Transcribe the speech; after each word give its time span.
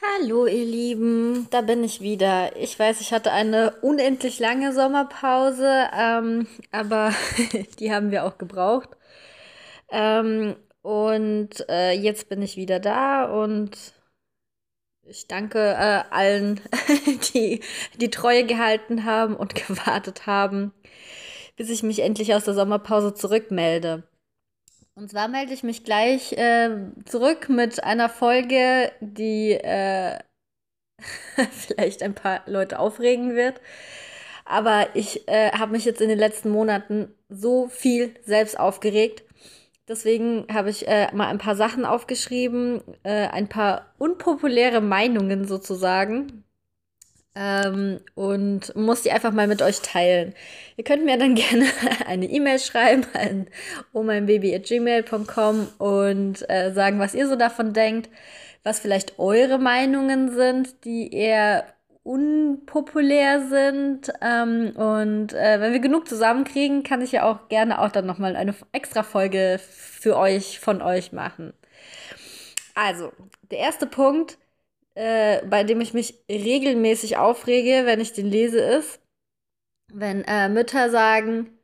Hallo 0.00 0.46
ihr 0.46 0.64
Lieben, 0.64 1.48
da 1.50 1.60
bin 1.60 1.82
ich 1.84 2.00
wieder. 2.00 2.56
Ich 2.56 2.78
weiß, 2.78 3.00
ich 3.00 3.12
hatte 3.12 3.32
eine 3.32 3.72
unendlich 3.82 4.38
lange 4.38 4.72
Sommerpause, 4.72 5.88
ähm, 5.96 6.46
aber 6.70 7.12
die 7.78 7.92
haben 7.92 8.10
wir 8.10 8.24
auch 8.24 8.38
gebraucht. 8.38 8.90
Ähm, 9.90 10.56
und 10.82 11.50
äh, 11.68 11.92
jetzt 11.92 12.28
bin 12.28 12.42
ich 12.42 12.56
wieder 12.56 12.80
da 12.80 13.24
und 13.26 13.76
ich 15.04 15.26
danke 15.28 15.58
äh, 15.58 16.02
allen, 16.10 16.60
die 17.34 17.60
die 18.00 18.10
Treue 18.10 18.44
gehalten 18.46 19.04
haben 19.04 19.36
und 19.36 19.54
gewartet 19.66 20.26
haben, 20.26 20.72
bis 21.56 21.70
ich 21.70 21.82
mich 21.82 22.00
endlich 22.00 22.34
aus 22.34 22.44
der 22.44 22.54
Sommerpause 22.54 23.14
zurückmelde. 23.14 24.04
Und 24.94 25.10
zwar 25.10 25.28
melde 25.28 25.54
ich 25.54 25.62
mich 25.62 25.84
gleich 25.84 26.32
äh, 26.34 26.70
zurück 27.06 27.48
mit 27.48 27.82
einer 27.82 28.08
Folge, 28.08 28.92
die 29.00 29.52
äh, 29.52 30.18
vielleicht 31.50 32.02
ein 32.02 32.14
paar 32.14 32.42
Leute 32.46 32.78
aufregen 32.78 33.34
wird. 33.34 33.60
Aber 34.44 34.94
ich 34.94 35.28
äh, 35.28 35.52
habe 35.52 35.72
mich 35.72 35.84
jetzt 35.84 36.00
in 36.00 36.08
den 36.08 36.18
letzten 36.18 36.50
Monaten 36.50 37.14
so 37.28 37.68
viel 37.68 38.14
selbst 38.22 38.58
aufgeregt. 38.58 39.24
Deswegen 39.88 40.46
habe 40.52 40.70
ich 40.70 40.86
äh, 40.86 41.12
mal 41.14 41.28
ein 41.28 41.38
paar 41.38 41.56
Sachen 41.56 41.84
aufgeschrieben, 41.84 42.82
äh, 43.02 43.28
ein 43.28 43.48
paar 43.48 43.94
unpopuläre 43.98 44.80
Meinungen 44.80 45.46
sozusagen, 45.46 46.44
ähm, 47.34 48.00
und 48.14 48.74
muss 48.76 49.02
die 49.02 49.12
einfach 49.12 49.32
mal 49.32 49.46
mit 49.46 49.62
euch 49.62 49.80
teilen. 49.80 50.34
Ihr 50.76 50.84
könnt 50.84 51.04
mir 51.04 51.18
dann 51.18 51.34
gerne 51.36 51.66
eine 52.06 52.26
E-Mail 52.26 52.58
schreiben 52.58 53.06
an 53.14 53.46
omeinbaby.gmail.com 53.92 55.68
und 55.78 56.50
äh, 56.50 56.72
sagen, 56.72 56.98
was 56.98 57.14
ihr 57.14 57.28
so 57.28 57.36
davon 57.36 57.72
denkt, 57.72 58.10
was 58.64 58.80
vielleicht 58.80 59.18
eure 59.18 59.58
Meinungen 59.58 60.34
sind, 60.34 60.84
die 60.84 61.12
eher 61.12 61.64
unpopulär 62.04 63.46
sind. 63.48 64.12
Ähm, 64.20 64.72
und 64.76 65.32
äh, 65.32 65.60
wenn 65.60 65.72
wir 65.72 65.80
genug 65.80 66.08
zusammenkriegen, 66.08 66.82
kann 66.82 67.00
ich 67.00 67.12
ja 67.12 67.24
auch 67.24 67.48
gerne 67.48 67.80
auch 67.80 67.90
dann 67.90 68.06
nochmal 68.06 68.36
eine 68.36 68.54
extra 68.72 69.02
Folge 69.02 69.60
für 69.60 70.16
euch, 70.16 70.58
von 70.58 70.82
euch 70.82 71.12
machen. 71.12 71.52
Also, 72.74 73.12
der 73.50 73.58
erste 73.58 73.86
Punkt 73.86 74.38
äh, 74.94 75.44
bei 75.46 75.64
dem 75.64 75.80
ich 75.80 75.94
mich 75.94 76.22
regelmäßig 76.30 77.16
aufrege, 77.16 77.86
wenn 77.86 78.00
ich 78.00 78.12
den 78.12 78.26
lese, 78.26 78.60
ist, 78.60 79.00
wenn 79.92 80.24
äh, 80.24 80.48
Mütter 80.48 80.90
sagen, 80.90 81.58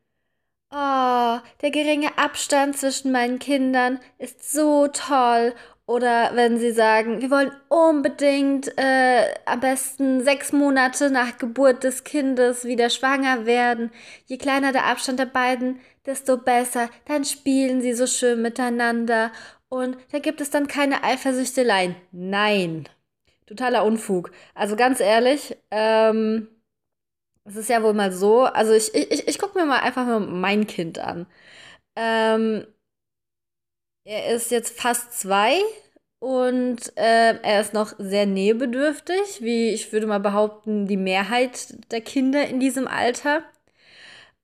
oh, 0.70 1.38
der 1.62 1.70
geringe 1.70 2.16
Abstand 2.18 2.76
zwischen 2.76 3.12
meinen 3.12 3.38
Kindern 3.38 4.00
ist 4.18 4.52
so 4.52 4.88
toll. 4.88 5.54
Oder 5.86 6.32
wenn 6.34 6.58
sie 6.58 6.72
sagen, 6.72 7.22
wir 7.22 7.30
wollen 7.30 7.50
unbedingt 7.68 8.76
äh, 8.76 9.34
am 9.46 9.60
besten 9.60 10.22
sechs 10.22 10.52
Monate 10.52 11.10
nach 11.10 11.38
Geburt 11.38 11.82
des 11.82 12.04
Kindes 12.04 12.66
wieder 12.66 12.90
schwanger 12.90 13.46
werden. 13.46 13.90
Je 14.26 14.36
kleiner 14.36 14.72
der 14.72 14.84
Abstand 14.84 15.18
der 15.18 15.24
beiden, 15.24 15.80
desto 16.04 16.36
besser. 16.36 16.90
Dann 17.06 17.24
spielen 17.24 17.80
sie 17.80 17.94
so 17.94 18.06
schön 18.06 18.42
miteinander. 18.42 19.32
Und 19.70 19.96
da 20.12 20.18
gibt 20.18 20.42
es 20.42 20.50
dann 20.50 20.68
keine 20.68 21.04
Eifersüchteleien. 21.04 21.96
Nein. 22.12 22.86
Totaler 23.48 23.84
Unfug. 23.84 24.30
Also 24.54 24.77
ganz 24.77 25.00
ehrlich, 25.00 25.56
ähm, 25.70 26.48
es 27.44 27.56
ist 27.56 27.70
ja 27.70 27.82
wohl 27.82 27.94
mal 27.94 28.12
so, 28.12 28.42
also 28.42 28.72
ich, 28.72 28.94
ich, 28.94 29.27
ich 29.27 29.38
gucke 29.38 29.58
mir 29.58 29.66
mal 29.66 29.80
einfach 29.80 30.06
mal 30.06 30.20
mein 30.20 30.66
Kind 30.66 30.98
an. 30.98 31.27
Ähm, 31.96 32.66
er 34.04 34.34
ist 34.34 34.50
jetzt 34.50 34.78
fast 34.78 35.12
zwei 35.19 35.60
und 36.20 36.96
äh, 36.96 37.38
er 37.42 37.60
ist 37.60 37.74
noch 37.74 37.94
sehr 37.98 38.26
nähebedürftig, 38.26 39.41
wie 39.42 39.70
ich 39.70 39.92
würde 39.92 40.06
mal 40.06 40.20
behaupten, 40.20 40.86
die 40.86 40.97
Mehrheit 40.97 41.91
der 41.92 42.00
Kinder 42.00 42.47
in 42.47 42.60
diesem 42.60 42.88
Alter. 42.88 43.42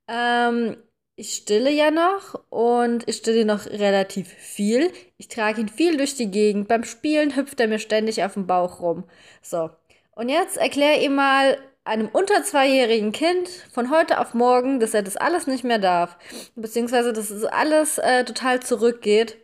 Ähm, 0.08 0.76
ich 1.16 1.34
stille 1.34 1.70
ja 1.70 1.90
noch 1.90 2.42
und 2.50 3.08
ich 3.08 3.16
stille 3.18 3.44
noch 3.44 3.66
relativ 3.66 4.28
viel. 4.28 4.92
Ich 5.24 5.28
trage 5.28 5.62
ihn 5.62 5.70
viel 5.70 5.96
durch 5.96 6.16
die 6.16 6.30
Gegend. 6.30 6.68
Beim 6.68 6.84
Spielen 6.84 7.34
hüpft 7.34 7.58
er 7.58 7.66
mir 7.66 7.78
ständig 7.78 8.22
auf 8.22 8.34
dem 8.34 8.46
Bauch 8.46 8.80
rum. 8.80 9.04
So. 9.40 9.70
Und 10.14 10.28
jetzt 10.28 10.58
erklär 10.58 11.00
ihm 11.00 11.14
mal 11.14 11.56
einem 11.82 12.10
unter 12.12 12.44
zweijährigen 12.44 13.10
Kind 13.12 13.48
von 13.72 13.90
heute 13.90 14.20
auf 14.20 14.34
morgen, 14.34 14.80
dass 14.80 14.92
er 14.92 15.02
das 15.02 15.16
alles 15.16 15.46
nicht 15.46 15.64
mehr 15.64 15.78
darf. 15.78 16.18
Beziehungsweise, 16.56 17.14
dass 17.14 17.30
es 17.30 17.46
alles 17.46 17.96
äh, 17.96 18.26
total 18.26 18.60
zurückgeht. 18.60 19.38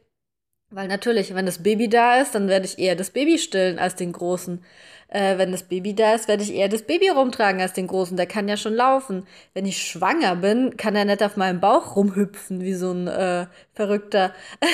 Weil 0.69 0.87
natürlich, 0.87 1.35
wenn 1.35 1.47
das 1.47 1.63
Baby 1.63 1.89
da 1.89 2.21
ist, 2.21 2.35
dann 2.35 2.49
werde 2.49 2.67
ich 2.67 2.79
eher 2.79 2.95
das 2.95 3.09
Baby 3.09 3.39
stillen 3.39 3.79
als 3.79 3.97
den 3.97 4.13
Großen. 4.13 4.63
Äh, 5.09 5.39
wenn 5.39 5.51
das 5.51 5.63
Baby 5.63 5.95
da 5.95 6.13
ist, 6.13 6.29
werde 6.29 6.43
ich 6.43 6.53
eher 6.53 6.69
das 6.69 6.83
Baby 6.83 7.09
rumtragen 7.09 7.63
als 7.63 7.73
den 7.73 7.87
Großen. 7.87 8.19
Der 8.19 8.27
kann 8.27 8.49
ja 8.49 8.59
schon 8.59 8.75
laufen. 8.75 9.27
Wenn 9.55 9.65
ich 9.65 9.83
schwanger 9.83 10.37
bin, 10.37 10.77
kann 10.77 10.95
er 10.95 11.07
nicht 11.07 11.23
auf 11.23 11.39
meinem 11.39 11.59
Bauch 11.59 11.97
rumhüpfen 11.97 12.61
wie 12.61 12.75
so 12.75 12.93
ein 12.93 13.09
äh, 13.09 13.47
Verrückter. 13.73 14.35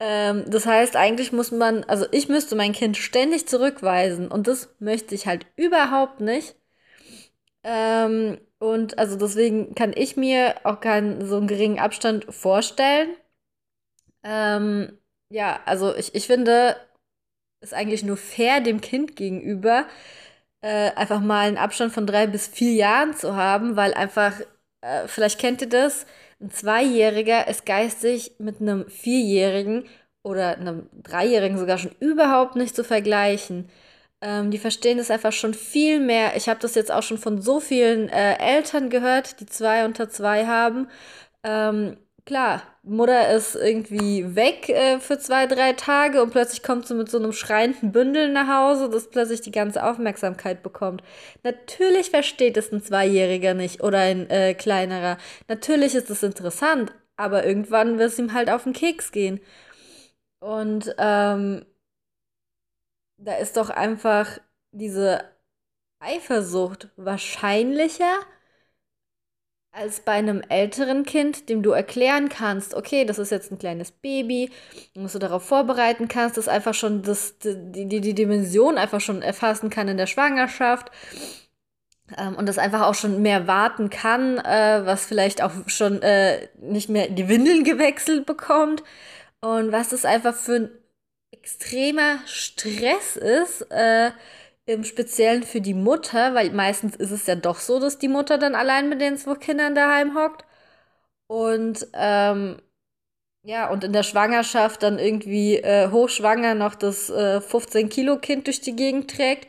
ähm, 0.00 0.44
das 0.48 0.66
heißt, 0.66 0.96
eigentlich 0.96 1.32
muss 1.32 1.50
man, 1.50 1.84
also 1.84 2.06
ich 2.12 2.28
müsste 2.28 2.56
mein 2.56 2.72
Kind 2.72 2.96
ständig 2.96 3.48
zurückweisen 3.48 4.28
und 4.28 4.46
das 4.48 4.74
möchte 4.80 5.14
ich 5.14 5.26
halt 5.26 5.46
überhaupt 5.56 6.20
nicht. 6.20 6.56
Ähm, 7.64 8.38
und 8.58 8.98
also 8.98 9.16
deswegen 9.16 9.74
kann 9.74 9.92
ich 9.94 10.16
mir 10.16 10.56
auch 10.64 10.80
keinen 10.80 11.26
so 11.26 11.36
einen 11.36 11.48
geringen 11.48 11.78
Abstand 11.78 12.24
vorstellen. 12.34 13.16
Ähm, 14.22 14.98
ja, 15.30 15.60
also 15.66 15.94
ich, 15.94 16.14
ich 16.14 16.26
finde, 16.26 16.76
ist 17.62 17.74
eigentlich 17.74 18.04
nur 18.04 18.16
fair 18.16 18.60
dem 18.60 18.80
Kind 18.80 19.16
gegenüber, 19.16 19.86
äh, 20.62 20.92
einfach 20.92 21.20
mal 21.20 21.48
einen 21.48 21.58
Abstand 21.58 21.92
von 21.92 22.06
drei 22.06 22.26
bis 22.26 22.48
vier 22.48 22.74
Jahren 22.74 23.14
zu 23.16 23.36
haben, 23.36 23.76
weil 23.76 23.94
einfach, 23.94 24.40
äh, 24.82 25.08
vielleicht 25.08 25.40
kennt 25.40 25.62
ihr 25.62 25.68
das, 25.70 26.06
ein 26.40 26.50
Zweijähriger 26.50 27.48
ist 27.48 27.66
geistig 27.66 28.32
mit 28.38 28.60
einem 28.60 28.88
Vierjährigen 28.88 29.84
oder 30.22 30.56
einem 30.58 30.88
Dreijährigen 31.02 31.58
sogar 31.58 31.78
schon 31.78 31.92
überhaupt 32.00 32.56
nicht 32.56 32.76
zu 32.76 32.84
vergleichen. 32.84 33.68
Ähm, 34.20 34.50
die 34.50 34.58
verstehen 34.58 34.98
das 34.98 35.10
einfach 35.10 35.32
schon 35.32 35.54
viel 35.54 36.00
mehr. 36.00 36.36
Ich 36.36 36.48
habe 36.48 36.60
das 36.60 36.74
jetzt 36.74 36.92
auch 36.92 37.02
schon 37.02 37.18
von 37.18 37.40
so 37.40 37.60
vielen 37.60 38.08
äh, 38.08 38.36
Eltern 38.38 38.90
gehört, 38.90 39.40
die 39.40 39.46
zwei 39.46 39.84
unter 39.84 40.08
zwei 40.10 40.46
haben. 40.46 40.88
Ähm, 41.44 41.96
Klar, 42.28 42.60
Mutter 42.88 43.30
ist 43.34 43.54
irgendwie 43.54 44.34
weg 44.34 44.68
äh, 44.68 44.98
für 45.00 45.18
zwei, 45.18 45.46
drei 45.46 45.72
Tage 45.72 46.22
und 46.22 46.30
plötzlich 46.30 46.62
kommt 46.62 46.86
sie 46.86 46.94
mit 46.94 47.10
so 47.10 47.18
einem 47.18 47.32
schreienden 47.32 47.92
Bündel 47.92 48.32
nach 48.32 48.48
Hause, 48.48 48.90
das 48.90 49.10
plötzlich 49.10 49.40
die 49.40 49.50
ganze 49.50 49.84
Aufmerksamkeit 49.84 50.62
bekommt. 50.62 51.02
Natürlich 51.42 52.10
versteht 52.10 52.56
es 52.56 52.72
ein 52.72 52.82
Zweijähriger 52.82 53.54
nicht 53.54 53.82
oder 53.82 53.98
ein 53.98 54.28
äh, 54.30 54.54
kleinerer. 54.54 55.18
Natürlich 55.48 55.94
ist 55.94 56.10
es 56.10 56.22
interessant, 56.22 56.92
aber 57.16 57.44
irgendwann 57.44 57.98
wird 57.98 58.10
es 58.10 58.18
ihm 58.18 58.32
halt 58.32 58.50
auf 58.50 58.64
den 58.64 58.72
Keks 58.72 59.12
gehen. 59.12 59.40
Und 60.40 60.94
ähm, 60.98 61.64
da 63.18 63.34
ist 63.36 63.56
doch 63.56 63.70
einfach 63.70 64.38
diese 64.72 65.24
Eifersucht 66.00 66.88
wahrscheinlicher 66.96 68.20
als 69.70 70.00
bei 70.00 70.12
einem 70.12 70.42
älteren 70.48 71.04
Kind, 71.04 71.48
dem 71.48 71.62
du 71.62 71.70
erklären 71.70 72.28
kannst, 72.28 72.74
okay, 72.74 73.04
das 73.04 73.18
ist 73.18 73.30
jetzt 73.30 73.52
ein 73.52 73.58
kleines 73.58 73.92
Baby, 73.92 74.50
dass 74.94 75.12
du 75.12 75.18
darauf 75.18 75.44
vorbereiten 75.44 76.08
kannst, 76.08 76.36
dass 76.36 76.48
einfach 76.48 76.74
schon 76.74 77.02
das, 77.02 77.38
die, 77.38 77.86
die, 77.86 78.00
die 78.00 78.14
Dimension 78.14 78.78
einfach 78.78 79.00
schon 79.00 79.22
erfassen 79.22 79.70
kann 79.70 79.88
in 79.88 79.96
der 79.96 80.06
Schwangerschaft 80.06 80.90
ähm, 82.16 82.34
und 82.36 82.46
das 82.46 82.58
einfach 82.58 82.82
auch 82.82 82.94
schon 82.94 83.22
mehr 83.22 83.46
warten 83.46 83.90
kann, 83.90 84.38
äh, 84.38 84.82
was 84.84 85.04
vielleicht 85.06 85.42
auch 85.42 85.52
schon 85.66 86.02
äh, 86.02 86.48
nicht 86.60 86.88
mehr 86.88 87.08
die 87.08 87.28
Windeln 87.28 87.64
gewechselt 87.64 88.26
bekommt 88.26 88.82
und 89.40 89.70
was 89.70 89.90
das 89.90 90.04
einfach 90.04 90.34
für 90.34 90.56
ein 90.56 90.70
extremer 91.30 92.18
Stress 92.26 93.16
ist, 93.16 93.62
äh, 93.70 94.10
im 94.68 94.84
Speziellen 94.84 95.42
für 95.44 95.60
die 95.62 95.74
Mutter, 95.74 96.34
weil 96.34 96.50
meistens 96.52 96.94
ist 96.96 97.10
es 97.10 97.26
ja 97.26 97.34
doch 97.36 97.58
so, 97.58 97.80
dass 97.80 97.98
die 97.98 98.08
Mutter 98.08 98.38
dann 98.38 98.54
allein 98.54 98.88
mit 98.90 99.00
den 99.00 99.16
zwei 99.16 99.34
Kindern 99.36 99.74
daheim 99.74 100.14
hockt. 100.16 100.44
Und 101.28 101.88
ähm, 101.94 102.60
ja, 103.44 103.70
und 103.70 103.84
in 103.84 103.92
der 103.94 104.02
Schwangerschaft 104.04 104.82
dann 104.82 104.98
irgendwie 104.98 105.56
äh, 105.58 105.90
hochschwanger 105.90 106.54
noch 106.54 106.74
das 106.74 107.10
äh, 107.10 107.40
15-Kilo-Kind 107.40 108.46
durch 108.46 108.60
die 108.60 108.76
Gegend 108.76 109.10
trägt. 109.10 109.48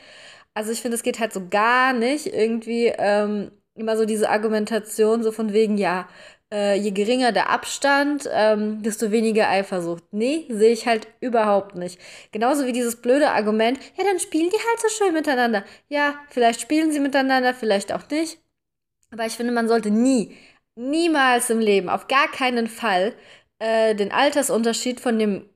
Also 0.54 0.72
ich 0.72 0.82
finde, 0.82 0.96
es 0.96 1.04
geht 1.04 1.20
halt 1.20 1.34
so 1.34 1.48
gar 1.50 1.94
nicht 1.94 2.28
irgendwie 2.28 2.88
ähm, 2.98 3.52
immer 3.76 3.98
so 3.98 4.06
diese 4.06 4.30
Argumentation 4.30 5.24
so 5.24 5.32
von 5.32 5.54
wegen, 5.54 5.78
ja, 5.78 6.08
äh, 6.52 6.76
je 6.76 6.92
geringer 6.92 7.32
der 7.32 7.50
Abstand, 7.50 8.30
ähm, 8.32 8.82
desto 8.84 9.12
weniger 9.12 9.50
Eifersucht. 9.50 10.04
Nee, 10.12 10.46
sehe 10.50 10.72
ich 10.74 10.88
halt 10.88 11.08
überhaupt 11.20 11.76
nicht. 11.76 12.00
Genauso 12.32 12.66
wie 12.66 12.74
dieses 12.74 13.02
blöde 13.02 13.32
Argument, 13.32 13.80
ja, 13.98 14.04
dann 14.04 14.20
spielen 14.20 14.50
die 14.50 14.58
halt 14.58 14.80
so 14.82 14.90
schön 14.90 15.14
miteinander. 15.14 15.64
Ja, 15.90 16.16
vielleicht 16.30 16.62
spielen 16.62 16.92
sie 16.92 17.00
miteinander, 17.00 17.54
vielleicht 17.54 17.94
auch 17.94 18.10
nicht. 18.10 18.40
Aber 19.12 19.26
ich 19.26 19.34
finde, 19.34 19.54
man 19.54 19.68
sollte 19.68 19.92
nie, 19.92 20.38
niemals 20.76 21.50
im 21.50 21.60
Leben, 21.60 21.90
auf 21.90 22.08
gar 22.08 22.30
keinen 22.32 22.68
Fall, 22.68 23.14
äh, 23.60 23.96
den 23.96 24.12
Altersunterschied 24.12 25.00
von 25.00 25.20
dem 25.20 25.50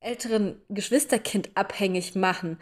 älteren 0.00 0.60
Geschwisterkind 0.68 1.50
abhängig 1.54 2.14
machen. 2.14 2.58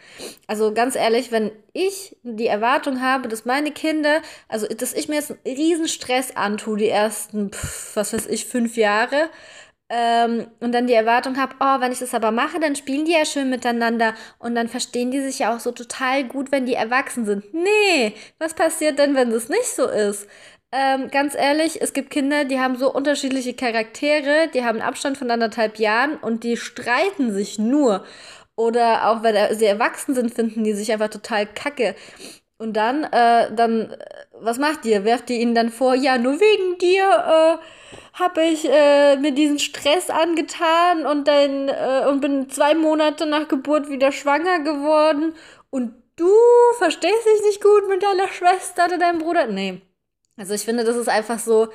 Also 0.47 0.73
ganz 0.73 0.95
ehrlich, 0.95 1.31
wenn 1.31 1.51
ich 1.73 2.17
die 2.23 2.47
Erwartung 2.47 3.01
habe, 3.01 3.27
dass 3.27 3.45
meine 3.45 3.71
Kinder, 3.71 4.21
also 4.47 4.67
dass 4.67 4.93
ich 4.93 5.07
mir 5.09 5.15
jetzt 5.15 5.31
einen 5.31 5.39
riesen 5.45 5.87
Stress 5.87 6.35
antue, 6.35 6.77
die 6.77 6.89
ersten, 6.89 7.51
pf, 7.51 7.95
was 7.95 8.13
weiß 8.13 8.27
ich, 8.27 8.45
fünf 8.45 8.77
Jahre, 8.77 9.29
ähm, 9.87 10.47
und 10.61 10.71
dann 10.71 10.87
die 10.87 10.93
Erwartung 10.93 11.37
habe, 11.37 11.55
oh, 11.59 11.79
wenn 11.79 11.91
ich 11.91 11.99
das 11.99 12.15
aber 12.15 12.31
mache, 12.31 12.59
dann 12.59 12.75
spielen 12.75 13.05
die 13.05 13.11
ja 13.11 13.23
schön 13.23 13.51
miteinander 13.51 14.15
und 14.39 14.55
dann 14.55 14.67
verstehen 14.67 15.11
die 15.11 15.21
sich 15.21 15.39
ja 15.39 15.55
auch 15.55 15.59
so 15.59 15.71
total 15.71 16.23
gut, 16.23 16.51
wenn 16.51 16.65
die 16.65 16.73
erwachsen 16.73 17.25
sind. 17.25 17.53
Nee, 17.53 18.15
was 18.39 18.55
passiert 18.55 18.97
denn, 18.97 19.13
wenn 19.15 19.29
das 19.29 19.47
nicht 19.47 19.67
so 19.67 19.87
ist? 19.87 20.27
Ähm, 20.71 21.09
ganz 21.09 21.35
ehrlich, 21.35 21.81
es 21.81 21.93
gibt 21.93 22.09
Kinder, 22.09 22.43
die 22.43 22.59
haben 22.59 22.75
so 22.77 22.91
unterschiedliche 22.93 23.53
Charaktere, 23.53 24.49
die 24.53 24.63
haben 24.63 24.79
einen 24.79 24.87
Abstand 24.87 25.17
von 25.17 25.31
anderthalb 25.31 25.79
Jahren 25.79 26.17
und 26.17 26.43
die 26.43 26.57
streiten 26.57 27.31
sich 27.33 27.57
nur. 27.59 28.03
Oder 28.57 29.09
auch 29.09 29.23
wenn 29.23 29.55
sie 29.57 29.65
erwachsen 29.65 30.15
sind, 30.15 30.33
finden 30.33 30.63
die 30.63 30.73
sich 30.73 30.91
einfach 30.91 31.09
total 31.09 31.45
kacke. 31.45 31.95
Und 32.57 32.73
dann, 32.77 33.03
äh, 33.05 33.53
dann, 33.53 33.91
äh, 33.91 33.97
was 34.39 34.59
macht 34.59 34.85
ihr? 34.85 35.03
Werft 35.03 35.29
ihr 35.29 35.37
ihnen 35.39 35.55
dann 35.55 35.69
vor, 35.69 35.93
ja, 35.93 36.17
nur 36.17 36.39
wegen 36.39 36.77
dir 36.77 37.03
äh, 37.03 37.57
habe 38.19 38.43
ich 38.43 38.65
äh, 38.69 39.17
mir 39.17 39.31
diesen 39.31 39.59
Stress 39.59 40.09
angetan 40.09 41.05
und 41.05 41.27
dann 41.27 41.67
äh, 41.69 42.07
und 42.09 42.21
bin 42.21 42.49
zwei 42.49 42.73
Monate 42.75 43.25
nach 43.25 43.47
Geburt 43.49 43.89
wieder 43.89 44.11
schwanger 44.13 44.59
geworden 44.59 45.33
und 45.69 45.93
du 46.15 46.31
verstehst 46.77 47.25
dich 47.25 47.41
nicht 47.45 47.61
gut 47.61 47.89
mit 47.89 48.03
deiner 48.03 48.29
Schwester 48.29 48.85
oder 48.85 48.97
deinem 48.97 49.19
Bruder? 49.19 49.47
Nee. 49.47 49.81
Also 50.37 50.53
ich 50.53 50.61
finde, 50.61 50.83
das 50.83 50.97
ist 50.97 51.09
einfach 51.09 51.39
so 51.39 51.69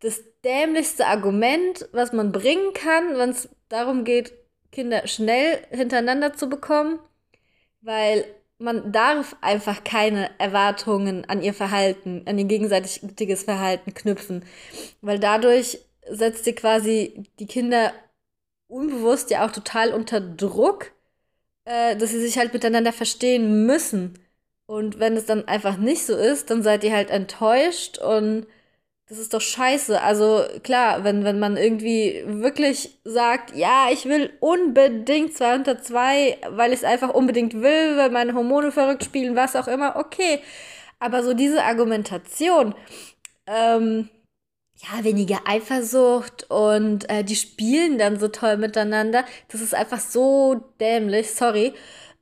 das 0.00 0.22
dämlichste 0.44 1.06
Argument, 1.06 1.88
was 1.92 2.12
man 2.12 2.32
bringen 2.32 2.72
kann, 2.72 3.18
wenn 3.18 3.30
es 3.30 3.48
darum 3.68 4.04
geht, 4.04 4.32
Kinder 4.70 5.06
schnell 5.06 5.66
hintereinander 5.70 6.34
zu 6.34 6.48
bekommen, 6.48 6.98
weil 7.80 8.24
man 8.58 8.92
darf 8.92 9.36
einfach 9.40 9.84
keine 9.84 10.30
Erwartungen 10.38 11.24
an 11.26 11.42
ihr 11.42 11.54
Verhalten, 11.54 12.22
an 12.26 12.38
ihr 12.38 12.44
gegenseitiges 12.44 13.44
Verhalten 13.44 13.94
knüpfen, 13.94 14.44
weil 15.00 15.18
dadurch 15.18 15.78
setzt 16.10 16.44
sie 16.44 16.54
quasi 16.54 17.24
die 17.38 17.46
Kinder 17.46 17.92
unbewusst 18.66 19.30
ja 19.30 19.46
auch 19.46 19.52
total 19.52 19.92
unter 19.92 20.20
Druck, 20.20 20.92
äh, 21.64 21.96
dass 21.96 22.10
sie 22.10 22.20
sich 22.20 22.38
halt 22.38 22.52
miteinander 22.52 22.92
verstehen 22.92 23.66
müssen. 23.66 24.18
Und 24.68 24.98
wenn 25.00 25.16
es 25.16 25.24
dann 25.24 25.48
einfach 25.48 25.78
nicht 25.78 26.04
so 26.04 26.14
ist, 26.14 26.50
dann 26.50 26.62
seid 26.62 26.84
ihr 26.84 26.92
halt 26.92 27.10
enttäuscht 27.10 27.96
und 27.98 28.46
das 29.08 29.18
ist 29.18 29.32
doch 29.34 29.40
scheiße. 29.40 30.00
Also 30.02 30.44
klar, 30.62 31.04
wenn, 31.04 31.24
wenn 31.24 31.38
man 31.38 31.56
irgendwie 31.56 32.22
wirklich 32.26 33.00
sagt, 33.04 33.56
ja, 33.56 33.88
ich 33.90 34.04
will 34.06 34.30
unbedingt 34.40 35.34
2 35.34 35.54
unter 35.56 35.80
2, 35.82 36.38
weil 36.50 36.72
ich 36.72 36.80
es 36.80 36.84
einfach 36.84 37.10
unbedingt 37.14 37.54
will, 37.54 37.96
weil 37.96 38.10
meine 38.10 38.34
Hormone 38.34 38.70
verrückt 38.72 39.04
spielen, 39.04 39.36
was 39.36 39.56
auch 39.56 39.68
immer, 39.68 39.96
okay. 39.96 40.40
Aber 41.00 41.22
so 41.22 41.32
diese 41.34 41.64
Argumentation, 41.64 42.74
ähm, 43.46 44.10
ja, 44.76 45.04
weniger 45.04 45.40
Eifersucht 45.46 46.50
und 46.50 47.08
äh, 47.10 47.24
die 47.24 47.36
spielen 47.36 47.98
dann 47.98 48.18
so 48.20 48.28
toll 48.28 48.58
miteinander, 48.58 49.24
das 49.48 49.60
ist 49.62 49.74
einfach 49.74 50.00
so 50.00 50.56
dämlich, 50.80 51.34
sorry. 51.34 51.74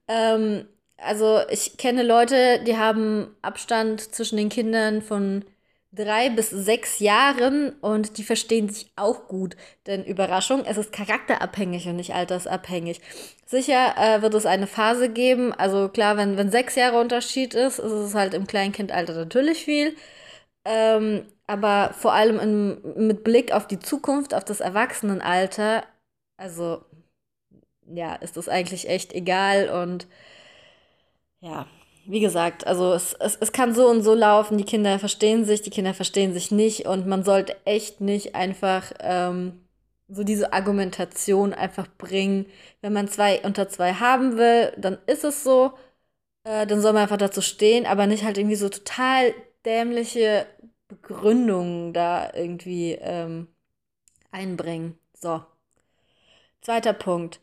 Ähm, 0.08 0.66
also 0.98 1.40
ich 1.50 1.76
kenne 1.76 2.02
Leute, 2.02 2.60
die 2.64 2.76
haben 2.76 3.28
Abstand 3.42 4.00
zwischen 4.14 4.36
den 4.36 4.48
Kindern 4.48 5.02
von 5.02 5.44
drei 5.92 6.30
bis 6.30 6.50
sechs 6.50 7.00
Jahren 7.00 7.70
und 7.80 8.18
die 8.18 8.24
verstehen 8.24 8.68
sich 8.68 8.90
auch 8.96 9.28
gut. 9.28 9.56
Denn 9.86 10.04
Überraschung, 10.04 10.64
es 10.64 10.76
ist 10.76 10.92
charakterabhängig 10.92 11.88
und 11.88 11.96
nicht 11.96 12.14
altersabhängig. 12.14 13.00
Sicher 13.46 13.94
äh, 13.96 14.22
wird 14.22 14.34
es 14.34 14.46
eine 14.46 14.66
Phase 14.66 15.08
geben, 15.08 15.52
also 15.52 15.88
klar, 15.88 16.16
wenn, 16.16 16.36
wenn 16.36 16.50
sechs 16.50 16.74
Jahre 16.74 17.00
Unterschied 17.00 17.54
ist, 17.54 17.78
ist 17.78 17.92
es 17.92 18.14
halt 18.14 18.34
im 18.34 18.46
Kleinkindalter 18.46 19.14
natürlich 19.14 19.64
viel. 19.64 19.96
Ähm, 20.64 21.26
aber 21.46 21.94
vor 21.94 22.12
allem 22.12 22.40
in, 22.40 23.06
mit 23.06 23.24
Blick 23.24 23.52
auf 23.52 23.66
die 23.68 23.78
Zukunft, 23.78 24.34
auf 24.34 24.44
das 24.44 24.60
Erwachsenenalter, 24.60 25.84
also 26.36 26.84
ja, 27.86 28.14
ist 28.16 28.36
das 28.36 28.48
eigentlich 28.48 28.88
echt 28.88 29.12
egal 29.14 29.68
und 29.70 30.06
ja, 31.40 31.66
wie 32.06 32.20
gesagt, 32.20 32.66
also 32.66 32.92
es, 32.92 33.14
es, 33.14 33.36
es 33.36 33.52
kann 33.52 33.74
so 33.74 33.88
und 33.88 34.02
so 34.02 34.14
laufen, 34.14 34.58
die 34.58 34.64
Kinder 34.64 34.98
verstehen 34.98 35.44
sich, 35.44 35.62
die 35.62 35.70
Kinder 35.70 35.94
verstehen 35.94 36.32
sich 36.32 36.50
nicht 36.50 36.86
und 36.86 37.06
man 37.06 37.24
sollte 37.24 37.56
echt 37.64 38.00
nicht 38.00 38.34
einfach 38.34 38.92
ähm, 39.00 39.60
so 40.08 40.22
diese 40.24 40.52
Argumentation 40.52 41.52
einfach 41.54 41.88
bringen. 41.98 42.46
Wenn 42.80 42.92
man 42.92 43.08
zwei 43.08 43.40
unter 43.42 43.68
zwei 43.68 43.94
haben 43.94 44.36
will, 44.36 44.72
dann 44.78 44.98
ist 45.06 45.24
es 45.24 45.42
so, 45.44 45.72
äh, 46.44 46.66
dann 46.66 46.80
soll 46.82 46.92
man 46.92 47.02
einfach 47.02 47.16
dazu 47.18 47.42
stehen, 47.42 47.86
aber 47.86 48.06
nicht 48.06 48.24
halt 48.24 48.38
irgendwie 48.38 48.56
so 48.56 48.68
total 48.68 49.34
dämliche 49.64 50.46
Begründungen 50.88 51.92
da 51.92 52.32
irgendwie 52.34 52.92
ähm, 53.00 53.48
einbringen. 54.32 54.98
So. 55.14 55.42
Zweiter 56.60 56.92
Punkt. 56.92 57.40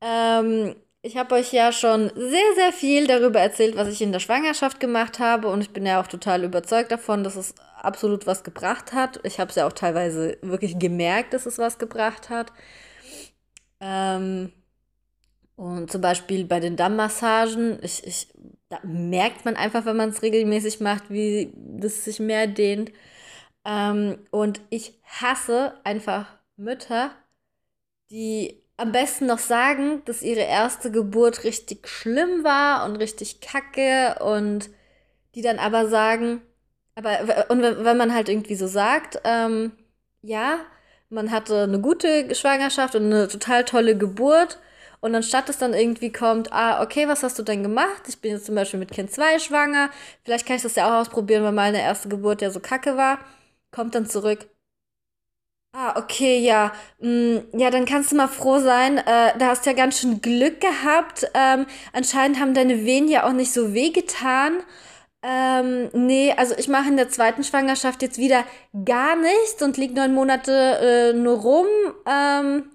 Ähm, 0.00 0.76
ich 1.06 1.16
habe 1.16 1.36
euch 1.36 1.52
ja 1.52 1.70
schon 1.70 2.10
sehr, 2.16 2.54
sehr 2.56 2.72
viel 2.72 3.06
darüber 3.06 3.38
erzählt, 3.38 3.76
was 3.76 3.86
ich 3.88 4.02
in 4.02 4.10
der 4.10 4.18
Schwangerschaft 4.18 4.80
gemacht 4.80 5.20
habe. 5.20 5.48
Und 5.48 5.60
ich 5.60 5.70
bin 5.70 5.86
ja 5.86 6.00
auch 6.00 6.08
total 6.08 6.42
überzeugt 6.42 6.90
davon, 6.90 7.22
dass 7.22 7.36
es 7.36 7.54
absolut 7.80 8.26
was 8.26 8.42
gebracht 8.42 8.92
hat. 8.92 9.20
Ich 9.22 9.38
habe 9.38 9.50
es 9.50 9.56
ja 9.56 9.68
auch 9.68 9.72
teilweise 9.72 10.36
wirklich 10.42 10.78
gemerkt, 10.80 11.32
dass 11.32 11.46
es 11.46 11.58
was 11.58 11.78
gebracht 11.78 12.28
hat. 12.28 12.52
Ähm, 13.80 14.52
und 15.54 15.92
zum 15.92 16.00
Beispiel 16.00 16.44
bei 16.44 16.58
den 16.58 16.76
Dammmassagen, 16.76 17.78
ich, 17.82 18.04
ich, 18.04 18.28
da 18.68 18.80
merkt 18.82 19.44
man 19.44 19.54
einfach, 19.54 19.84
wenn 19.86 19.96
man 19.96 20.08
es 20.08 20.22
regelmäßig 20.22 20.80
macht, 20.80 21.08
wie 21.08 21.52
das 21.54 22.04
sich 22.04 22.18
mehr 22.18 22.48
dehnt. 22.48 22.90
Ähm, 23.64 24.18
und 24.32 24.60
ich 24.70 25.00
hasse 25.04 25.74
einfach 25.84 26.26
Mütter, 26.56 27.12
die 28.10 28.65
am 28.76 28.92
besten 28.92 29.26
noch 29.26 29.38
sagen, 29.38 30.02
dass 30.04 30.22
ihre 30.22 30.40
erste 30.42 30.90
Geburt 30.90 31.44
richtig 31.44 31.88
schlimm 31.88 32.44
war 32.44 32.84
und 32.84 32.96
richtig 32.96 33.40
kacke 33.40 34.16
und 34.22 34.70
die 35.34 35.42
dann 35.42 35.58
aber 35.58 35.88
sagen, 35.88 36.42
aber 36.94 37.46
und 37.50 37.62
wenn, 37.62 37.96
man 37.96 38.14
halt 38.14 38.28
irgendwie 38.28 38.54
so 38.54 38.66
sagt, 38.66 39.20
ähm, 39.24 39.72
ja, 40.22 40.58
man 41.10 41.30
hatte 41.30 41.62
eine 41.64 41.80
gute 41.80 42.34
Schwangerschaft 42.34 42.94
und 42.96 43.06
eine 43.06 43.28
total 43.28 43.64
tolle 43.64 43.96
Geburt 43.96 44.58
und 45.00 45.14
anstatt 45.14 45.48
es 45.48 45.58
dann 45.58 45.74
irgendwie 45.74 46.12
kommt, 46.12 46.52
ah, 46.52 46.82
okay, 46.82 47.06
was 47.08 47.22
hast 47.22 47.38
du 47.38 47.42
denn 47.42 47.62
gemacht? 47.62 48.02
Ich 48.08 48.20
bin 48.20 48.32
jetzt 48.32 48.46
zum 48.46 48.54
Beispiel 48.54 48.80
mit 48.80 48.90
Kind 48.92 49.10
2 49.12 49.38
schwanger, 49.38 49.90
vielleicht 50.24 50.46
kann 50.46 50.56
ich 50.56 50.62
das 50.62 50.74
ja 50.76 50.88
auch 50.88 51.00
ausprobieren, 51.00 51.44
weil 51.44 51.52
meine 51.52 51.80
erste 51.80 52.08
Geburt 52.08 52.42
ja 52.42 52.50
so 52.50 52.60
kacke 52.60 52.96
war, 52.96 53.18
kommt 53.70 53.94
dann 53.94 54.06
zurück, 54.06 54.48
Ah, 55.78 55.92
okay, 55.98 56.38
ja. 56.38 56.72
Mm, 57.00 57.38
ja, 57.52 57.68
dann 57.70 57.84
kannst 57.84 58.10
du 58.10 58.16
mal 58.16 58.28
froh 58.28 58.60
sein. 58.60 58.96
Äh, 58.96 59.36
da 59.38 59.48
hast 59.48 59.66
du 59.66 59.70
ja 59.70 59.76
ganz 59.76 60.00
schön 60.00 60.22
Glück 60.22 60.58
gehabt. 60.62 61.26
Ähm, 61.34 61.66
anscheinend 61.92 62.40
haben 62.40 62.54
deine 62.54 62.86
Wehen 62.86 63.08
ja 63.08 63.26
auch 63.26 63.32
nicht 63.32 63.52
so 63.52 63.74
wehgetan. 63.74 64.54
Ähm, 65.22 65.90
nee, 65.92 66.32
also 66.34 66.54
ich 66.56 66.68
mache 66.68 66.88
in 66.88 66.96
der 66.96 67.10
zweiten 67.10 67.44
Schwangerschaft 67.44 68.00
jetzt 68.00 68.16
wieder 68.16 68.44
gar 68.86 69.16
nichts 69.16 69.60
und 69.62 69.76
lieg 69.76 69.94
neun 69.94 70.14
Monate 70.14 71.12
äh, 71.12 71.12
nur 71.12 71.40
rum. 71.40 71.66
Ähm, 72.06 72.70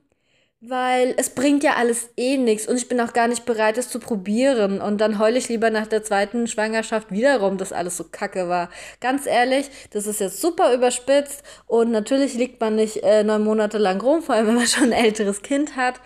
weil 0.64 1.16
es 1.18 1.32
bringt 1.32 1.64
ja 1.64 1.74
alles 1.76 2.12
eh 2.18 2.38
nichts 2.38 2.68
und 2.68 2.78
ich 2.78 2.88
bin 2.88 3.02
auch 3.02 3.14
gar 3.14 3.28
nicht 3.28 3.46
bereit, 3.46 3.80
es 3.80 3.90
zu 3.90 4.00
probieren. 4.00 4.80
Und 4.80 5.02
dann 5.02 5.18
heule 5.18 5.40
ich 5.40 5.50
lieber 5.50 5.72
nach 5.72 5.88
der 5.88 6.04
zweiten 6.04 6.46
Schwangerschaft 6.46 7.12
wiederum, 7.12 7.58
dass 7.58 7.74
alles 7.74 7.98
so 7.98 8.04
kacke 8.04 8.48
war. 8.48 8.70
Ganz 9.00 9.26
ehrlich, 9.26 9.72
das 9.90 10.06
ist 10.06 10.20
jetzt 10.20 10.40
super 10.40 10.74
überspitzt 10.74 11.44
und 11.66 11.90
natürlich 11.90 12.36
liegt 12.36 12.62
man 12.62 12.76
nicht 12.76 12.98
äh, 13.04 13.24
neun 13.24 13.44
Monate 13.44 13.80
lang 13.80 14.00
rum, 14.02 14.22
vor 14.22 14.36
allem 14.36 14.48
wenn 14.48 14.56
man 14.56 14.68
schon 14.68 14.86
ein 14.86 14.92
älteres 15.06 15.42
Kind 15.42 15.76
hat. 15.76 16.00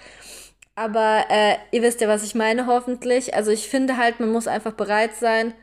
Aber 0.76 1.26
äh, 1.30 1.58
ihr 1.72 1.82
wisst 1.82 2.02
ja, 2.02 2.08
was 2.08 2.24
ich 2.24 2.36
meine, 2.36 2.66
hoffentlich. 2.66 3.34
Also 3.34 3.52
ich 3.52 3.70
finde 3.70 3.98
halt, 3.98 4.20
man 4.22 4.32
muss 4.32 4.48
einfach 4.48 4.74
bereit 4.74 5.16
sein, 5.18 5.54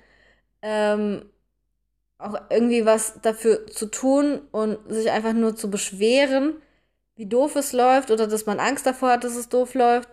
ähm, 0.63 1.31
auch 2.19 2.35
irgendwie 2.51 2.85
was 2.85 3.21
dafür 3.23 3.67
zu 3.67 3.87
tun 3.87 4.43
und 4.53 4.79
sich 4.89 5.11
einfach 5.11 5.33
nur 5.33 5.57
zu 5.57 5.71
beschweren 5.71 6.57
wie 7.16 7.26
doof 7.26 7.57
es 7.57 7.73
läuft 7.73 8.11
oder 8.11 8.26
dass 8.26 8.47
man 8.47 8.61
Angst 8.61 8.87
davor 8.87 9.11
hat, 9.12 9.25
dass 9.25 9.37
es 9.37 9.49
doof 9.49 9.75
läuft. 9.75 10.09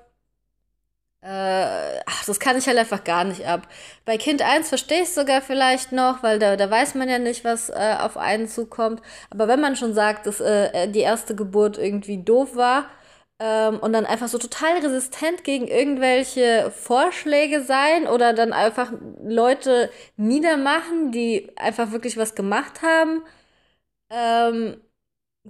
Äh, 1.21 1.99
ach, 2.05 2.25
das 2.25 2.39
kann 2.39 2.57
ich 2.57 2.67
halt 2.67 2.77
einfach 2.77 3.03
gar 3.03 3.25
nicht 3.25 3.45
ab. 3.45 3.67
Bei 4.05 4.17
Kind 4.17 4.41
1 4.41 4.69
verstehe 4.69 4.99
ich 5.01 5.09
es 5.09 5.15
sogar 5.15 5.41
vielleicht 5.41 5.91
noch, 5.91 6.23
weil 6.23 6.39
da, 6.39 6.55
da 6.55 6.69
weiß 6.71 6.95
man 6.95 7.09
ja 7.09 7.19
nicht, 7.19 7.43
was 7.43 7.69
äh, 7.69 7.95
auf 7.99 8.15
einen 8.15 8.47
zukommt. 8.47 9.01
Aber 9.29 9.49
wenn 9.49 9.59
man 9.59 9.75
schon 9.75 9.93
sagt, 9.93 10.27
dass 10.27 10.39
äh, 10.39 10.87
die 10.87 11.01
erste 11.01 11.35
Geburt 11.35 11.77
irgendwie 11.77 12.23
doof 12.23 12.55
war 12.55 12.85
ähm, 13.39 13.79
und 13.79 13.91
dann 13.93 14.05
einfach 14.05 14.29
so 14.29 14.37
total 14.37 14.77
resistent 14.77 15.43
gegen 15.43 15.67
irgendwelche 15.67 16.71
Vorschläge 16.71 17.63
sein 17.63 18.07
oder 18.07 18.31
dann 18.33 18.53
einfach 18.53 18.93
Leute 19.21 19.89
niedermachen, 20.15 21.11
die 21.11 21.51
einfach 21.57 21.91
wirklich 21.91 22.15
was 22.17 22.33
gemacht 22.33 22.81
haben, 22.81 23.23
ähm, 24.09 24.81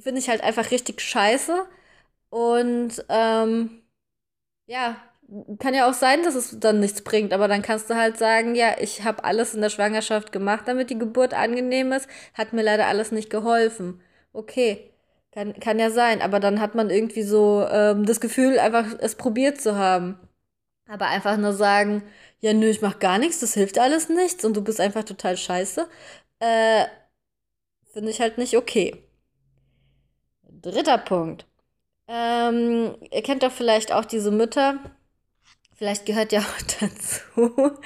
finde 0.01 0.19
ich 0.19 0.29
halt 0.29 0.41
einfach 0.43 0.71
richtig 0.71 1.01
scheiße. 1.01 1.65
Und 2.29 3.05
ähm, 3.09 3.83
ja, 4.67 4.97
kann 5.59 5.73
ja 5.73 5.89
auch 5.89 5.93
sein, 5.93 6.23
dass 6.23 6.35
es 6.35 6.59
dann 6.59 6.79
nichts 6.79 7.01
bringt, 7.03 7.33
aber 7.33 7.47
dann 7.47 7.61
kannst 7.61 7.89
du 7.89 7.95
halt 7.95 8.17
sagen, 8.17 8.55
ja, 8.55 8.75
ich 8.79 9.03
habe 9.03 9.23
alles 9.23 9.53
in 9.53 9.61
der 9.61 9.69
Schwangerschaft 9.69 10.31
gemacht, 10.31 10.67
damit 10.67 10.89
die 10.89 10.97
Geburt 10.99 11.33
angenehm 11.33 11.91
ist, 11.91 12.07
hat 12.33 12.53
mir 12.53 12.63
leider 12.63 12.87
alles 12.87 13.11
nicht 13.11 13.29
geholfen. 13.29 14.01
Okay, 14.33 14.91
kann, 15.31 15.53
kann 15.59 15.79
ja 15.79 15.91
sein, 15.91 16.21
aber 16.21 16.39
dann 16.39 16.59
hat 16.61 16.75
man 16.75 16.89
irgendwie 16.89 17.23
so 17.23 17.65
ähm, 17.69 18.05
das 18.05 18.19
Gefühl, 18.21 18.59
einfach 18.59 18.85
es 18.99 19.15
probiert 19.15 19.61
zu 19.61 19.75
haben. 19.77 20.19
Aber 20.87 21.07
einfach 21.07 21.37
nur 21.37 21.53
sagen, 21.53 22.03
ja, 22.41 22.53
nö, 22.53 22.67
ich 22.69 22.81
mach 22.81 22.99
gar 22.99 23.19
nichts, 23.19 23.39
das 23.39 23.53
hilft 23.53 23.79
alles 23.79 24.09
nichts 24.09 24.45
und 24.45 24.57
du 24.57 24.63
bist 24.63 24.79
einfach 24.81 25.03
total 25.03 25.37
scheiße, 25.37 25.87
äh, 26.39 26.85
finde 27.93 28.09
ich 28.11 28.21
halt 28.21 28.37
nicht 28.37 28.55
okay. 28.57 29.08
Dritter 30.61 30.97
Punkt. 30.97 31.45
Ähm, 32.07 32.95
ihr 33.11 33.21
kennt 33.21 33.43
doch 33.43 33.51
vielleicht 33.51 33.91
auch 33.91 34.05
diese 34.05 34.31
Mütter, 34.31 34.79
vielleicht 35.75 36.05
gehört 36.05 36.31
ja 36.31 36.39
auch 36.41 36.61
dazu, 36.79 37.77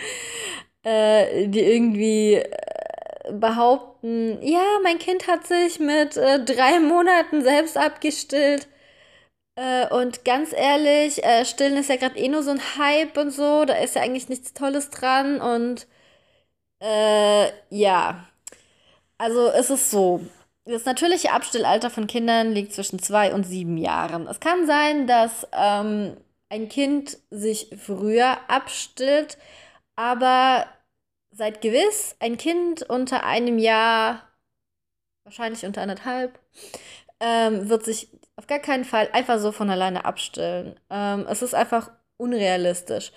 äh, 0.83 1.47
die 1.47 1.61
irgendwie 1.61 2.35
äh, 2.35 3.33
behaupten, 3.33 4.41
ja, 4.41 4.63
mein 4.83 4.97
Kind 4.99 5.27
hat 5.27 5.45
sich 5.47 5.79
mit 5.79 6.17
äh, 6.17 6.43
drei 6.43 6.79
Monaten 6.79 7.43
selbst 7.43 7.77
abgestillt. 7.77 8.67
Äh, 9.55 9.87
und 9.93 10.25
ganz 10.25 10.53
ehrlich, 10.53 11.23
äh, 11.23 11.45
Stillen 11.45 11.77
ist 11.77 11.89
ja 11.89 11.97
gerade 11.97 12.17
eh 12.17 12.29
nur 12.29 12.43
so 12.43 12.51
ein 12.51 12.61
Hype 12.77 13.17
und 13.17 13.31
so, 13.31 13.65
da 13.65 13.75
ist 13.75 13.95
ja 13.95 14.01
eigentlich 14.01 14.29
nichts 14.29 14.53
Tolles 14.53 14.89
dran 14.89 15.41
und 15.41 15.87
ja. 17.69 18.27
Also 19.17 19.47
es 19.49 19.69
ist 19.69 19.89
so. 19.89 20.21
Das 20.65 20.85
natürliche 20.85 21.31
Abstillalter 21.31 21.89
von 21.89 22.07
Kindern 22.07 22.53
liegt 22.53 22.73
zwischen 22.73 22.99
zwei 22.99 23.33
und 23.33 23.43
sieben 23.43 23.77
Jahren. 23.77 24.27
Es 24.27 24.39
kann 24.39 24.65
sein, 24.65 25.07
dass 25.07 25.45
ähm, 25.51 26.15
ein 26.49 26.69
Kind 26.69 27.17
sich 27.31 27.69
früher 27.77 28.37
abstillt, 28.47 29.37
aber 29.95 30.65
seid 31.31 31.61
gewiss, 31.61 32.15
ein 32.19 32.37
Kind 32.37 32.83
unter 32.83 33.25
einem 33.25 33.57
Jahr, 33.59 34.21
wahrscheinlich 35.25 35.65
unter 35.65 35.81
anderthalb, 35.81 36.39
ähm, 37.19 37.69
wird 37.69 37.83
sich 37.83 38.09
auf 38.35 38.47
gar 38.47 38.59
keinen 38.59 38.85
Fall 38.85 39.09
einfach 39.13 39.39
so 39.39 39.51
von 39.51 39.69
alleine 39.69 40.05
abstillen. 40.05 40.79
Ähm, 40.89 41.25
es 41.29 41.41
ist 41.41 41.55
einfach 41.55 41.91
unrealistisch. 42.17 43.11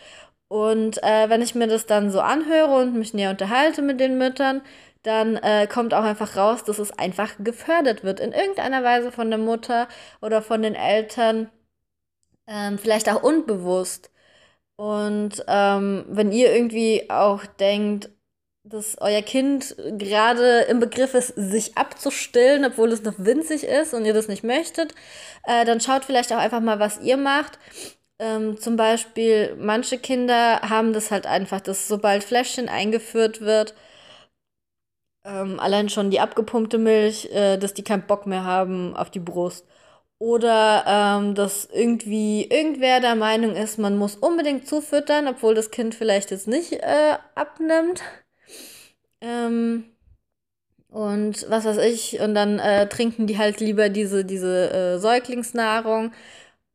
Und 0.48 1.02
äh, 1.02 1.28
wenn 1.28 1.42
ich 1.42 1.54
mir 1.54 1.66
das 1.66 1.86
dann 1.86 2.10
so 2.10 2.20
anhöre 2.20 2.76
und 2.76 2.94
mich 2.94 3.14
näher 3.14 3.30
unterhalte 3.30 3.82
mit 3.82 4.00
den 4.00 4.18
Müttern, 4.18 4.62
dann 5.06 5.36
äh, 5.36 5.68
kommt 5.68 5.94
auch 5.94 6.02
einfach 6.04 6.36
raus, 6.36 6.64
dass 6.64 6.78
es 6.78 6.92
einfach 6.98 7.34
gefördert 7.38 8.02
wird 8.02 8.20
in 8.20 8.32
irgendeiner 8.32 8.82
Weise 8.82 9.12
von 9.12 9.30
der 9.30 9.38
Mutter 9.38 9.88
oder 10.20 10.42
von 10.42 10.62
den 10.62 10.74
Eltern, 10.74 11.50
ähm, 12.48 12.78
vielleicht 12.78 13.08
auch 13.08 13.22
unbewusst. 13.22 14.10
Und 14.76 15.44
ähm, 15.48 16.04
wenn 16.08 16.32
ihr 16.32 16.54
irgendwie 16.54 17.08
auch 17.10 17.46
denkt, 17.46 18.10
dass 18.64 18.98
euer 19.00 19.22
Kind 19.22 19.76
gerade 19.96 20.62
im 20.62 20.80
Begriff 20.80 21.14
ist, 21.14 21.28
sich 21.36 21.78
abzustillen, 21.78 22.64
obwohl 22.64 22.90
es 22.92 23.04
noch 23.04 23.14
winzig 23.18 23.64
ist 23.64 23.94
und 23.94 24.04
ihr 24.04 24.14
das 24.14 24.28
nicht 24.28 24.42
möchtet, 24.44 24.92
äh, 25.44 25.64
dann 25.64 25.80
schaut 25.80 26.04
vielleicht 26.04 26.32
auch 26.32 26.38
einfach 26.38 26.60
mal, 26.60 26.80
was 26.80 27.00
ihr 27.00 27.16
macht. 27.16 27.60
Ähm, 28.18 28.58
zum 28.58 28.76
Beispiel, 28.76 29.54
manche 29.56 29.98
Kinder 29.98 30.62
haben 30.62 30.92
das 30.92 31.10
halt 31.12 31.26
einfach, 31.26 31.60
dass 31.60 31.86
sobald 31.86 32.24
Fläschchen 32.24 32.68
eingeführt 32.68 33.40
wird, 33.40 33.74
ähm, 35.26 35.60
allein 35.60 35.88
schon 35.88 36.10
die 36.10 36.20
abgepumpte 36.20 36.78
Milch, 36.78 37.30
äh, 37.32 37.58
dass 37.58 37.74
die 37.74 37.84
keinen 37.84 38.06
Bock 38.06 38.26
mehr 38.26 38.44
haben 38.44 38.96
auf 38.96 39.10
die 39.10 39.20
Brust. 39.20 39.66
Oder 40.18 40.84
ähm, 40.86 41.34
dass 41.34 41.66
irgendwie 41.66 42.44
irgendwer 42.44 43.00
der 43.00 43.16
Meinung 43.16 43.54
ist, 43.54 43.78
man 43.78 43.98
muss 43.98 44.16
unbedingt 44.16 44.66
zufüttern, 44.66 45.28
obwohl 45.28 45.54
das 45.54 45.70
Kind 45.70 45.94
vielleicht 45.94 46.30
jetzt 46.30 46.48
nicht 46.48 46.72
äh, 46.72 47.18
abnimmt. 47.34 48.02
Ähm, 49.20 49.84
und 50.88 51.44
was 51.50 51.66
weiß 51.66 51.78
ich, 51.78 52.20
und 52.20 52.34
dann 52.34 52.58
äh, 52.58 52.88
trinken 52.88 53.26
die 53.26 53.36
halt 53.36 53.60
lieber 53.60 53.90
diese, 53.90 54.24
diese 54.24 54.70
äh, 54.72 54.98
Säuglingsnahrung 54.98 56.12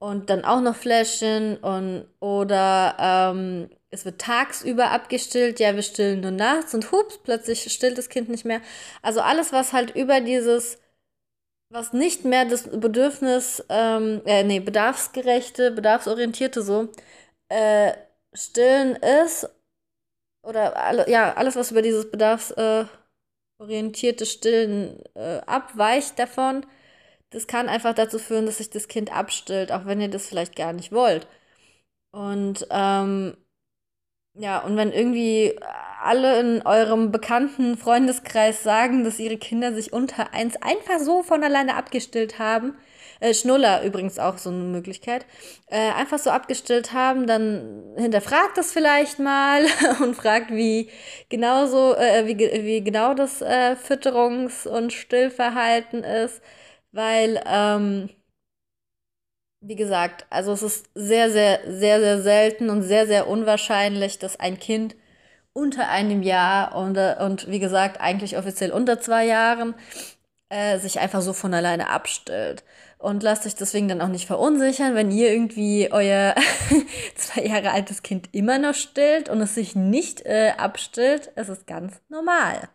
und 0.02 0.32
dann 0.32 0.44
auch 0.46 0.62
noch 0.62 0.76
Fläschchen 0.76 1.58
und 1.58 2.08
oder 2.20 2.96
ähm, 3.00 3.70
es 3.92 4.04
wird 4.04 4.20
tagsüber 4.20 4.90
abgestillt, 4.90 5.60
ja, 5.60 5.76
wir 5.76 5.84
stillen 5.84 6.22
nur 6.22 6.32
nachts 6.32 6.74
und 6.74 6.92
hups, 6.92 7.20
plötzlich 7.24 7.72
stillt 7.72 8.00
das 8.00 8.10
Kind 8.10 8.30
nicht 8.30 8.46
mehr. 8.46 8.62
Also 9.04 9.22
alles, 9.22 9.54
was 9.54 9.74
halt 9.74 9.96
über 9.96 10.20
dieses, 10.22 10.80
was 11.70 11.94
nicht 11.94 12.26
mehr 12.26 12.46
das 12.46 12.64
Bedürfnis, 12.64 13.64
ähm, 13.70 14.22
äh, 14.26 14.44
nee, 14.44 14.60
bedarfsgerechte, 14.60 15.70
bedarfsorientierte 15.72 16.64
so, 16.64 16.90
äh, 17.50 17.94
stillen 18.34 18.96
ist 18.96 19.48
oder 20.44 20.78
alle, 20.78 21.08
ja, 21.10 21.34
alles, 21.36 21.56
was 21.56 21.72
über 21.72 21.84
dieses 21.84 22.10
bedarfsorientierte 22.10 24.24
äh, 24.24 24.28
Stillen 24.28 25.04
äh, 25.16 25.42
abweicht 25.46 26.18
davon, 26.18 26.66
das 27.32 27.48
kann 27.48 27.70
einfach 27.70 27.94
dazu 27.96 28.20
führen, 28.20 28.46
dass 28.46 28.58
sich 28.60 28.70
das 28.70 28.88
Kind 28.88 29.16
abstillt, 29.16 29.72
auch 29.72 29.86
wenn 29.86 30.02
ihr 30.02 30.10
das 30.10 30.28
vielleicht 30.28 30.56
gar 30.56 30.74
nicht 30.74 30.92
wollt. 30.92 31.28
Und 32.12 32.68
ähm, 32.72 33.36
ja, 34.34 34.60
und 34.60 34.78
wenn 34.78 34.92
irgendwie 34.94 35.58
alle 36.02 36.40
in 36.40 36.62
eurem 36.66 37.12
bekannten 37.12 37.78
Freundeskreis 37.78 38.64
sagen, 38.64 39.04
dass 39.04 39.20
ihre 39.20 39.38
Kinder 39.38 39.74
sich 39.74 39.94
unter 39.94 40.34
eins 40.34 40.56
einfach 40.62 41.00
so 41.00 41.22
von 41.24 41.44
alleine 41.44 41.76
abgestillt 41.76 42.40
haben, 42.40 42.76
äh, 43.20 43.34
Schnuller 43.34 43.84
übrigens 43.84 44.20
auch 44.20 44.38
so 44.38 44.50
eine 44.50 44.64
Möglichkeit, 44.64 45.26
äh, 45.68 45.92
einfach 45.92 46.18
so 46.20 46.32
abgestillt 46.32 46.94
haben, 46.94 47.28
dann 47.28 47.84
hinterfragt 47.98 48.58
das 48.58 48.72
vielleicht 48.74 49.20
mal 49.20 49.66
und 50.02 50.16
fragt, 50.16 50.52
wie 50.52 50.90
genau 51.30 51.66
so, 51.68 51.96
äh, 51.96 52.26
wie, 52.26 52.38
wie 52.38 52.84
genau 52.84 53.14
das 53.14 53.42
äh, 53.42 53.76
Fütterungs- 53.76 54.68
und 54.68 54.94
Stillverhalten 54.94 56.04
ist, 56.04 56.42
weil, 56.92 57.42
ähm, 57.46 58.10
wie 59.62 59.76
gesagt, 59.76 60.26
also 60.30 60.52
es 60.54 60.64
ist 60.64 60.90
sehr, 60.96 61.30
sehr, 61.32 61.60
sehr, 61.68 62.00
sehr 62.00 62.22
selten 62.22 62.70
und 62.70 62.82
sehr, 62.84 63.08
sehr 63.08 63.28
unwahrscheinlich, 63.28 64.20
dass 64.20 64.40
ein 64.40 64.60
Kind 64.60 64.96
unter 65.54 65.90
einem 65.90 66.24
Jahr 66.24 66.76
und, 66.76 66.98
äh, 66.98 67.16
und 67.20 67.50
wie 67.50 67.60
gesagt, 67.60 68.00
eigentlich 68.02 68.38
offiziell 68.38 68.72
unter 68.72 69.00
zwei 69.02 69.26
Jahren 69.26 69.76
äh, 70.50 70.80
sich 70.80 71.00
einfach 71.00 71.22
so 71.22 71.34
von 71.34 71.54
alleine 71.54 71.90
abstillt. 71.90 72.64
Und 72.98 73.24
lasst 73.24 73.46
euch 73.48 73.56
deswegen 73.56 73.88
dann 73.88 74.02
auch 74.02 74.10
nicht 74.10 74.28
verunsichern, 74.28 74.96
wenn 74.96 75.12
ihr 75.12 75.32
irgendwie 75.32 75.92
euer 75.92 76.36
zwei 77.16 77.44
Jahre 77.44 77.72
altes 77.72 78.04
Kind 78.04 78.30
immer 78.34 78.60
noch 78.60 78.76
stillt 78.76 79.30
und 79.30 79.42
es 79.42 79.56
sich 79.56 79.76
nicht 79.76 80.22
äh, 80.26 80.54
abstillt. 80.58 81.32
Es 81.36 81.50
ist 81.50 81.68
ganz 81.68 82.00
normal. 82.10 82.70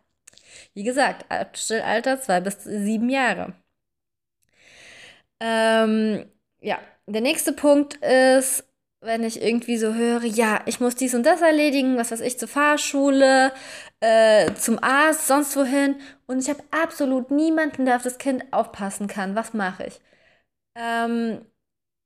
Wie 0.73 0.83
gesagt, 0.83 1.31
Abstillalter 1.31 2.21
zwei 2.21 2.41
bis 2.41 2.63
sieben 2.63 3.09
Jahre. 3.09 3.53
Ähm, 5.39 6.25
ja, 6.61 6.79
der 7.05 7.21
nächste 7.21 7.53
Punkt 7.53 7.95
ist, 7.95 8.63
wenn 9.01 9.23
ich 9.23 9.41
irgendwie 9.41 9.77
so 9.77 9.93
höre, 9.93 10.23
ja, 10.25 10.61
ich 10.65 10.79
muss 10.79 10.95
dies 10.95 11.13
und 11.13 11.23
das 11.25 11.41
erledigen, 11.41 11.97
was 11.97 12.11
weiß 12.11 12.21
ich, 12.21 12.39
zur 12.39 12.47
Fahrschule, 12.47 13.53
äh, 13.99 14.53
zum 14.55 14.79
Arzt, 14.83 15.27
sonst 15.27 15.55
wohin. 15.55 15.95
Und 16.25 16.39
ich 16.39 16.49
habe 16.49 16.63
absolut 16.71 17.31
niemanden, 17.31 17.85
der 17.85 17.97
auf 17.97 18.03
das 18.03 18.17
Kind 18.17 18.43
aufpassen 18.51 19.07
kann. 19.07 19.35
Was 19.35 19.53
mache 19.53 19.85
ich? 19.85 20.01
Ähm, 20.75 21.45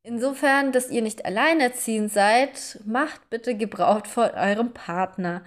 insofern, 0.03 0.71
dass 0.73 0.89
ihr 0.91 1.01
nicht 1.01 1.25
alleinerziehend 1.25 2.11
seid, 2.11 2.79
macht 2.85 3.29
bitte 3.29 3.55
Gebrauch 3.57 4.05
von 4.07 4.31
eurem 4.31 4.73
Partner. 4.73 5.43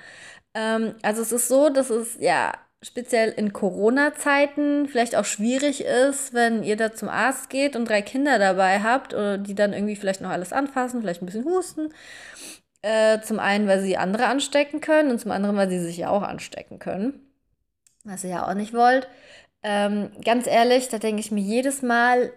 Ähm, 0.55 0.97
also 1.03 1.23
es 1.23 1.33
ist 1.33 1.49
so, 1.49 1.71
dass 1.71 1.91
es 1.91 2.17
ja 2.21 2.53
speziell 2.85 3.31
in 3.31 3.53
Corona-Zeiten 3.53 4.87
vielleicht 4.89 5.17
auch 5.17 5.25
schwierig 5.25 5.85
ist, 5.85 6.35
wenn 6.35 6.63
ihr 6.63 6.77
da 6.77 6.93
zum 6.93 7.09
Arzt 7.09 7.49
geht 7.49 7.77
und 7.77 7.89
drei 7.89 8.03
Kinder 8.03 8.39
dabei 8.39 8.83
habt 8.83 9.15
oder 9.15 9.39
die 9.39 9.55
dann 9.55 9.73
irgendwie 9.73 9.97
vielleicht 9.97 10.21
noch 10.21 10.31
alles 10.31 10.53
anfassen, 10.53 11.01
vielleicht 11.01 11.23
ein 11.23 11.27
bisschen 11.27 11.47
husten. 11.47 11.93
Äh, 12.83 13.23
zum 13.23 13.41
einen, 13.41 13.67
weil 13.67 13.81
sie 13.81 13.97
andere 13.97 14.27
anstecken 14.27 14.83
können 14.83 15.11
und 15.11 15.19
zum 15.19 15.31
anderen, 15.31 15.57
weil 15.57 15.71
sie 15.71 15.81
sich 15.81 15.97
ja 15.97 16.11
auch 16.11 16.23
anstecken 16.23 16.79
können. 16.79 17.21
Was 18.05 18.23
ihr 18.23 18.31
ja 18.31 18.47
auch 18.47 18.55
nicht 18.55 18.75
wollt. 18.75 19.09
Ähm, 19.63 20.11
ganz 20.23 20.47
ehrlich, 20.47 20.91
da 20.91 20.99
denke 20.99 21.21
ich 21.21 21.31
mir 21.31 21.41
jedes 21.41 21.81
Mal, 21.81 22.33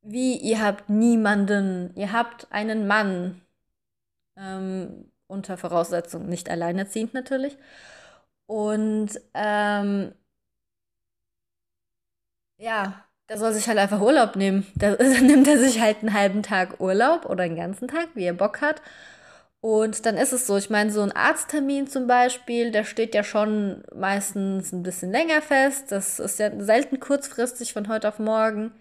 wie 0.00 0.36
ihr 0.36 0.62
habt 0.62 0.88
niemanden, 0.88 1.92
ihr 1.94 2.12
habt 2.12 2.50
einen 2.50 2.86
Mann, 2.86 3.42
ähm, 4.38 5.12
unter 5.26 5.58
Voraussetzung 5.58 6.26
nicht 6.28 6.48
alleinerziehend 6.48 7.12
natürlich. 7.12 7.58
Und 8.52 9.18
ähm, 9.32 10.12
ja, 12.58 13.02
der 13.30 13.38
soll 13.38 13.54
sich 13.54 13.66
halt 13.66 13.78
einfach 13.78 14.00
Urlaub 14.02 14.36
nehmen. 14.36 14.66
Da, 14.76 14.90
nimmt 15.22 15.48
er 15.48 15.58
sich 15.58 15.80
halt 15.80 16.00
einen 16.00 16.12
halben 16.12 16.42
Tag 16.42 16.78
Urlaub 16.78 17.24
oder 17.24 17.44
einen 17.44 17.56
ganzen 17.56 17.88
Tag, 17.88 18.08
wie 18.14 18.24
er 18.24 18.34
Bock 18.34 18.60
hat. 18.60 18.82
Und 19.62 20.04
dann 20.04 20.18
ist 20.18 20.32
es 20.34 20.46
so, 20.46 20.58
ich 20.58 20.68
meine, 20.68 20.90
so 20.92 21.00
ein 21.00 21.12
Arzttermin 21.12 21.86
zum 21.88 22.06
Beispiel, 22.06 22.72
der 22.72 22.84
steht 22.84 23.14
ja 23.14 23.24
schon 23.24 23.84
meistens 23.94 24.72
ein 24.72 24.82
bisschen 24.82 25.12
länger 25.12 25.40
fest. 25.40 25.90
Das 25.90 26.18
ist 26.20 26.38
ja 26.38 26.50
selten 26.60 27.00
kurzfristig 27.00 27.72
von 27.72 27.88
heute 27.88 28.08
auf 28.08 28.18
morgen. 28.18 28.72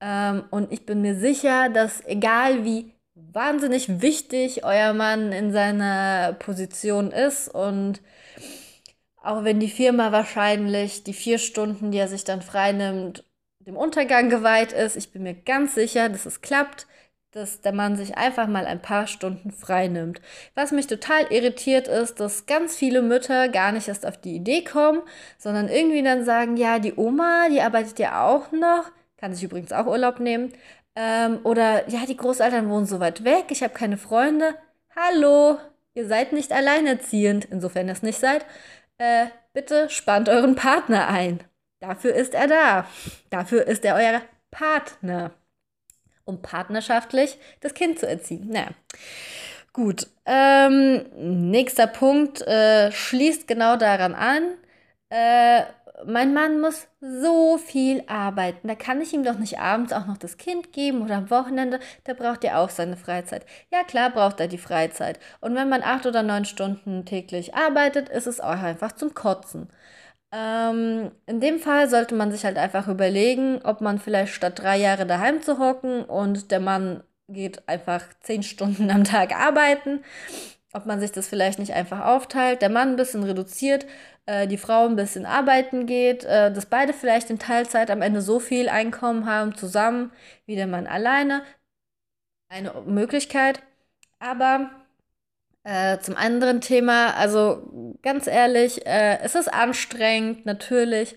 Ähm, 0.00 0.44
und 0.50 0.72
ich 0.72 0.86
bin 0.86 1.02
mir 1.02 1.16
sicher, 1.16 1.68
dass 1.68 2.02
egal 2.06 2.64
wie 2.64 2.94
wahnsinnig 3.14 4.00
wichtig 4.00 4.64
euer 4.64 4.94
Mann 4.94 5.32
in 5.32 5.52
seiner 5.52 6.34
Position 6.38 7.12
ist 7.12 7.48
und 7.48 8.00
auch 9.26 9.44
wenn 9.44 9.60
die 9.60 9.68
Firma 9.68 10.12
wahrscheinlich 10.12 11.02
die 11.04 11.12
vier 11.12 11.38
Stunden, 11.38 11.90
die 11.90 11.98
er 11.98 12.08
sich 12.08 12.24
dann 12.24 12.42
freinimmt, 12.42 13.24
dem 13.60 13.76
Untergang 13.76 14.30
geweiht 14.30 14.72
ist, 14.72 14.96
ich 14.96 15.12
bin 15.12 15.24
mir 15.24 15.34
ganz 15.34 15.74
sicher, 15.74 16.08
dass 16.08 16.26
es 16.26 16.40
klappt, 16.40 16.86
dass 17.32 17.60
der 17.60 17.72
Mann 17.72 17.96
sich 17.96 18.16
einfach 18.16 18.46
mal 18.46 18.64
ein 18.66 18.80
paar 18.80 19.08
Stunden 19.08 19.50
freinimmt. 19.50 20.20
Was 20.54 20.70
mich 20.70 20.86
total 20.86 21.26
irritiert 21.30 21.88
ist, 21.88 22.20
dass 22.20 22.46
ganz 22.46 22.76
viele 22.76 23.02
Mütter 23.02 23.48
gar 23.48 23.72
nicht 23.72 23.88
erst 23.88 24.06
auf 24.06 24.16
die 24.16 24.36
Idee 24.36 24.62
kommen, 24.62 25.02
sondern 25.36 25.68
irgendwie 25.68 26.02
dann 26.02 26.24
sagen, 26.24 26.56
ja, 26.56 26.78
die 26.78 26.94
Oma, 26.94 27.48
die 27.50 27.60
arbeitet 27.60 27.98
ja 27.98 28.26
auch 28.26 28.52
noch, 28.52 28.90
kann 29.16 29.34
sich 29.34 29.42
übrigens 29.42 29.72
auch 29.72 29.86
Urlaub 29.86 30.20
nehmen, 30.20 30.52
ähm, 30.94 31.40
oder 31.42 31.88
ja, 31.90 32.06
die 32.06 32.16
Großeltern 32.16 32.70
wohnen 32.70 32.86
so 32.86 33.00
weit 33.00 33.24
weg, 33.24 33.46
ich 33.50 33.62
habe 33.62 33.74
keine 33.74 33.98
Freunde. 33.98 34.54
Hallo, 34.94 35.58
ihr 35.94 36.06
seid 36.06 36.32
nicht 36.32 36.52
alleinerziehend, 36.52 37.46
insofern 37.46 37.88
ihr 37.88 37.92
es 37.92 38.02
nicht 38.02 38.18
seid. 38.20 38.46
Äh, 38.98 39.26
bitte 39.52 39.90
spannt 39.90 40.28
euren 40.28 40.54
Partner 40.54 41.08
ein. 41.08 41.42
Dafür 41.80 42.14
ist 42.14 42.34
er 42.34 42.46
da. 42.48 42.86
Dafür 43.30 43.66
ist 43.66 43.84
er 43.84 43.94
euer 43.94 44.22
Partner. 44.50 45.32
Um 46.24 46.42
partnerschaftlich 46.42 47.38
das 47.60 47.74
Kind 47.74 47.98
zu 47.98 48.08
erziehen. 48.08 48.48
Naja. 48.48 48.70
Gut. 49.72 50.08
Ähm, 50.24 51.04
nächster 51.50 51.86
Punkt 51.86 52.42
äh, 52.42 52.90
schließt 52.90 53.46
genau 53.46 53.76
daran 53.76 54.14
an. 54.14 54.54
Äh, 55.10 55.62
mein 56.04 56.34
Mann 56.34 56.60
muss 56.60 56.88
so 57.00 57.58
viel 57.58 58.02
arbeiten. 58.06 58.68
Da 58.68 58.74
kann 58.74 59.00
ich 59.00 59.12
ihm 59.12 59.24
doch 59.24 59.38
nicht 59.38 59.58
abends 59.58 59.92
auch 59.92 60.06
noch 60.06 60.18
das 60.18 60.36
Kind 60.36 60.72
geben 60.72 61.02
oder 61.02 61.16
am 61.16 61.30
Wochenende. 61.30 61.80
Da 62.04 62.12
braucht 62.12 62.44
er 62.44 62.58
auch 62.58 62.70
seine 62.70 62.96
Freizeit. 62.96 63.46
Ja, 63.72 63.82
klar 63.84 64.10
braucht 64.10 64.40
er 64.40 64.48
die 64.48 64.58
Freizeit. 64.58 65.18
Und 65.40 65.54
wenn 65.54 65.68
man 65.68 65.82
acht 65.82 66.06
oder 66.06 66.22
neun 66.22 66.44
Stunden 66.44 67.04
täglich 67.04 67.54
arbeitet, 67.54 68.08
ist 68.08 68.26
es 68.26 68.40
auch 68.40 68.62
einfach 68.62 68.92
zum 68.92 69.14
Kotzen. 69.14 69.68
Ähm, 70.32 71.12
in 71.26 71.40
dem 71.40 71.58
Fall 71.60 71.88
sollte 71.88 72.14
man 72.14 72.32
sich 72.32 72.44
halt 72.44 72.58
einfach 72.58 72.88
überlegen, 72.88 73.60
ob 73.64 73.80
man 73.80 73.98
vielleicht 73.98 74.34
statt 74.34 74.58
drei 74.58 74.76
Jahre 74.76 75.06
daheim 75.06 75.40
zu 75.42 75.58
hocken 75.58 76.04
und 76.04 76.50
der 76.50 76.60
Mann 76.60 77.02
geht 77.28 77.68
einfach 77.68 78.02
zehn 78.20 78.42
Stunden 78.42 78.90
am 78.90 79.04
Tag 79.04 79.34
arbeiten, 79.34 80.04
ob 80.76 80.86
man 80.86 81.00
sich 81.00 81.12
das 81.12 81.26
vielleicht 81.28 81.58
nicht 81.58 81.72
einfach 81.72 82.04
aufteilt, 82.04 82.62
der 82.62 82.68
Mann 82.70 82.90
ein 82.90 82.96
bisschen 82.96 83.24
reduziert, 83.24 83.86
äh, 84.26 84.46
die 84.46 84.58
Frau 84.58 84.86
ein 84.86 84.96
bisschen 84.96 85.26
arbeiten 85.26 85.86
geht, 85.86 86.24
äh, 86.24 86.52
dass 86.52 86.66
beide 86.66 86.92
vielleicht 86.92 87.30
in 87.30 87.38
Teilzeit 87.38 87.90
am 87.90 88.02
Ende 88.02 88.20
so 88.20 88.40
viel 88.40 88.68
Einkommen 88.68 89.26
haben 89.26 89.54
zusammen 89.56 90.12
wie 90.46 90.56
der 90.56 90.66
Mann 90.66 90.86
alleine. 90.86 91.42
Eine 92.48 92.72
Möglichkeit. 92.86 93.62
Aber 94.18 94.70
äh, 95.64 95.98
zum 95.98 96.16
anderen 96.16 96.60
Thema, 96.60 97.14
also 97.16 97.96
ganz 98.02 98.26
ehrlich, 98.26 98.86
äh, 98.86 99.18
es 99.22 99.34
ist 99.34 99.52
anstrengend, 99.52 100.46
natürlich. 100.46 101.16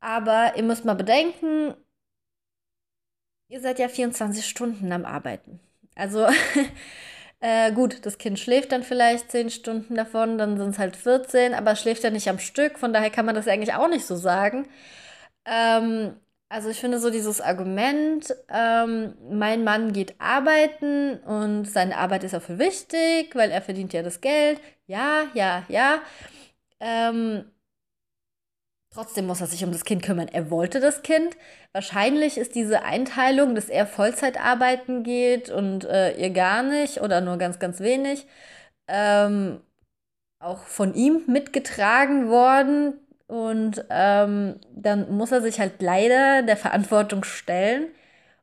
Aber 0.00 0.56
ihr 0.56 0.62
müsst 0.62 0.84
mal 0.84 0.94
bedenken, 0.94 1.74
ihr 3.48 3.60
seid 3.60 3.78
ja 3.78 3.88
24 3.88 4.46
Stunden 4.46 4.92
am 4.92 5.04
Arbeiten. 5.04 5.60
Also 5.94 6.26
Äh, 7.40 7.72
gut, 7.72 8.04
das 8.04 8.18
Kind 8.18 8.38
schläft 8.38 8.72
dann 8.72 8.82
vielleicht 8.82 9.30
10 9.30 9.48
Stunden 9.50 9.94
davon, 9.94 10.38
dann 10.38 10.56
sind 10.58 10.70
es 10.70 10.78
halt 10.78 10.96
14, 10.96 11.54
aber 11.54 11.76
schläft 11.76 12.02
ja 12.02 12.10
nicht 12.10 12.28
am 12.28 12.38
Stück, 12.40 12.78
von 12.78 12.92
daher 12.92 13.10
kann 13.10 13.26
man 13.26 13.34
das 13.36 13.46
eigentlich 13.46 13.74
auch 13.74 13.88
nicht 13.88 14.06
so 14.06 14.16
sagen. 14.16 14.66
Ähm, 15.46 16.16
also 16.48 16.70
ich 16.70 16.80
finde 16.80 16.98
so 17.00 17.10
dieses 17.10 17.40
Argument, 17.40 18.34
ähm, 18.50 19.14
mein 19.30 19.64
Mann 19.64 19.92
geht 19.92 20.20
arbeiten 20.20 21.18
und 21.20 21.66
seine 21.66 21.96
Arbeit 21.98 22.24
ist 22.24 22.34
auch 22.34 22.42
für 22.42 22.58
wichtig, 22.58 23.34
weil 23.36 23.50
er 23.52 23.62
verdient 23.62 23.92
ja 23.92 24.02
das 24.02 24.20
Geld. 24.22 24.60
Ja, 24.86 25.24
ja, 25.34 25.64
ja. 25.68 26.02
Ähm, 26.80 27.44
Trotzdem 28.90 29.26
muss 29.26 29.40
er 29.40 29.46
sich 29.46 29.64
um 29.64 29.72
das 29.72 29.84
Kind 29.84 30.02
kümmern. 30.02 30.28
Er 30.28 30.50
wollte 30.50 30.80
das 30.80 31.02
Kind. 31.02 31.36
Wahrscheinlich 31.74 32.38
ist 32.38 32.54
diese 32.54 32.82
Einteilung, 32.82 33.54
dass 33.54 33.68
er 33.68 33.86
Vollzeit 33.86 34.40
arbeiten 34.40 35.02
geht 35.02 35.50
und 35.50 35.84
äh, 35.84 36.16
ihr 36.16 36.30
gar 36.30 36.62
nicht 36.62 37.00
oder 37.02 37.20
nur 37.20 37.36
ganz, 37.36 37.58
ganz 37.58 37.80
wenig, 37.80 38.26
ähm, 38.88 39.60
auch 40.40 40.60
von 40.64 40.94
ihm 40.94 41.22
mitgetragen 41.26 42.28
worden. 42.28 42.94
Und 43.26 43.84
ähm, 43.90 44.60
dann 44.74 45.14
muss 45.16 45.32
er 45.32 45.42
sich 45.42 45.60
halt 45.60 45.82
leider 45.82 46.42
der 46.42 46.56
Verantwortung 46.56 47.24
stellen 47.24 47.88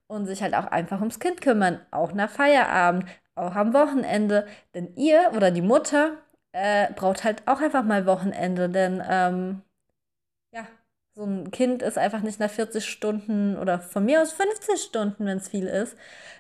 und 0.07 0.27
sich 0.27 0.43
halt 0.43 0.53
auch 0.55 0.67
einfach 0.67 0.99
ums 0.99 1.19
Kind 1.19 1.41
kümmern. 1.41 1.79
Auch 1.91 2.13
nach 2.13 2.29
Feierabend, 2.29 3.05
auch 3.35 3.55
am 3.55 3.73
Wochenende. 3.73 4.47
Denn 4.75 4.95
ihr 4.95 5.31
oder 5.35 5.51
die 5.51 5.61
Mutter 5.63 6.17
äh, 6.53 6.93
braucht 6.93 7.23
halt 7.23 7.43
auch 7.47 7.59
einfach 7.61 7.83
mal 7.83 8.05
Wochenende, 8.05 8.69
denn 8.69 9.03
ähm, 9.09 9.61
so 11.15 11.23
ein 11.23 11.49
Kind 11.51 11.81
ist 11.81 11.97
einfach 11.97 12.21
nicht 12.21 12.39
nach 12.39 12.49
40 12.49 12.85
Stunden 12.85 13.57
oder 13.57 13.79
von 13.79 14.05
mir 14.05 14.21
aus 14.21 14.33
50 14.33 14.81
Stunden, 14.81 15.25
wenn 15.25 15.37
es 15.37 15.47
viel 15.49 15.65
ist, 15.65 15.95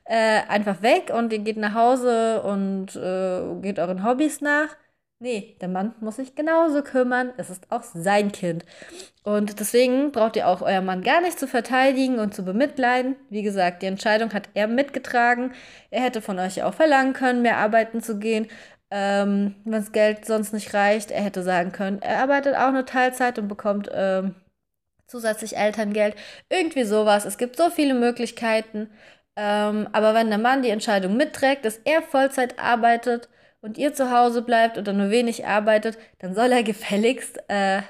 äh, 0.05 0.41
einfach 0.49 0.81
weg 0.81 1.11
und 1.15 1.31
ihr 1.31 1.39
geht 1.39 1.57
nach 1.57 1.73
Hause 1.73 2.43
und 2.43 2.95
äh, 2.95 3.61
geht 3.61 3.79
euren 3.79 4.03
Hobbys 4.03 4.41
nach. 4.41 4.75
Nee, 5.19 5.55
der 5.61 5.69
Mann 5.69 5.95
muss 6.01 6.17
sich 6.17 6.35
genauso 6.35 6.83
kümmern. 6.83 7.31
Es 7.37 7.49
ist 7.49 7.71
auch 7.71 7.83
sein 7.83 8.33
Kind. 8.33 8.65
Und 9.23 9.61
deswegen 9.61 10.11
braucht 10.11 10.35
ihr 10.35 10.47
auch 10.47 10.61
euer 10.61 10.81
Mann 10.81 11.03
gar 11.03 11.21
nicht 11.21 11.39
zu 11.39 11.47
verteidigen 11.47 12.19
und 12.19 12.33
zu 12.35 12.43
bemitleiden. 12.43 13.15
Wie 13.29 13.41
gesagt, 13.41 13.81
die 13.81 13.85
Entscheidung 13.87 14.33
hat 14.33 14.49
er 14.55 14.67
mitgetragen. 14.67 15.53
Er 15.89 16.01
hätte 16.01 16.21
von 16.21 16.37
euch 16.37 16.63
auch 16.63 16.73
verlangen 16.73 17.13
können, 17.13 17.41
mehr 17.41 17.57
arbeiten 17.57 18.01
zu 18.01 18.19
gehen. 18.19 18.47
Ähm, 18.91 19.55
wenn 19.63 19.71
das 19.71 19.93
Geld 19.93 20.25
sonst 20.25 20.53
nicht 20.53 20.73
reicht, 20.73 21.11
er 21.11 21.23
hätte 21.23 21.43
sagen 21.43 21.71
können, 21.71 22.01
er 22.01 22.19
arbeitet 22.21 22.55
auch 22.55 22.67
eine 22.67 22.85
Teilzeit 22.85 23.39
und 23.39 23.47
bekommt 23.47 23.89
ähm, 23.93 24.35
zusätzlich 25.07 25.57
Elterngeld, 25.57 26.15
irgendwie 26.49 26.83
sowas. 26.83 27.25
Es 27.25 27.37
gibt 27.37 27.57
so 27.57 27.69
viele 27.69 27.93
Möglichkeiten. 27.93 28.89
Ähm, 29.35 29.87
aber 29.91 30.13
wenn 30.13 30.29
der 30.29 30.39
Mann 30.39 30.61
die 30.61 30.69
Entscheidung 30.69 31.17
mitträgt, 31.17 31.65
dass 31.65 31.77
er 31.83 32.01
Vollzeit 32.01 32.59
arbeitet 32.59 33.29
und 33.61 33.77
ihr 33.77 33.93
zu 33.93 34.11
Hause 34.11 34.41
bleibt 34.41 34.77
oder 34.77 34.93
nur 34.93 35.09
wenig 35.09 35.45
arbeitet, 35.45 35.97
dann 36.19 36.35
soll 36.35 36.51
er 36.51 36.63
gefälligst 36.63 37.39
äh, 37.49 37.81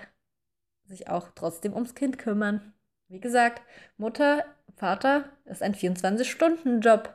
sich 0.85 1.09
auch 1.09 1.29
trotzdem 1.35 1.73
ums 1.73 1.95
Kind 1.95 2.17
kümmern. 2.17 2.73
Wie 3.07 3.19
gesagt, 3.19 3.61
Mutter, 3.97 4.45
Vater 4.75 5.25
ist 5.45 5.61
ein 5.63 5.75
24-Stunden-Job. 5.75 7.13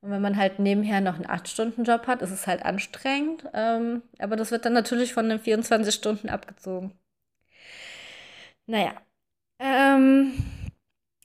Und 0.00 0.10
wenn 0.10 0.22
man 0.22 0.36
halt 0.36 0.58
nebenher 0.58 1.00
noch 1.02 1.16
einen 1.16 1.26
8-Stunden-Job 1.26 2.06
hat, 2.06 2.22
ist 2.22 2.30
es 2.30 2.46
halt 2.46 2.64
anstrengend. 2.64 3.44
Ähm, 3.52 4.02
aber 4.18 4.36
das 4.36 4.50
wird 4.50 4.64
dann 4.64 4.72
natürlich 4.72 5.12
von 5.12 5.28
den 5.28 5.38
24 5.40 5.94
Stunden 5.94 6.30
abgezogen. 6.30 6.98
Naja, 8.66 8.94
ähm, 9.60 10.32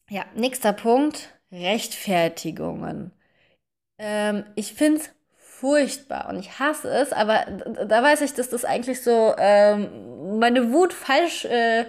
ja, 0.09 0.25
nächster 0.35 0.73
Punkt, 0.73 1.29
Rechtfertigungen. 1.51 3.11
Ähm, 3.99 4.45
ich 4.55 4.73
finde 4.73 5.01
es 5.01 5.09
furchtbar 5.39 6.29
und 6.29 6.39
ich 6.39 6.59
hasse 6.59 6.89
es, 6.89 7.13
aber 7.13 7.45
da 7.87 8.03
weiß 8.03 8.21
ich, 8.21 8.33
dass 8.33 8.49
das 8.49 8.65
eigentlich 8.65 9.01
so 9.03 9.33
ähm, 9.37 10.39
meine 10.39 10.73
Wut 10.73 10.93
falsch 10.93 11.45
äh, 11.45 11.85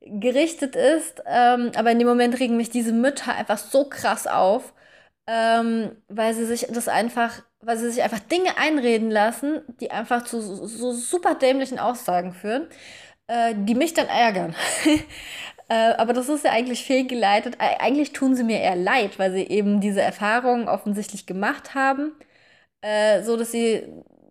gerichtet 0.00 0.76
ist. 0.76 1.22
Ähm, 1.26 1.72
aber 1.76 1.92
in 1.92 1.98
dem 1.98 2.08
Moment 2.08 2.38
regen 2.40 2.56
mich 2.56 2.70
diese 2.70 2.92
Mütter 2.92 3.34
einfach 3.34 3.58
so 3.58 3.88
krass 3.88 4.26
auf, 4.26 4.74
ähm, 5.26 5.96
weil 6.08 6.34
sie 6.34 6.46
sich 6.46 6.66
das 6.70 6.88
einfach, 6.88 7.42
weil 7.60 7.78
sie 7.78 7.90
sich 7.90 8.02
einfach 8.02 8.20
Dinge 8.20 8.58
einreden 8.58 9.10
lassen, 9.10 9.62
die 9.80 9.90
einfach 9.90 10.24
zu 10.24 10.40
so, 10.40 10.92
super 10.92 11.34
dämlichen 11.36 11.78
Aussagen 11.78 12.32
führen, 12.34 12.68
äh, 13.28 13.54
die 13.56 13.74
mich 13.74 13.94
dann 13.94 14.08
ärgern. 14.08 14.54
Äh, 15.68 15.92
aber 15.98 16.12
das 16.14 16.28
ist 16.28 16.44
ja 16.44 16.52
eigentlich 16.52 16.84
fehlgeleitet. 16.84 17.56
Eigentlich 17.60 18.12
tun 18.12 18.34
sie 18.34 18.44
mir 18.44 18.60
eher 18.60 18.76
leid, 18.76 19.18
weil 19.18 19.32
sie 19.32 19.42
eben 19.46 19.80
diese 19.80 20.00
Erfahrungen 20.00 20.68
offensichtlich 20.68 21.26
gemacht 21.26 21.74
haben, 21.74 22.12
äh, 22.82 23.22
so 23.24 23.36
dass 23.36 23.52
sie 23.52 23.84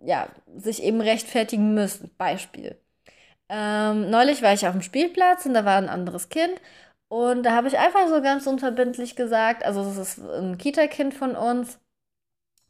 ja, 0.06 0.30
sich 0.58 0.84
eben 0.84 1.02
rechtfertigen 1.02 1.74
müssen. 1.76 2.12
Beispiel. 2.18 2.78
Ähm, 3.50 4.10
neulich 4.10 4.42
war 4.42 4.54
ich 4.54 4.68
auf 4.68 4.74
dem 4.74 4.82
Spielplatz 4.82 5.46
und 5.46 5.54
da 5.54 5.66
war 5.66 5.78
ein 5.78 5.90
anderes 5.90 6.30
Kind 6.30 6.62
und 7.10 7.44
da 7.44 7.52
habe 7.54 7.68
ich 7.70 7.78
einfach 7.80 8.08
so 8.10 8.22
ganz 8.22 8.48
unverbindlich 8.48 9.16
gesagt, 9.16 9.64
also 9.66 9.84
das 9.86 9.98
ist 9.98 10.20
ein 10.20 10.58
Kita-Kind 10.58 11.14
von 11.14 11.36
uns 11.36 11.80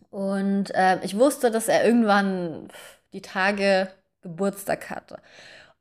und 0.09 0.73
äh, 0.75 0.99
ich 1.03 1.17
wusste, 1.17 1.51
dass 1.51 1.67
er 1.67 1.85
irgendwann 1.85 2.69
die 3.13 3.21
Tage 3.21 3.89
Geburtstag 4.21 4.89
hatte. 4.89 5.17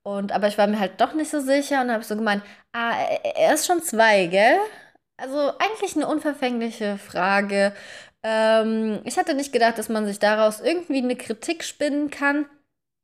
Und, 0.03 0.33
aber 0.33 0.49
ich 0.49 0.59
war 0.59 0.67
mir 0.69 0.81
halt 0.81 1.01
doch 1.01 1.15
nicht 1.15 1.31
so 1.31 1.41
sicher 1.41 1.83
und 1.83 1.91
habe 1.93 2.05
so 2.05 2.17
gemeint, 2.17 2.43
ah, 2.77 2.93
er 3.35 3.55
ist 3.55 3.67
schon 3.67 3.83
zwei, 3.83 4.27
gell? 4.27 4.59
Also 5.17 5.53
eigentlich 5.59 5.97
eine 5.97 6.07
unverfängliche 6.09 6.99
Frage. 6.99 7.75
Ähm, 8.23 9.01
ich 9.05 9.19
hatte 9.19 9.35
nicht 9.35 9.53
gedacht, 9.53 9.79
dass 9.79 9.89
man 9.89 10.07
sich 10.07 10.19
daraus 10.19 10.61
irgendwie 10.61 10.99
eine 10.99 11.17
Kritik 11.17 11.65
spinnen 11.65 12.11
kann. 12.11 12.47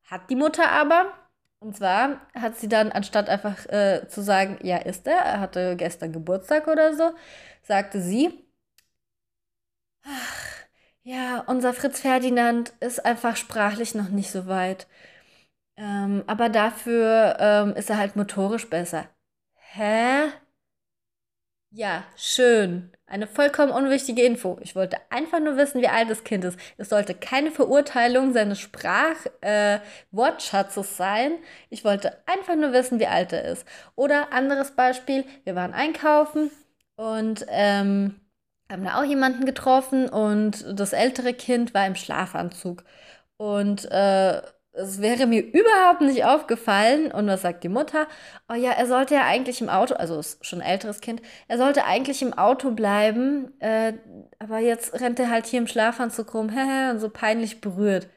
Hat 0.04 0.30
die 0.30 0.36
Mutter 0.36 0.70
aber. 0.70 1.12
Und 1.60 1.76
zwar 1.76 2.20
hat 2.34 2.58
sie 2.58 2.68
dann, 2.68 2.92
anstatt 2.92 3.28
einfach 3.28 3.66
äh, 3.68 4.06
zu 4.08 4.22
sagen, 4.22 4.58
ja, 4.62 4.78
ist 4.78 5.06
er, 5.06 5.16
er 5.18 5.40
hatte 5.40 5.76
gestern 5.76 6.12
Geburtstag 6.12 6.66
oder 6.68 6.94
so, 6.94 7.12
sagte 7.62 8.00
sie, 8.02 8.44
ach, 10.04 10.66
ja, 11.04 11.40
unser 11.46 11.72
Fritz 11.74 12.00
Ferdinand 12.00 12.72
ist 12.80 13.04
einfach 13.04 13.36
sprachlich 13.36 13.94
noch 13.94 14.08
nicht 14.08 14.30
so 14.30 14.46
weit. 14.46 14.86
Ähm, 15.76 16.24
aber 16.26 16.48
dafür 16.48 17.36
ähm, 17.40 17.74
ist 17.76 17.90
er 17.90 17.98
halt 17.98 18.16
motorisch 18.16 18.68
besser. 18.70 19.08
Hä? 19.74 20.32
Ja, 21.74 22.04
schön. 22.16 22.92
Eine 23.06 23.26
vollkommen 23.26 23.72
unwichtige 23.72 24.22
Info. 24.22 24.58
Ich 24.60 24.76
wollte 24.76 24.98
einfach 25.10 25.40
nur 25.40 25.56
wissen, 25.56 25.80
wie 25.80 25.88
alt 25.88 26.10
das 26.10 26.22
Kind 26.24 26.44
ist. 26.44 26.58
Es 26.76 26.90
sollte 26.90 27.14
keine 27.14 27.50
Verurteilung 27.50 28.32
seines 28.34 28.60
Sprachwortschatzes 28.60 30.90
äh, 30.92 30.94
sein. 30.94 31.38
Ich 31.70 31.84
wollte 31.84 32.18
einfach 32.26 32.56
nur 32.56 32.72
wissen, 32.72 33.00
wie 33.00 33.06
alt 33.06 33.32
er 33.32 33.44
ist. 33.44 33.66
Oder 33.96 34.32
anderes 34.32 34.72
Beispiel, 34.72 35.24
wir 35.44 35.54
waren 35.54 35.72
einkaufen 35.72 36.50
und 36.96 37.46
ähm, 37.48 38.20
haben 38.70 38.84
da 38.84 39.00
auch 39.00 39.04
jemanden 39.04 39.46
getroffen 39.46 40.08
und 40.08 40.64
das 40.78 40.92
ältere 40.92 41.32
Kind 41.34 41.74
war 41.74 41.86
im 41.86 41.96
Schlafanzug. 41.96 42.84
Und 43.38 43.90
äh, 43.90 44.42
es 44.72 45.00
wäre 45.00 45.26
mir 45.26 45.42
überhaupt 45.42 46.00
nicht 46.00 46.24
aufgefallen. 46.24 47.12
Und 47.12 47.26
was 47.26 47.42
sagt 47.42 47.64
die 47.64 47.68
Mutter? 47.68 48.06
Oh 48.48 48.54
ja, 48.54 48.72
er 48.72 48.86
sollte 48.86 49.14
ja 49.14 49.24
eigentlich 49.24 49.60
im 49.60 49.68
Auto, 49.68 49.94
also 49.94 50.18
ist 50.18 50.44
schon 50.44 50.60
ein 50.60 50.68
älteres 50.68 51.00
Kind, 51.00 51.22
er 51.48 51.58
sollte 51.58 51.84
eigentlich 51.84 52.22
im 52.22 52.32
Auto 52.32 52.70
bleiben, 52.72 53.52
äh, 53.60 53.94
aber 54.38 54.58
jetzt 54.58 54.98
rennt 55.00 55.18
er 55.20 55.30
halt 55.30 55.46
hier 55.46 55.60
im 55.60 55.66
Schlafanzug 55.66 56.34
rum, 56.34 56.48
hä, 56.54 56.90
und 56.90 57.00
so 57.00 57.08
peinlich 57.10 57.60
berührt. 57.60 58.08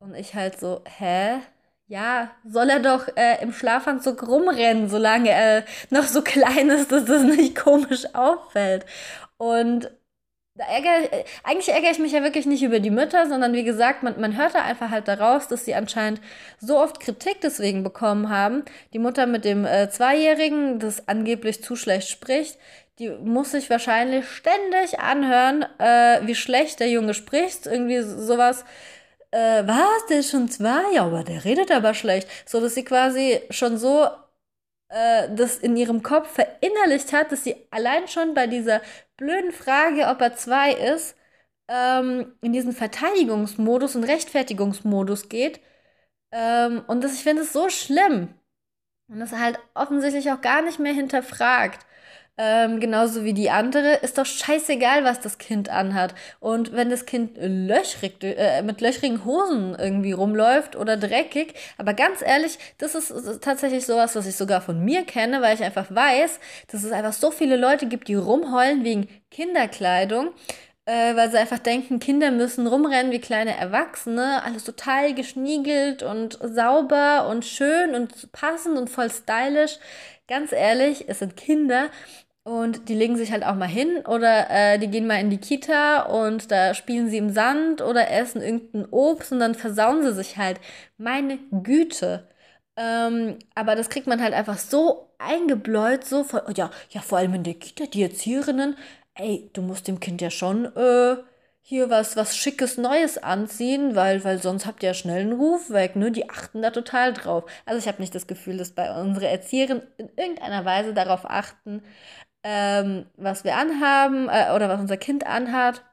Und 0.00 0.14
ich 0.14 0.34
halt 0.34 0.58
so, 0.60 0.82
hä? 0.86 1.40
Ja, 1.86 2.30
soll 2.44 2.68
er 2.70 2.80
doch 2.80 3.08
äh, 3.16 3.42
im 3.42 3.52
Schlafanzug 3.52 4.26
rumrennen, 4.28 4.88
solange 4.90 5.30
er 5.30 5.64
noch 5.90 6.04
so 6.04 6.22
klein 6.22 6.68
ist, 6.70 6.92
dass 6.92 7.06
das 7.06 7.22
nicht 7.22 7.56
komisch 7.64 8.14
auffällt. 8.14 8.84
Und 9.38 9.90
da 10.58 10.64
ärgere, 10.64 11.24
eigentlich 11.44 11.68
ärgere 11.68 11.92
ich 11.92 11.98
mich 12.00 12.12
ja 12.12 12.22
wirklich 12.22 12.44
nicht 12.44 12.62
über 12.62 12.80
die 12.80 12.90
Mütter, 12.90 13.28
sondern 13.28 13.52
wie 13.52 13.62
gesagt, 13.62 14.02
man, 14.02 14.20
man 14.20 14.36
hört 14.36 14.54
da 14.56 14.62
einfach 14.62 14.90
halt 14.90 15.06
daraus, 15.06 15.46
dass 15.46 15.64
sie 15.64 15.74
anscheinend 15.74 16.20
so 16.58 16.78
oft 16.78 16.98
Kritik 16.98 17.40
deswegen 17.40 17.84
bekommen 17.84 18.28
haben. 18.28 18.64
Die 18.92 18.98
Mutter 18.98 19.26
mit 19.26 19.44
dem 19.44 19.64
äh, 19.64 19.88
Zweijährigen, 19.88 20.80
das 20.80 21.06
angeblich 21.06 21.62
zu 21.62 21.76
schlecht 21.76 22.08
spricht, 22.08 22.58
die 22.98 23.10
muss 23.10 23.52
sich 23.52 23.70
wahrscheinlich 23.70 24.28
ständig 24.28 24.98
anhören, 24.98 25.64
äh, 25.78 26.26
wie 26.26 26.34
schlecht 26.34 26.80
der 26.80 26.88
Junge 26.88 27.14
spricht. 27.14 27.66
Irgendwie 27.66 28.02
sowas. 28.02 28.64
Äh, 29.30 29.62
was? 29.64 30.06
Der 30.08 30.18
ist 30.18 30.32
schon 30.32 30.48
zwei? 30.48 30.82
Ja, 30.92 31.04
aber 31.04 31.22
der 31.22 31.44
redet 31.44 31.70
aber 31.70 31.94
schlecht. 31.94 32.28
So 32.44 32.60
dass 32.60 32.74
sie 32.74 32.84
quasi 32.84 33.40
schon 33.50 33.78
so 33.78 34.08
äh, 34.88 35.28
das 35.34 35.58
in 35.58 35.76
ihrem 35.76 36.02
Kopf 36.02 36.30
verinnerlicht 36.32 37.12
hat, 37.12 37.32
dass 37.32 37.44
sie 37.44 37.56
allein 37.70 38.08
schon 38.08 38.34
bei 38.34 38.46
dieser 38.46 38.82
blöden 39.16 39.52
Frage, 39.52 40.06
ob 40.08 40.20
er 40.20 40.36
zwei 40.36 40.72
ist, 40.72 41.16
ähm, 41.68 42.34
in 42.42 42.52
diesen 42.52 42.72
Verteidigungsmodus 42.72 43.96
und 43.96 44.04
Rechtfertigungsmodus 44.04 45.28
geht. 45.28 45.60
Ähm, 46.32 46.84
und 46.88 47.02
das, 47.04 47.14
ich 47.14 47.22
finde 47.24 47.42
es 47.42 47.52
so 47.52 47.68
schlimm. 47.70 48.34
Und 49.08 49.20
das 49.20 49.32
halt 49.32 49.58
offensichtlich 49.74 50.30
auch 50.32 50.40
gar 50.40 50.62
nicht 50.62 50.78
mehr 50.78 50.92
hinterfragt. 50.92 51.86
Ähm, 52.40 52.78
genauso 52.78 53.24
wie 53.24 53.34
die 53.34 53.50
andere, 53.50 53.94
ist 53.94 54.16
doch 54.16 54.24
scheißegal, 54.24 55.02
was 55.02 55.18
das 55.18 55.38
Kind 55.38 55.70
anhat. 55.70 56.14
Und 56.38 56.72
wenn 56.72 56.88
das 56.88 57.04
Kind 57.04 57.32
löchrig, 57.36 58.22
äh, 58.22 58.62
mit 58.62 58.80
löchrigen 58.80 59.24
Hosen 59.24 59.74
irgendwie 59.76 60.12
rumläuft 60.12 60.76
oder 60.76 60.96
dreckig, 60.96 61.54
aber 61.78 61.94
ganz 61.94 62.22
ehrlich, 62.22 62.56
das 62.78 62.94
ist, 62.94 63.12
tatsächlich 63.42 63.86
sowas, 63.86 64.14
was 64.14 64.26
ich 64.26 64.36
sogar 64.36 64.60
von 64.60 64.84
mir 64.84 65.02
kenne, 65.04 65.42
weil 65.42 65.56
ich 65.56 65.64
einfach 65.64 65.92
weiß, 65.92 66.38
dass 66.68 66.84
es 66.84 66.92
einfach 66.92 67.12
so 67.12 67.32
viele 67.32 67.56
Leute 67.56 67.86
gibt, 67.86 68.06
die 68.06 68.14
rumheulen 68.14 68.84
wegen 68.84 69.08
Kinderkleidung 69.32 70.30
äh, 70.88 71.14
weil 71.16 71.30
sie 71.30 71.36
einfach 71.36 71.58
denken, 71.58 71.98
Kinder 71.98 72.30
müssen 72.30 72.66
rumrennen 72.66 73.12
wie 73.12 73.20
kleine 73.20 73.54
Erwachsene, 73.54 74.42
alles 74.42 74.64
total 74.64 75.12
geschniegelt 75.12 76.02
und 76.02 76.38
sauber 76.40 77.28
und 77.28 77.44
schön 77.44 77.94
und 77.94 78.32
passend 78.32 78.78
und 78.78 78.88
voll 78.88 79.10
stylisch. 79.10 79.78
Ganz 80.28 80.52
ehrlich, 80.52 81.04
es 81.06 81.18
sind 81.18 81.36
Kinder 81.36 81.90
und 82.44 82.88
die 82.88 82.94
legen 82.94 83.16
sich 83.16 83.30
halt 83.32 83.44
auch 83.44 83.54
mal 83.54 83.68
hin 83.68 83.98
oder 84.06 84.48
äh, 84.50 84.78
die 84.78 84.88
gehen 84.88 85.06
mal 85.06 85.20
in 85.20 85.30
die 85.30 85.38
Kita 85.38 86.02
und 86.02 86.50
da 86.50 86.74
spielen 86.74 87.10
sie 87.10 87.18
im 87.18 87.30
Sand 87.30 87.82
oder 87.82 88.10
essen 88.10 88.40
irgendein 88.42 88.86
Obst 88.90 89.32
und 89.32 89.40
dann 89.40 89.54
versauen 89.54 90.02
sie 90.02 90.14
sich 90.14 90.38
halt. 90.38 90.60
Meine 90.96 91.38
Güte. 91.50 92.28
Ähm, 92.76 93.38
aber 93.54 93.74
das 93.76 93.90
kriegt 93.90 94.06
man 94.06 94.22
halt 94.22 94.34
einfach 94.34 94.58
so 94.58 95.10
eingebläut, 95.18 96.04
so 96.04 96.24
voll, 96.24 96.42
ja, 96.56 96.70
ja, 96.90 97.00
vor 97.00 97.18
allem 97.18 97.34
in 97.34 97.42
der 97.44 97.54
Kita, 97.54 97.86
die 97.86 98.02
Erzieherinnen, 98.02 98.76
ey, 99.14 99.50
du 99.52 99.62
musst 99.62 99.88
dem 99.88 100.00
Kind 100.00 100.20
ja 100.22 100.30
schon 100.30 100.66
äh, 100.76 101.16
hier 101.60 101.90
was, 101.90 102.16
was 102.16 102.36
Schickes 102.36 102.78
Neues 102.78 103.18
anziehen, 103.18 103.94
weil, 103.94 104.24
weil 104.24 104.40
sonst 104.40 104.64
habt 104.64 104.82
ihr 104.82 104.90
ja 104.90 104.94
schnell 104.94 105.20
einen 105.20 105.32
Ruf 105.34 105.70
weg, 105.70 105.96
ne? 105.96 106.10
Die 106.12 106.30
achten 106.30 106.62
da 106.62 106.70
total 106.70 107.12
drauf. 107.12 107.44
Also 107.66 107.78
ich 107.78 107.88
habe 107.88 108.00
nicht 108.00 108.14
das 108.14 108.26
Gefühl, 108.26 108.56
dass 108.56 108.70
bei 108.70 108.90
unsere 108.98 109.28
Erzieherinnen 109.28 109.82
in 109.98 110.08
irgendeiner 110.16 110.64
Weise 110.64 110.94
darauf 110.94 111.28
achten, 111.28 111.82
ähm, 112.42 113.06
was 113.16 113.44
wir 113.44 113.56
anhaben 113.56 114.28
äh, 114.28 114.52
oder 114.54 114.68
was 114.68 114.80
unser 114.80 114.96
Kind 114.96 115.26
anhat. 115.26 115.84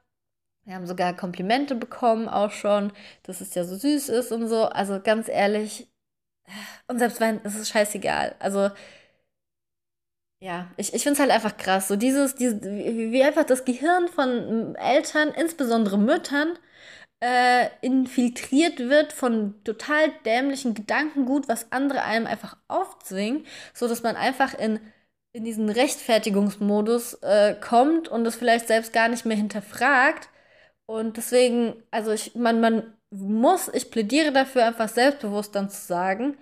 Wir 0.66 0.76
haben 0.76 0.88
sogar 0.88 1.16
Komplimente 1.16 1.76
bekommen, 1.76 2.28
auch 2.28 2.52
schon, 2.52 2.92
dass 3.24 3.42
es 3.42 3.54
ja 3.56 3.64
so 3.64 3.76
süß 3.76 4.10
ist 4.10 4.32
und 4.32 4.48
so. 4.48 4.66
Also 4.66 5.00
ganz 5.02 5.30
ehrlich, 5.30 5.88
und 6.88 7.00
selbst 7.00 7.20
wenn, 7.20 7.42
es 7.44 7.56
ist 7.56 7.70
scheißegal. 7.70 8.36
Also, 8.40 8.72
ja, 10.40 10.68
ich, 10.78 10.94
ich 10.94 11.04
finde 11.04 11.14
es 11.14 11.20
halt 11.20 11.32
einfach 11.32 11.58
krass. 11.58 11.88
So 11.88 11.96
dieses, 11.96 12.36
dieses, 12.36 12.62
wie 12.62 13.24
einfach 13.24 13.46
das 13.46 13.66
Gehirn 13.66 14.08
von 14.08 14.76
Eltern, 14.76 15.30
insbesondere 15.30 15.98
Müttern, 15.98 16.58
äh, 17.22 17.70
infiltriert 17.82 18.80
wird 18.80 19.14
von 19.14 19.56
total 19.64 20.12
dämlichen 20.26 20.74
Gedankengut, 20.74 21.48
was 21.48 21.72
andere 21.72 22.04
einem 22.04 22.28
einfach 22.28 22.58
aufzwingen, 22.68 23.46
so 23.74 23.88
dass 23.88 24.04
man 24.04 24.16
einfach 24.16 24.54
in 24.54 24.80
in 25.36 25.44
diesen 25.44 25.70
Rechtfertigungsmodus 25.70 27.16
äh, 27.16 27.56
kommt 27.56 28.08
und 28.08 28.26
es 28.26 28.38
vielleicht 28.38 28.68
selbst 28.68 28.94
gar 28.94 29.10
nicht 29.10 29.26
mehr 29.26 29.36
hinterfragt. 29.36 30.30
Und 30.86 31.18
deswegen, 31.18 31.84
also 31.92 32.12
ich, 32.12 32.36
man, 32.36 32.62
man 32.62 32.94
muss, 33.12 33.68
ich 33.74 33.92
plädiere 33.92 34.32
dafür, 34.32 34.66
einfach 34.66 34.88
selbstbewusst 34.88 35.54
dann 35.54 35.70
zu 35.70 35.82
sagen, 35.86 36.38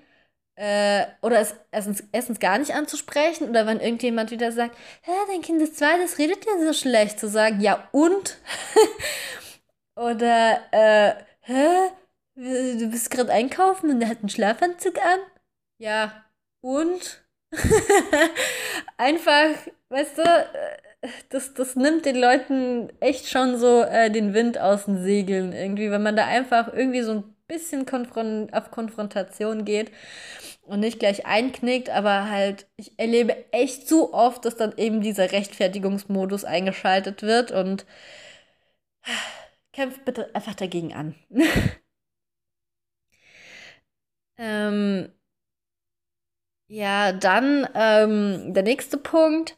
äh, 0.55 1.05
oder 1.23 1.39
es 1.39 1.55
erstens, 1.71 2.03
erstens 2.11 2.39
gar 2.39 2.59
nicht 2.59 2.75
anzusprechen, 2.75 3.49
oder 3.49 3.65
wenn 3.65 3.79
irgendjemand 3.79 4.29
wieder 4.29 4.51
sagt, 4.51 4.77
Hä, 5.01 5.11
dein 5.27 5.41
Kind 5.41 5.59
ist 5.63 5.77
zwei, 5.79 5.97
das 5.97 6.19
redet 6.19 6.45
ja 6.45 6.63
so 6.63 6.73
schlecht, 6.73 7.19
zu 7.19 7.27
sagen, 7.27 7.61
ja 7.61 7.89
und? 7.93 8.37
oder, 9.95 10.61
äh, 10.71 11.15
hä? 11.41 11.89
Du 12.35 12.87
bist 12.91 13.09
gerade 13.09 13.31
einkaufen 13.31 13.89
und 13.89 13.99
der 13.99 14.09
hat 14.09 14.19
einen 14.19 14.29
Schlafanzug 14.29 14.99
an? 15.03 15.19
Ja, 15.79 16.25
und? 16.61 17.22
Einfach, 18.97 19.49
weißt 19.89 20.17
du, 20.17 20.21
äh, 20.23 21.07
das, 21.29 21.53
das 21.53 21.75
nimmt 21.75 22.05
den 22.05 22.15
Leuten 22.15 22.89
echt 22.99 23.29
schon 23.29 23.57
so 23.57 23.81
äh, 23.83 24.09
den 24.09 24.33
Wind 24.33 24.57
aus 24.59 24.85
den 24.85 25.03
Segeln 25.03 25.53
irgendwie, 25.53 25.91
wenn 25.91 26.03
man 26.03 26.15
da 26.15 26.25
einfach 26.25 26.73
irgendwie 26.73 27.01
so 27.01 27.11
ein 27.11 27.23
bisschen 27.47 27.85
konfron 27.85 28.49
auf 28.53 28.71
Konfrontation 28.71 29.65
geht 29.65 29.91
und 30.61 30.79
nicht 30.79 30.99
gleich 30.99 31.25
einknickt, 31.25 31.89
aber 31.89 32.29
halt, 32.29 32.67
ich 32.77 32.97
erlebe 32.97 33.35
echt 33.51 33.87
zu 33.87 34.13
oft, 34.13 34.45
dass 34.45 34.55
dann 34.55 34.73
eben 34.77 35.01
dieser 35.01 35.31
Rechtfertigungsmodus 35.31 36.45
eingeschaltet 36.45 37.21
wird 37.21 37.51
und 37.51 37.85
kämpft 39.73 40.05
bitte 40.05 40.33
einfach 40.35 40.55
dagegen 40.55 40.93
an. 40.93 41.15
ähm, 44.37 45.11
ja, 46.73 47.11
dann 47.13 47.67
ähm, 47.75 48.53
der 48.55 48.63
nächste 48.63 48.97
Punkt 48.97 49.55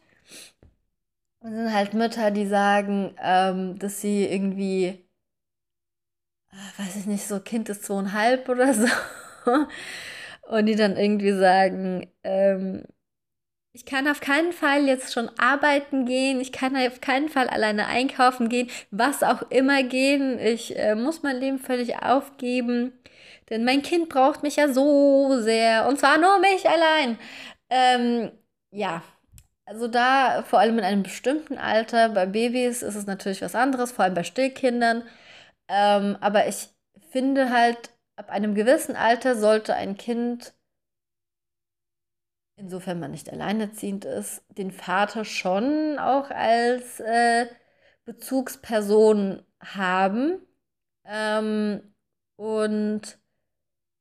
sind 1.41 1.73
halt 1.73 1.93
Mütter, 1.93 2.29
die 2.31 2.45
sagen, 2.47 3.15
ähm, 3.21 3.79
dass 3.79 4.01
sie 4.01 4.25
irgendwie, 4.25 4.85
äh, 6.51 6.79
weiß 6.79 6.95
ich 6.97 7.05
nicht, 7.05 7.27
so 7.27 7.39
Kind 7.39 7.69
ist 7.69 7.85
zweieinhalb 7.85 8.49
oder 8.49 8.73
so. 8.73 8.87
Und 10.49 10.65
die 10.67 10.75
dann 10.75 10.97
irgendwie 10.97 11.33
sagen, 11.33 12.07
ähm, 12.23 12.83
ich 13.73 13.85
kann 13.85 14.07
auf 14.07 14.21
keinen 14.21 14.53
Fall 14.53 14.87
jetzt 14.87 15.13
schon 15.13 15.29
arbeiten 15.39 16.05
gehen, 16.05 16.41
ich 16.41 16.51
kann 16.53 16.77
auf 16.77 17.01
keinen 17.01 17.29
Fall 17.29 17.49
alleine 17.49 17.87
einkaufen 17.87 18.49
gehen, 18.49 18.69
was 18.91 19.23
auch 19.23 19.43
immer 19.51 19.83
gehen. 19.83 20.39
Ich 20.39 20.77
äh, 20.77 20.95
muss 20.95 21.23
mein 21.23 21.37
Leben 21.39 21.59
völlig 21.59 21.97
aufgeben. 22.03 22.93
Denn 23.49 23.63
mein 23.65 23.81
Kind 23.81 24.09
braucht 24.09 24.43
mich 24.43 24.55
ja 24.57 24.71
so 24.73 25.39
sehr. 25.41 25.87
Und 25.87 25.99
zwar 25.99 26.17
nur 26.17 26.39
mich 26.39 26.67
allein. 26.69 27.17
Ähm, 27.69 28.31
ja, 28.71 29.03
also 29.65 29.87
da 29.87 30.43
vor 30.43 30.59
allem 30.59 30.79
in 30.79 30.85
einem 30.85 31.03
bestimmten 31.03 31.57
Alter, 31.57 32.09
bei 32.09 32.25
Babys 32.27 32.81
ist 32.83 32.95
es 32.95 33.05
natürlich 33.07 33.41
was 33.41 33.55
anderes, 33.55 33.91
vor 33.91 34.05
allem 34.05 34.13
bei 34.15 34.23
Stillkindern. 34.23 35.03
Ähm, 35.69 36.17
aber 36.21 36.47
ich 36.47 36.69
finde 37.11 37.51
halt, 37.51 37.91
ab 38.17 38.29
einem 38.29 38.55
gewissen 38.55 38.95
Alter 38.95 39.35
sollte 39.35 39.75
ein 39.75 39.97
Kind, 39.97 40.53
insofern 42.57 42.99
man 42.99 43.11
nicht 43.11 43.29
alleinerziehend 43.29 44.05
ist, 44.05 44.43
den 44.57 44.71
Vater 44.71 45.25
schon 45.25 45.99
auch 45.99 46.29
als 46.31 46.99
äh, 46.99 47.47
Bezugsperson 48.05 49.43
haben. 49.61 50.39
Ähm, 51.05 51.93
und 52.37 53.19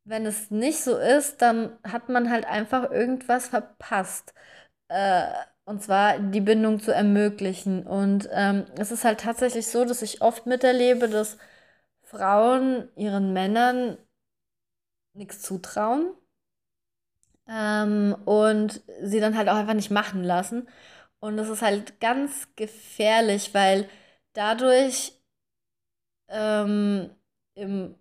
wenn 0.05 0.27
es 0.27 0.51
nicht 0.51 0.83
so 0.85 0.97
ist, 0.99 1.43
dann 1.43 1.79
hat 1.85 2.09
man 2.09 2.31
halt 2.31 2.47
einfach 2.47 2.91
irgendwas 2.91 3.49
verpasst. 3.49 4.35
Äh, 4.89 5.25
und 5.65 5.83
zwar 5.83 6.19
die 6.19 6.41
Bindung 6.43 6.81
zu 6.81 6.93
ermöglichen. 6.93 7.87
Und 7.87 8.29
ähm, 8.33 8.67
es 8.79 8.93
ist 8.93 9.05
halt 9.05 9.21
tatsächlich 9.21 9.69
so, 9.69 9.85
dass 9.85 10.03
ich 10.03 10.23
oft 10.23 10.47
miterlebe, 10.47 11.09
dass 11.09 11.39
Frauen 12.03 12.89
ihren 12.97 13.33
Männern 13.33 13.99
nichts 15.15 15.41
zutrauen 15.43 16.15
ähm, 17.49 18.17
und 18.25 18.83
sie 19.03 19.21
dann 19.21 19.37
halt 19.37 19.49
auch 19.49 19.57
einfach 19.57 19.75
nicht 19.75 19.91
machen 19.91 20.23
lassen. 20.25 20.69
Und 21.21 21.37
das 21.37 21.49
ist 21.49 21.63
halt 21.63 22.01
ganz 22.01 22.49
gefährlich, 22.57 23.55
weil 23.55 23.89
dadurch 24.35 25.21
ähm, 26.29 27.11
im 27.55 27.95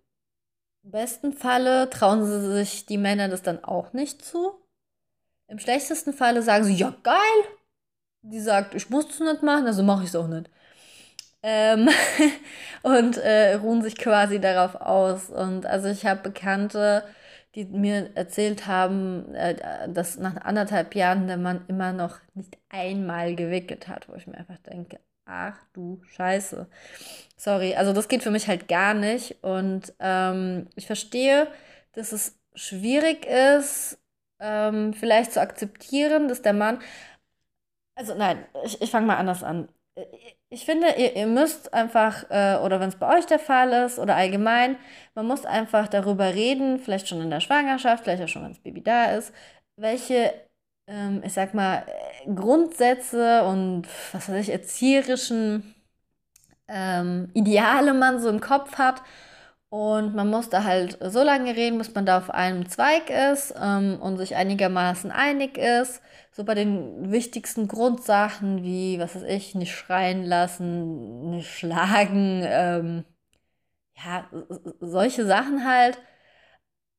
besten 0.90 1.32
Falle 1.32 1.88
trauen 1.90 2.24
sie 2.24 2.52
sich 2.52 2.86
die 2.86 2.98
Männer 2.98 3.28
das 3.28 3.42
dann 3.42 3.64
auch 3.64 3.92
nicht 3.92 4.24
zu. 4.24 4.52
Im 5.48 5.58
schlechtesten 5.58 6.12
Falle 6.12 6.42
sagen 6.42 6.64
sie, 6.64 6.74
ja 6.74 6.94
geil. 7.02 7.44
Die 8.22 8.40
sagt, 8.40 8.74
ich 8.74 8.88
muss 8.90 9.10
es 9.10 9.20
nicht 9.20 9.42
machen, 9.42 9.66
also 9.66 9.82
mache 9.82 10.02
ich 10.02 10.08
es 10.08 10.16
auch 10.16 10.28
nicht. 10.28 10.50
Ähm 11.42 11.88
und 12.82 13.18
äh, 13.18 13.54
ruhen 13.54 13.82
sich 13.82 13.96
quasi 13.96 14.40
darauf 14.40 14.76
aus. 14.76 15.30
Und 15.30 15.66
also 15.66 15.88
ich 15.88 16.06
habe 16.06 16.22
Bekannte, 16.22 17.04
die 17.54 17.64
mir 17.66 18.10
erzählt 18.16 18.66
haben, 18.66 19.34
äh, 19.34 19.88
dass 19.88 20.16
nach 20.18 20.36
anderthalb 20.36 20.94
Jahren 20.94 21.26
der 21.26 21.36
Mann 21.36 21.64
immer 21.68 21.92
noch 21.92 22.18
nicht 22.34 22.56
einmal 22.70 23.36
gewickelt 23.36 23.88
hat, 23.88 24.08
wo 24.08 24.14
ich 24.14 24.26
mir 24.26 24.38
einfach 24.38 24.58
denke, 24.58 24.98
ach 25.26 25.58
du 25.72 26.00
Scheiße. 26.08 26.68
Sorry, 27.36 27.74
also 27.74 27.92
das 27.92 28.08
geht 28.08 28.22
für 28.22 28.30
mich 28.30 28.48
halt 28.48 28.68
gar 28.68 28.94
nicht. 28.94 29.42
Und 29.42 29.94
ähm, 30.00 30.68
ich 30.76 30.86
verstehe, 30.86 31.48
dass 31.92 32.12
es 32.12 32.38
schwierig 32.54 33.26
ist, 33.26 33.98
ähm, 34.40 34.94
vielleicht 34.94 35.32
zu 35.32 35.40
akzeptieren, 35.40 36.28
dass 36.28 36.42
der 36.42 36.52
Mann. 36.54 36.80
Also 37.96 38.14
nein, 38.14 38.44
ich, 38.64 38.80
ich 38.82 38.90
fange 38.90 39.06
mal 39.06 39.16
anders 39.16 39.42
an. 39.42 39.68
Ich 40.50 40.64
finde, 40.64 40.88
ihr, 40.96 41.16
ihr 41.16 41.26
müsst 41.26 41.72
einfach, 41.74 42.28
äh, 42.30 42.56
oder 42.64 42.80
wenn 42.80 42.88
es 42.88 42.96
bei 42.96 43.16
euch 43.16 43.26
der 43.26 43.38
Fall 43.38 43.72
ist, 43.86 43.98
oder 43.98 44.16
allgemein, 44.16 44.76
man 45.14 45.26
muss 45.26 45.44
einfach 45.46 45.88
darüber 45.88 46.34
reden, 46.34 46.78
vielleicht 46.80 47.08
schon 47.08 47.20
in 47.20 47.30
der 47.30 47.40
Schwangerschaft, 47.40 48.04
vielleicht 48.04 48.22
auch 48.22 48.28
schon, 48.28 48.42
wenn 48.42 48.52
das 48.52 48.60
Baby 48.62 48.82
da 48.82 49.12
ist, 49.16 49.32
welche 49.76 50.32
ähm, 50.86 51.22
ich 51.24 51.32
sag 51.32 51.54
mal, 51.54 51.84
Grundsätze 52.34 53.44
und 53.44 53.84
was 54.12 54.28
weiß 54.28 54.40
ich, 54.48 54.52
erzieherischen 54.52 55.74
ähm, 56.68 57.30
Ideale 57.34 57.94
man 57.94 58.20
so 58.20 58.28
im 58.28 58.40
Kopf 58.40 58.78
hat. 58.78 59.02
Und 59.70 60.14
man 60.14 60.30
muss 60.30 60.50
da 60.50 60.62
halt 60.64 60.98
so 61.02 61.22
lange 61.24 61.56
reden, 61.56 61.78
bis 61.78 61.92
man 61.94 62.06
da 62.06 62.18
auf 62.18 62.30
einem 62.30 62.68
Zweig 62.68 63.10
ist 63.10 63.54
ähm, 63.60 63.98
und 64.00 64.18
sich 64.18 64.36
einigermaßen 64.36 65.10
einig 65.10 65.58
ist. 65.58 66.00
So 66.30 66.44
bei 66.44 66.54
den 66.54 67.10
wichtigsten 67.10 67.66
Grundsachen 67.68 68.62
wie, 68.62 68.98
was 69.00 69.16
weiß 69.16 69.24
ich, 69.24 69.54
nicht 69.56 69.74
schreien 69.74 70.24
lassen, 70.24 71.30
nicht 71.30 71.50
schlagen, 71.50 72.42
ähm, 72.46 73.04
ja, 73.96 74.28
solche 74.80 75.26
Sachen 75.26 75.64
halt. 75.66 75.98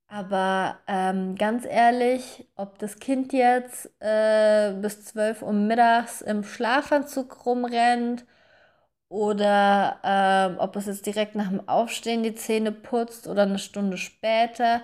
Aber 0.07 0.79
ähm, 0.87 1.35
ganz 1.35 1.65
ehrlich, 1.65 2.47
ob 2.55 2.77
das 2.79 2.99
Kind 2.99 3.33
jetzt 3.33 3.89
äh, 4.01 4.73
bis 4.79 5.03
12 5.05 5.41
Uhr 5.41 5.51
mittags 5.53 6.21
im 6.21 6.43
Schlafanzug 6.43 7.45
rumrennt 7.45 8.25
oder 9.09 9.99
äh, 10.57 10.61
ob 10.61 10.75
es 10.77 10.87
jetzt 10.87 11.05
direkt 11.05 11.35
nach 11.35 11.49
dem 11.49 11.67
Aufstehen 11.69 12.23
die 12.23 12.35
Zähne 12.35 12.71
putzt 12.71 13.27
oder 13.27 13.43
eine 13.43 13.59
Stunde 13.59 13.97
später, 13.97 14.83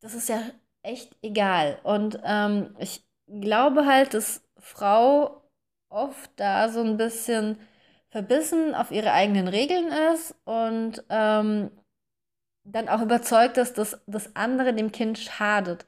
das 0.00 0.14
ist 0.14 0.28
ja 0.28 0.40
echt 0.82 1.16
egal. 1.22 1.78
Und 1.82 2.20
ähm, 2.24 2.74
ich 2.78 3.04
glaube 3.26 3.86
halt, 3.86 4.14
dass 4.14 4.42
Frau 4.58 5.42
oft 5.88 6.30
da 6.36 6.68
so 6.68 6.80
ein 6.82 6.96
bisschen 6.96 7.58
verbissen 8.10 8.74
auf 8.74 8.90
ihre 8.90 9.12
eigenen 9.12 9.48
Regeln 9.48 9.88
ist 10.14 10.34
und 10.44 11.04
ähm, 11.10 11.70
dann 12.72 12.88
auch 12.88 13.00
überzeugt 13.02 13.56
ist, 13.58 13.78
dass 13.78 13.98
das 14.06 14.34
andere 14.36 14.74
dem 14.74 14.92
Kind 14.92 15.18
schadet. 15.18 15.86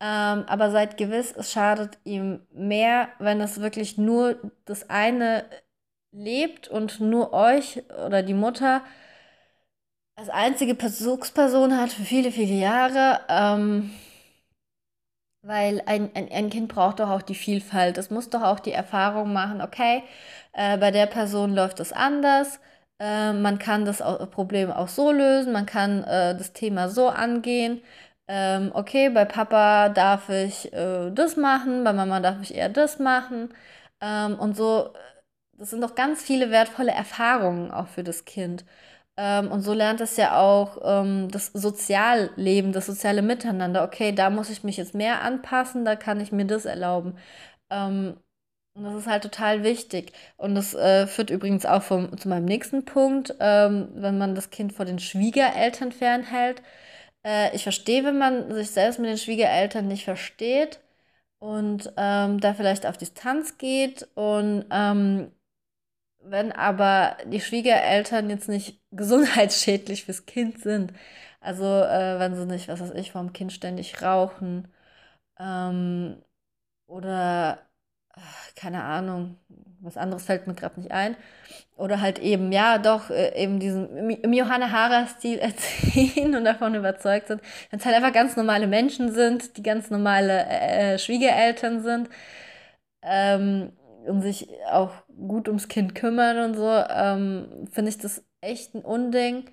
Ähm, 0.00 0.44
aber 0.48 0.70
seid 0.70 0.96
gewiss, 0.96 1.32
es 1.36 1.52
schadet 1.52 1.98
ihm 2.04 2.46
mehr, 2.52 3.08
wenn 3.18 3.40
es 3.40 3.60
wirklich 3.60 3.98
nur 3.98 4.36
das 4.64 4.90
eine 4.90 5.44
lebt 6.12 6.68
und 6.68 7.00
nur 7.00 7.32
euch 7.32 7.82
oder 8.06 8.22
die 8.22 8.34
Mutter 8.34 8.82
als 10.16 10.28
einzige 10.28 10.74
Bezugsperson 10.74 11.76
hat 11.78 11.90
für 11.92 12.02
viele, 12.04 12.30
viele 12.32 12.54
Jahre. 12.54 13.20
Ähm, 13.28 13.90
weil 15.42 15.82
ein, 15.86 16.10
ein, 16.14 16.30
ein 16.30 16.50
Kind 16.50 16.68
braucht 16.68 17.00
doch 17.00 17.10
auch 17.10 17.22
die 17.22 17.34
Vielfalt. 17.34 17.98
Es 17.98 18.10
muss 18.10 18.30
doch 18.30 18.42
auch 18.42 18.60
die 18.60 18.72
Erfahrung 18.72 19.32
machen, 19.32 19.60
okay, 19.60 20.02
äh, 20.52 20.78
bei 20.78 20.90
der 20.90 21.06
Person 21.06 21.54
läuft 21.54 21.80
es 21.80 21.92
anders 21.92 22.60
äh, 23.04 23.32
man 23.32 23.58
kann 23.58 23.84
das 23.84 23.98
Problem 24.32 24.70
auch 24.72 24.88
so 24.88 25.12
lösen, 25.12 25.52
man 25.52 25.66
kann 25.66 26.04
äh, 26.04 26.36
das 26.36 26.52
Thema 26.52 26.88
so 26.88 27.08
angehen. 27.08 27.82
Ähm, 28.28 28.70
okay, 28.74 29.10
bei 29.10 29.24
Papa 29.26 29.90
darf 29.90 30.28
ich 30.30 30.72
äh, 30.72 31.10
das 31.12 31.36
machen, 31.36 31.84
bei 31.84 31.92
Mama 31.92 32.20
darf 32.20 32.40
ich 32.42 32.54
eher 32.54 32.68
das 32.70 32.98
machen. 32.98 33.54
Ähm, 34.00 34.38
und 34.38 34.56
so, 34.56 34.92
das 35.52 35.70
sind 35.70 35.82
doch 35.82 35.94
ganz 35.94 36.22
viele 36.22 36.50
wertvolle 36.50 36.92
Erfahrungen 36.92 37.70
auch 37.70 37.88
für 37.88 38.04
das 38.04 38.24
Kind. 38.24 38.64
Ähm, 39.16 39.50
und 39.52 39.62
so 39.62 39.74
lernt 39.74 40.00
es 40.00 40.16
ja 40.16 40.38
auch 40.40 40.78
ähm, 40.84 41.30
das 41.30 41.48
Sozialleben, 41.48 42.72
das 42.72 42.86
soziale 42.86 43.22
Miteinander. 43.22 43.84
Okay, 43.84 44.12
da 44.12 44.30
muss 44.30 44.50
ich 44.50 44.64
mich 44.64 44.76
jetzt 44.78 44.94
mehr 44.94 45.22
anpassen, 45.22 45.84
da 45.84 45.96
kann 45.96 46.20
ich 46.20 46.32
mir 46.32 46.46
das 46.46 46.64
erlauben. 46.66 47.18
Ähm, 47.70 48.16
und 48.74 48.84
das 48.84 48.94
ist 48.94 49.06
halt 49.06 49.22
total 49.22 49.62
wichtig. 49.62 50.12
Und 50.36 50.54
das 50.56 50.74
äh, 50.74 51.06
führt 51.06 51.30
übrigens 51.30 51.64
auch 51.64 51.82
vom, 51.82 52.16
zu 52.18 52.28
meinem 52.28 52.44
nächsten 52.44 52.84
Punkt, 52.84 53.34
ähm, 53.40 53.88
wenn 53.94 54.18
man 54.18 54.34
das 54.34 54.50
Kind 54.50 54.72
vor 54.72 54.84
den 54.84 54.98
Schwiegereltern 54.98 55.92
fernhält. 55.92 56.60
Äh, 57.24 57.54
ich 57.56 57.62
verstehe, 57.64 58.04
wenn 58.04 58.18
man 58.18 58.52
sich 58.52 58.70
selbst 58.72 58.98
mit 59.00 59.10
den 59.10 59.18
Schwiegereltern 59.18 59.88
nicht 59.88 60.04
versteht 60.04 60.80
und 61.38 61.92
ähm, 61.96 62.40
da 62.40 62.54
vielleicht 62.54 62.86
auf 62.86 62.98
Distanz 62.98 63.58
geht. 63.58 64.08
Und 64.14 64.66
ähm, 64.70 65.32
wenn 66.20 66.52
aber 66.52 67.16
die 67.26 67.40
Schwiegereltern 67.40 68.30
jetzt 68.30 68.48
nicht 68.48 68.80
gesundheitsschädlich 68.92 70.04
fürs 70.04 70.26
Kind 70.26 70.60
sind, 70.62 70.92
also 71.40 71.64
äh, 71.64 72.18
wenn 72.18 72.34
sie 72.36 72.46
nicht, 72.46 72.68
was 72.68 72.80
weiß 72.80 72.92
ich, 72.92 73.12
vom 73.12 73.32
Kind 73.32 73.52
ständig 73.52 74.02
rauchen 74.02 74.68
ähm, 75.38 76.22
oder 76.86 77.60
keine 78.56 78.82
Ahnung, 78.84 79.38
was 79.80 79.96
anderes 79.96 80.24
fällt 80.24 80.46
mir 80.46 80.54
gerade 80.54 80.80
nicht 80.80 80.92
ein. 80.92 81.16
Oder 81.76 82.00
halt 82.00 82.18
eben, 82.20 82.52
ja, 82.52 82.78
doch, 82.78 83.10
äh, 83.10 83.34
eben 83.42 83.58
diesen 83.60 84.10
im 84.10 84.32
Johanna 84.32 84.70
Hara-Stil 84.70 85.38
erziehen 85.40 86.34
und 86.36 86.44
davon 86.44 86.74
überzeugt 86.74 87.28
sind, 87.28 87.42
wenn 87.70 87.80
es 87.80 87.86
halt 87.86 87.96
einfach 87.96 88.12
ganz 88.12 88.36
normale 88.36 88.66
Menschen 88.66 89.12
sind, 89.12 89.56
die 89.56 89.62
ganz 89.62 89.90
normale 89.90 90.46
äh, 90.46 90.98
Schwiegereltern 90.98 91.82
sind 91.82 92.08
ähm, 93.02 93.72
und 94.06 94.22
sich 94.22 94.48
auch 94.70 94.92
gut 95.08 95.48
ums 95.48 95.68
Kind 95.68 95.94
kümmern 95.94 96.38
und 96.38 96.54
so, 96.56 96.70
ähm, 96.70 97.68
finde 97.72 97.90
ich 97.90 97.98
das 97.98 98.24
echt 98.40 98.74
ein 98.74 98.82
Unding, 98.82 99.50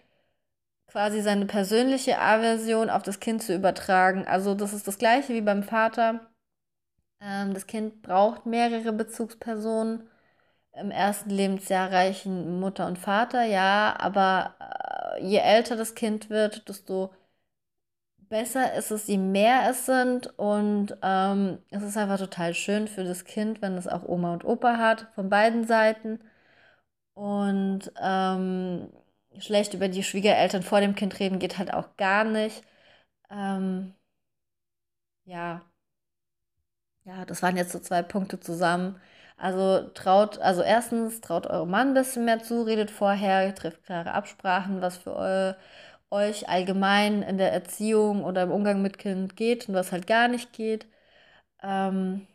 quasi 0.88 1.22
seine 1.22 1.46
persönliche 1.46 2.20
Aversion 2.20 2.90
auf 2.90 3.04
das 3.04 3.20
Kind 3.20 3.44
zu 3.44 3.56
übertragen. 3.56 4.26
Also 4.28 4.56
das 4.56 4.74
ist 4.74 4.88
das 4.88 4.98
gleiche 4.98 5.34
wie 5.34 5.42
beim 5.42 5.64
Vater 5.64 6.31
das 7.22 7.68
Kind 7.68 8.02
braucht 8.02 8.46
mehrere 8.46 8.92
Bezugspersonen. 8.94 10.10
Im 10.74 10.92
ersten 10.92 11.30
Lebensjahr 11.32 11.92
reichen 11.92 12.60
Mutter 12.60 12.88
und 12.88 12.98
Vater, 13.00 13.44
ja, 13.46 13.96
aber 14.00 14.56
äh, 15.20 15.26
je 15.26 15.38
älter 15.40 15.76
das 15.76 15.96
Kind 15.96 16.30
wird, 16.30 16.68
desto 16.70 17.12
besser 18.30 18.74
ist 18.76 18.92
es, 18.92 19.08
je 19.08 19.18
mehr 19.18 19.70
es 19.70 19.86
sind. 19.86 20.28
Und 20.40 20.98
ähm, 21.02 21.60
es 21.70 21.84
ist 21.84 21.98
einfach 21.98 22.18
total 22.20 22.54
schön 22.54 22.88
für 22.88 23.04
das 23.04 23.26
Kind, 23.26 23.62
wenn 23.62 23.78
es 23.78 23.88
auch 23.88 24.04
Oma 24.08 24.34
und 24.34 24.46
Opa 24.46 24.78
hat, 24.78 25.08
von 25.16 25.30
beiden 25.30 25.66
Seiten. 25.68 26.20
Und 27.14 27.92
ähm, 28.02 28.90
schlecht 29.40 29.74
über 29.74 29.90
die 29.90 30.04
Schwiegereltern 30.04 30.64
vor 30.64 30.82
dem 30.82 30.96
Kind 30.96 31.20
reden 31.20 31.40
geht 31.40 31.58
halt 31.58 31.74
auch 31.74 31.98
gar 31.98 32.24
nicht. 32.26 32.64
Ähm, 33.32 33.96
ja, 35.26 35.62
ja, 37.04 37.26
das 37.26 37.42
waren 37.42 37.58
jetzt 37.58 37.72
so 37.72 37.80
zwei 37.80 38.02
Punkte 38.04 38.40
zusammen. 38.40 39.00
Also 39.38 39.90
traut, 39.94 40.38
also 40.40 40.62
erstens, 40.62 41.20
traut 41.22 41.48
eurem 41.48 41.70
Mann 41.72 41.90
ein 41.90 41.94
bisschen 41.96 42.26
mehr 42.26 42.44
zu, 42.44 42.62
redet 42.64 42.92
vorher, 42.92 43.54
trifft 43.56 43.84
klare 43.84 44.14
Absprachen, 44.14 44.82
was 44.82 44.98
für 44.98 45.16
eu, 45.16 45.54
euch 46.12 46.48
allgemein 46.50 47.24
in 47.24 47.38
der 47.38 47.52
Erziehung 47.54 48.24
oder 48.24 48.44
im 48.44 48.52
Umgang 48.52 48.82
mit 48.82 48.98
Kind 49.00 49.36
geht 49.36 49.68
und 49.70 49.76
was 49.76 49.92
halt 49.92 50.06
gar 50.08 50.28
nicht 50.28 50.54
geht. 50.54 50.86
Ähm, 51.64 52.28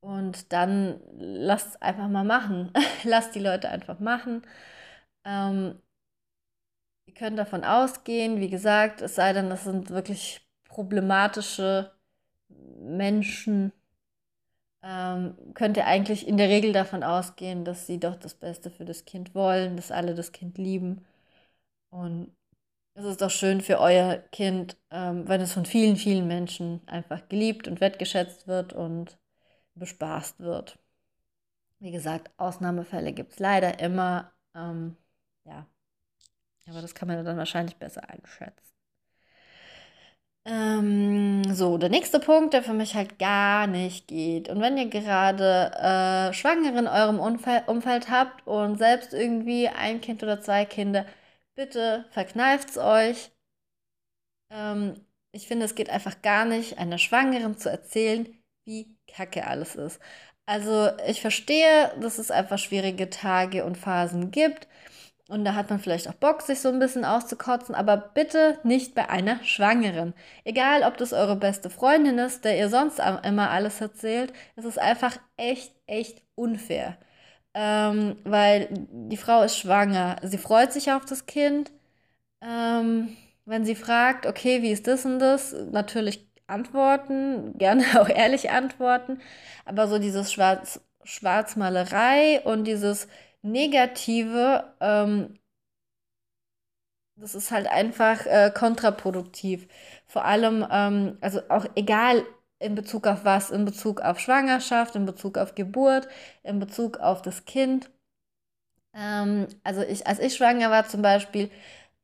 und 0.00 0.52
dann 0.52 1.00
lasst 1.18 1.82
einfach 1.82 2.08
mal 2.08 2.24
machen. 2.24 2.72
lasst 3.04 3.34
die 3.34 3.40
Leute 3.40 3.68
einfach 3.70 3.98
machen. 4.00 4.42
Ähm, 5.24 5.80
ihr 7.06 7.14
könnt 7.14 7.38
davon 7.38 7.64
ausgehen, 7.64 8.40
wie 8.40 8.48
gesagt, 8.50 9.00
es 9.00 9.14
sei 9.16 9.32
denn, 9.32 9.50
das 9.50 9.64
sind 9.64 9.90
wirklich 9.90 10.46
problematische 10.68 11.92
Menschen, 12.48 13.72
ähm, 14.82 15.36
könnt 15.54 15.76
ihr 15.76 15.86
eigentlich 15.86 16.26
in 16.28 16.36
der 16.36 16.48
Regel 16.48 16.72
davon 16.72 17.02
ausgehen, 17.02 17.64
dass 17.64 17.86
sie 17.86 17.98
doch 18.00 18.16
das 18.16 18.34
Beste 18.34 18.70
für 18.70 18.84
das 18.84 19.04
Kind 19.04 19.34
wollen, 19.34 19.76
dass 19.76 19.90
alle 19.90 20.14
das 20.14 20.32
Kind 20.32 20.58
lieben. 20.58 21.04
Und 21.90 22.36
es 22.94 23.04
ist 23.04 23.20
doch 23.22 23.30
schön 23.30 23.60
für 23.60 23.80
euer 23.80 24.18
Kind, 24.32 24.76
ähm, 24.90 25.28
wenn 25.28 25.40
es 25.40 25.52
von 25.52 25.66
vielen, 25.66 25.96
vielen 25.96 26.26
Menschen 26.28 26.82
einfach 26.88 27.28
geliebt 27.28 27.68
und 27.68 27.80
wertgeschätzt 27.80 28.46
wird 28.48 28.72
und 28.72 29.18
bespaßt 29.74 30.40
wird. 30.40 30.78
Wie 31.80 31.90
gesagt, 31.90 32.30
Ausnahmefälle 32.38 33.12
gibt 33.12 33.32
es 33.32 33.38
leider 33.38 33.78
immer. 33.80 34.32
Ähm, 34.54 34.96
ja, 35.44 35.66
aber 36.68 36.82
das 36.82 36.94
kann 36.94 37.08
man 37.08 37.24
dann 37.24 37.36
wahrscheinlich 37.36 37.76
besser 37.76 38.08
einschätzen. 38.08 38.75
Ähm, 40.48 41.42
so, 41.54 41.76
der 41.76 41.88
nächste 41.88 42.20
Punkt, 42.20 42.54
der 42.54 42.62
für 42.62 42.72
mich 42.72 42.94
halt 42.94 43.18
gar 43.18 43.66
nicht 43.66 44.06
geht. 44.06 44.48
Und 44.48 44.60
wenn 44.60 44.78
ihr 44.78 44.86
gerade 44.88 45.72
äh, 45.74 46.32
Schwangere 46.32 46.78
in 46.78 46.86
eurem 46.86 47.18
Umfeld, 47.18 47.66
Umfeld 47.68 48.08
habt 48.10 48.46
und 48.46 48.78
selbst 48.78 49.12
irgendwie 49.12 49.68
ein 49.68 50.00
Kind 50.00 50.22
oder 50.22 50.40
zwei 50.40 50.64
Kinder, 50.64 51.04
bitte 51.56 52.04
verkneift 52.10 52.70
es 52.70 52.78
euch. 52.78 53.32
Ähm, 54.50 54.94
ich 55.32 55.46
finde, 55.48 55.66
es 55.66 55.74
geht 55.74 55.90
einfach 55.90 56.22
gar 56.22 56.44
nicht, 56.44 56.78
einer 56.78 56.98
Schwangeren 56.98 57.58
zu 57.58 57.68
erzählen, 57.70 58.26
wie 58.64 58.96
kacke 59.08 59.46
alles 59.46 59.74
ist. 59.76 60.00
Also 60.46 60.90
ich 61.08 61.20
verstehe, 61.20 61.92
dass 62.00 62.18
es 62.18 62.30
einfach 62.30 62.58
schwierige 62.58 63.10
Tage 63.10 63.64
und 63.64 63.76
Phasen 63.76 64.30
gibt. 64.30 64.68
Und 65.28 65.44
da 65.44 65.54
hat 65.54 65.70
man 65.70 65.80
vielleicht 65.80 66.08
auch 66.08 66.14
Bock, 66.14 66.42
sich 66.42 66.60
so 66.60 66.68
ein 66.68 66.78
bisschen 66.78 67.04
auszukotzen, 67.04 67.74
aber 67.74 67.96
bitte 67.96 68.58
nicht 68.62 68.94
bei 68.94 69.10
einer 69.10 69.42
Schwangeren. 69.42 70.14
Egal, 70.44 70.82
ob 70.84 70.96
das 70.98 71.12
eure 71.12 71.34
beste 71.34 71.68
Freundin 71.68 72.18
ist, 72.18 72.44
der 72.44 72.56
ihr 72.56 72.68
sonst 72.68 73.00
immer 73.24 73.50
alles 73.50 73.80
erzählt, 73.80 74.32
es 74.54 74.64
ist 74.64 74.78
einfach 74.78 75.18
echt, 75.36 75.72
echt 75.86 76.22
unfair. 76.36 76.96
Ähm, 77.54 78.16
weil 78.24 78.68
die 78.70 79.16
Frau 79.16 79.42
ist 79.42 79.58
schwanger, 79.58 80.16
sie 80.22 80.38
freut 80.38 80.72
sich 80.72 80.92
auf 80.92 81.04
das 81.06 81.26
Kind. 81.26 81.72
Ähm, 82.42 83.16
wenn 83.46 83.64
sie 83.64 83.74
fragt, 83.76 84.26
okay, 84.26 84.62
wie 84.62 84.72
ist 84.72 84.86
das 84.86 85.04
und 85.06 85.18
das, 85.20 85.54
natürlich 85.72 86.28
antworten, 86.46 87.54
gerne 87.58 87.84
auch 88.00 88.08
ehrlich 88.08 88.50
antworten, 88.50 89.20
aber 89.64 89.88
so 89.88 89.98
dieses 89.98 90.32
Schwarz, 90.32 90.80
Schwarzmalerei 91.04 92.40
und 92.44 92.64
dieses 92.64 93.08
Negative, 93.52 94.64
ähm, 94.80 95.38
das 97.16 97.34
ist 97.34 97.50
halt 97.50 97.66
einfach 97.66 98.26
äh, 98.26 98.50
kontraproduktiv. 98.54 99.68
Vor 100.06 100.24
allem, 100.24 100.66
ähm, 100.70 101.16
also 101.20 101.40
auch 101.48 101.66
egal 101.74 102.24
in 102.58 102.74
Bezug 102.74 103.06
auf 103.06 103.24
was, 103.24 103.50
in 103.50 103.64
Bezug 103.64 104.00
auf 104.00 104.18
Schwangerschaft, 104.20 104.96
in 104.96 105.06
Bezug 105.06 105.38
auf 105.38 105.54
Geburt, 105.54 106.08
in 106.42 106.58
Bezug 106.58 106.98
auf 106.98 107.22
das 107.22 107.44
Kind. 107.44 107.90
Ähm, 108.94 109.46
also 109.64 109.82
ich, 109.82 110.06
als 110.06 110.18
ich 110.18 110.34
schwanger 110.36 110.70
war 110.70 110.86
zum 110.88 111.02
Beispiel, 111.02 111.50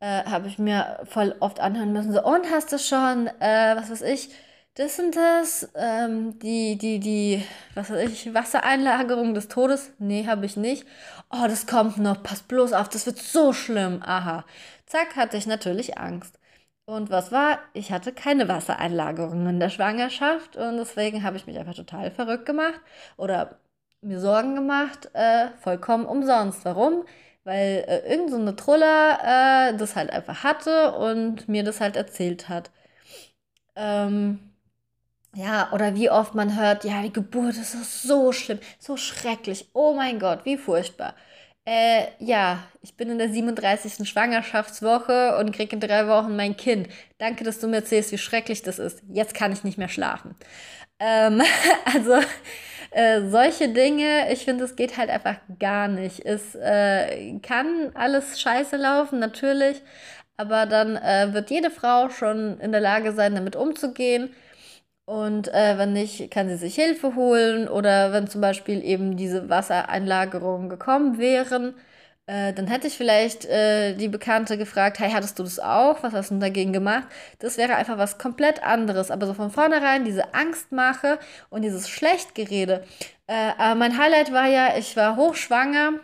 äh, 0.00 0.24
habe 0.24 0.48
ich 0.48 0.58
mir 0.58 1.00
voll 1.04 1.34
oft 1.40 1.60
anhören 1.60 1.92
müssen, 1.92 2.12
so, 2.12 2.22
und 2.24 2.50
hast 2.50 2.72
du 2.72 2.78
schon, 2.78 3.28
äh, 3.40 3.76
was 3.76 3.90
weiß 3.90 4.02
ich, 4.02 4.30
das 4.74 4.96
sind 4.96 5.16
das, 5.16 5.70
ähm, 5.74 6.38
die, 6.38 6.78
die, 6.78 6.98
die, 6.98 7.44
was 7.74 7.90
weiß 7.90 8.10
ich, 8.10 8.32
Wassereinlagerung 8.34 9.34
des 9.34 9.48
Todes? 9.48 9.92
Nee, 9.98 10.26
habe 10.26 10.46
ich 10.46 10.56
nicht. 10.56 10.86
Oh, 11.30 11.44
das 11.46 11.66
kommt 11.66 11.98
noch, 11.98 12.22
pass 12.22 12.42
bloß 12.42 12.72
auf, 12.72 12.88
das 12.88 13.04
wird 13.06 13.18
so 13.18 13.52
schlimm. 13.52 14.02
Aha. 14.02 14.44
Zack, 14.86 15.16
hatte 15.16 15.36
ich 15.36 15.46
natürlich 15.46 15.98
Angst. 15.98 16.38
Und 16.86 17.10
was 17.10 17.30
war? 17.32 17.58
Ich 17.74 17.92
hatte 17.92 18.12
keine 18.12 18.48
Wassereinlagerung 18.48 19.46
in 19.46 19.60
der 19.60 19.68
Schwangerschaft 19.70 20.56
und 20.56 20.78
deswegen 20.78 21.22
habe 21.22 21.36
ich 21.36 21.46
mich 21.46 21.58
einfach 21.58 21.74
total 21.74 22.10
verrückt 22.10 22.46
gemacht 22.46 22.80
oder 23.16 23.60
mir 24.00 24.20
Sorgen 24.20 24.54
gemacht, 24.56 25.10
äh, 25.14 25.48
vollkommen 25.60 26.06
umsonst. 26.06 26.64
Warum? 26.64 27.04
Weil 27.44 27.84
äh, 27.88 28.10
irgend 28.10 28.30
so 28.30 28.36
eine 28.36 28.52
äh, 29.72 29.76
das 29.76 29.96
halt 29.96 30.10
einfach 30.10 30.42
hatte 30.44 30.92
und 30.94 31.48
mir 31.48 31.62
das 31.64 31.80
halt 31.80 31.96
erzählt 31.96 32.48
hat. 32.48 32.70
Ähm, 33.76 34.51
ja, 35.34 35.72
oder 35.72 35.94
wie 35.94 36.10
oft 36.10 36.34
man 36.34 36.58
hört, 36.58 36.84
ja, 36.84 37.02
die 37.02 37.12
Geburt 37.12 37.56
ist 37.56 38.02
so 38.02 38.32
schlimm, 38.32 38.58
so 38.78 38.96
schrecklich. 38.96 39.68
Oh 39.72 39.94
mein 39.94 40.18
Gott, 40.18 40.44
wie 40.44 40.58
furchtbar. 40.58 41.14
Äh, 41.64 42.08
ja, 42.18 42.64
ich 42.82 42.96
bin 42.96 43.08
in 43.10 43.18
der 43.18 43.30
37. 43.30 44.08
Schwangerschaftswoche 44.08 45.38
und 45.38 45.52
kriege 45.52 45.76
in 45.76 45.80
drei 45.80 46.08
Wochen 46.08 46.36
mein 46.36 46.56
Kind. 46.56 46.88
Danke, 47.18 47.44
dass 47.44 47.60
du 47.60 47.68
mir 47.68 47.76
erzählst, 47.76 48.12
wie 48.12 48.18
schrecklich 48.18 48.62
das 48.62 48.78
ist. 48.78 49.02
Jetzt 49.08 49.34
kann 49.34 49.52
ich 49.52 49.64
nicht 49.64 49.78
mehr 49.78 49.88
schlafen. 49.88 50.34
Ähm, 50.98 51.40
also, 51.94 52.14
äh, 52.90 53.22
solche 53.30 53.68
Dinge, 53.70 54.30
ich 54.32 54.44
finde, 54.44 54.64
es 54.64 54.76
geht 54.76 54.98
halt 54.98 55.08
einfach 55.08 55.36
gar 55.58 55.88
nicht. 55.88 56.24
Es 56.26 56.54
äh, 56.56 57.38
kann 57.40 57.92
alles 57.94 58.40
scheiße 58.40 58.76
laufen, 58.76 59.18
natürlich, 59.18 59.82
aber 60.36 60.66
dann 60.66 60.96
äh, 60.96 61.32
wird 61.32 61.50
jede 61.50 61.70
Frau 61.70 62.10
schon 62.10 62.60
in 62.60 62.72
der 62.72 62.80
Lage 62.80 63.12
sein, 63.12 63.34
damit 63.34 63.56
umzugehen 63.56 64.34
und 65.04 65.48
äh, 65.52 65.78
wenn 65.78 65.92
nicht, 65.92 66.30
kann 66.30 66.48
sie 66.48 66.56
sich 66.56 66.74
Hilfe 66.76 67.14
holen 67.16 67.68
oder 67.68 68.12
wenn 68.12 68.28
zum 68.28 68.40
Beispiel 68.40 68.82
eben 68.84 69.16
diese 69.16 69.48
Wassereinlagerungen 69.48 70.68
gekommen 70.68 71.18
wären, 71.18 71.74
äh, 72.26 72.52
dann 72.52 72.68
hätte 72.68 72.86
ich 72.86 72.96
vielleicht 72.96 73.44
äh, 73.46 73.94
die 73.96 74.08
Bekannte 74.08 74.56
gefragt, 74.56 75.00
hey, 75.00 75.10
hattest 75.10 75.38
du 75.38 75.42
das 75.42 75.58
auch? 75.58 76.02
Was 76.02 76.12
hast 76.14 76.30
du 76.30 76.38
dagegen 76.38 76.72
gemacht? 76.72 77.08
Das 77.40 77.58
wäre 77.58 77.74
einfach 77.74 77.98
was 77.98 78.16
komplett 78.18 78.62
anderes. 78.62 79.10
Aber 79.10 79.26
so 79.26 79.34
von 79.34 79.50
vornherein 79.50 80.04
diese 80.04 80.32
Angstmache 80.34 81.18
und 81.50 81.62
dieses 81.62 81.88
Schlechtgerede. 81.88 82.84
Äh, 83.26 83.52
aber 83.58 83.74
mein 83.74 83.98
Highlight 83.98 84.32
war 84.32 84.46
ja, 84.46 84.76
ich 84.78 84.96
war 84.96 85.16
hochschwanger 85.16 85.94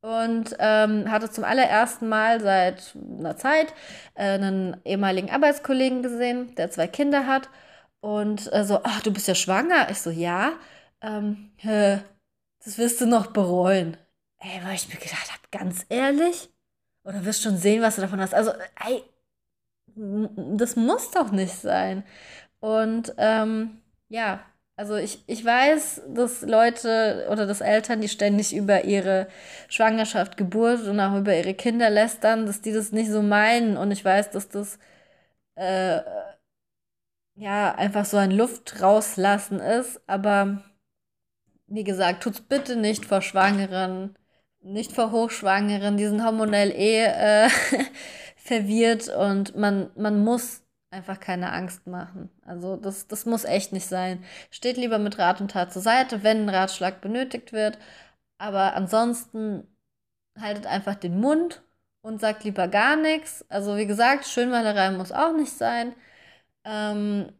und 0.00 0.56
ähm, 0.58 1.10
hatte 1.10 1.30
zum 1.30 1.44
allerersten 1.44 2.08
Mal 2.08 2.40
seit 2.40 2.94
einer 3.18 3.36
Zeit 3.36 3.74
äh, 4.14 4.22
einen 4.24 4.76
ehemaligen 4.84 5.30
Arbeitskollegen 5.30 6.02
gesehen, 6.02 6.54
der 6.56 6.70
zwei 6.70 6.86
Kinder 6.86 7.26
hat. 7.26 7.48
Und 8.00 8.52
äh, 8.52 8.64
so, 8.64 8.80
ach, 8.84 9.02
du 9.02 9.12
bist 9.12 9.28
ja 9.28 9.34
schwanger. 9.34 9.90
Ich 9.90 10.00
so, 10.00 10.10
ja. 10.10 10.52
Ähm, 11.00 11.50
äh, 11.62 11.98
das 12.64 12.78
wirst 12.78 13.00
du 13.00 13.06
noch 13.06 13.28
bereuen. 13.28 13.96
Ey, 14.38 14.60
weil 14.64 14.74
ich 14.74 14.88
mir 14.88 15.00
gedacht 15.00 15.30
habe, 15.32 15.42
ganz 15.50 15.86
ehrlich? 15.88 16.50
Oder 17.04 17.24
wirst 17.24 17.42
schon 17.42 17.56
sehen, 17.58 17.82
was 17.82 17.96
du 17.96 18.02
davon 18.02 18.20
hast. 18.20 18.34
Also, 18.34 18.52
ey, 18.84 19.02
das 19.96 20.76
muss 20.76 21.10
doch 21.10 21.30
nicht 21.32 21.54
sein. 21.54 22.04
Und 22.60 23.14
ähm, 23.18 23.80
ja, 24.08 24.40
also 24.76 24.96
ich, 24.96 25.24
ich 25.26 25.44
weiß, 25.44 26.02
dass 26.08 26.42
Leute 26.42 27.28
oder 27.30 27.46
dass 27.46 27.60
Eltern, 27.62 28.00
die 28.02 28.08
ständig 28.08 28.54
über 28.54 28.84
ihre 28.84 29.28
Schwangerschaft, 29.68 30.36
Geburt 30.36 30.82
und 30.86 31.00
auch 31.00 31.16
über 31.18 31.34
ihre 31.36 31.54
Kinder 31.54 31.88
lästern, 31.90 32.46
dass 32.46 32.60
die 32.60 32.72
das 32.72 32.92
nicht 32.92 33.10
so 33.10 33.22
meinen. 33.22 33.76
Und 33.78 33.90
ich 33.90 34.04
weiß, 34.04 34.30
dass 34.30 34.48
das 34.48 34.78
äh, 35.56 36.00
ja, 37.36 37.74
einfach 37.74 38.04
so 38.04 38.16
ein 38.16 38.30
Luft 38.30 38.82
rauslassen 38.82 39.60
ist. 39.60 40.00
Aber 40.08 40.62
wie 41.66 41.84
gesagt, 41.84 42.22
tut's 42.22 42.40
bitte 42.40 42.76
nicht 42.76 43.04
vor 43.04 43.22
Schwangeren, 43.22 44.16
nicht 44.60 44.92
vor 44.92 45.12
Hochschwangeren, 45.12 45.96
die 45.96 46.06
sind 46.06 46.24
hormonell 46.24 46.70
eh 46.72 47.04
äh, 47.04 47.48
verwirrt 48.36 49.08
und 49.08 49.56
man, 49.56 49.90
man 49.96 50.24
muss 50.24 50.62
einfach 50.90 51.20
keine 51.20 51.52
Angst 51.52 51.86
machen. 51.86 52.30
Also 52.42 52.76
das, 52.76 53.06
das 53.08 53.26
muss 53.26 53.44
echt 53.44 53.72
nicht 53.72 53.86
sein. 53.86 54.24
Steht 54.50 54.76
lieber 54.76 54.98
mit 54.98 55.18
Rat 55.18 55.40
und 55.40 55.50
Tat 55.50 55.72
zur 55.72 55.82
Seite, 55.82 56.22
wenn 56.22 56.44
ein 56.44 56.48
Ratschlag 56.48 57.00
benötigt 57.00 57.52
wird. 57.52 57.78
Aber 58.38 58.74
ansonsten 58.74 59.66
haltet 60.38 60.66
einfach 60.66 60.94
den 60.94 61.20
Mund 61.20 61.62
und 62.02 62.20
sagt 62.20 62.44
lieber 62.44 62.68
gar 62.68 62.96
nichts. 62.96 63.44
Also 63.48 63.76
wie 63.76 63.86
gesagt, 63.86 64.26
Schönmalerei 64.26 64.90
muss 64.92 65.12
auch 65.12 65.32
nicht 65.34 65.52
sein. 65.52 65.94
Ähm, 66.66 67.32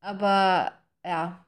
aber 0.00 0.72
ja, 1.04 1.44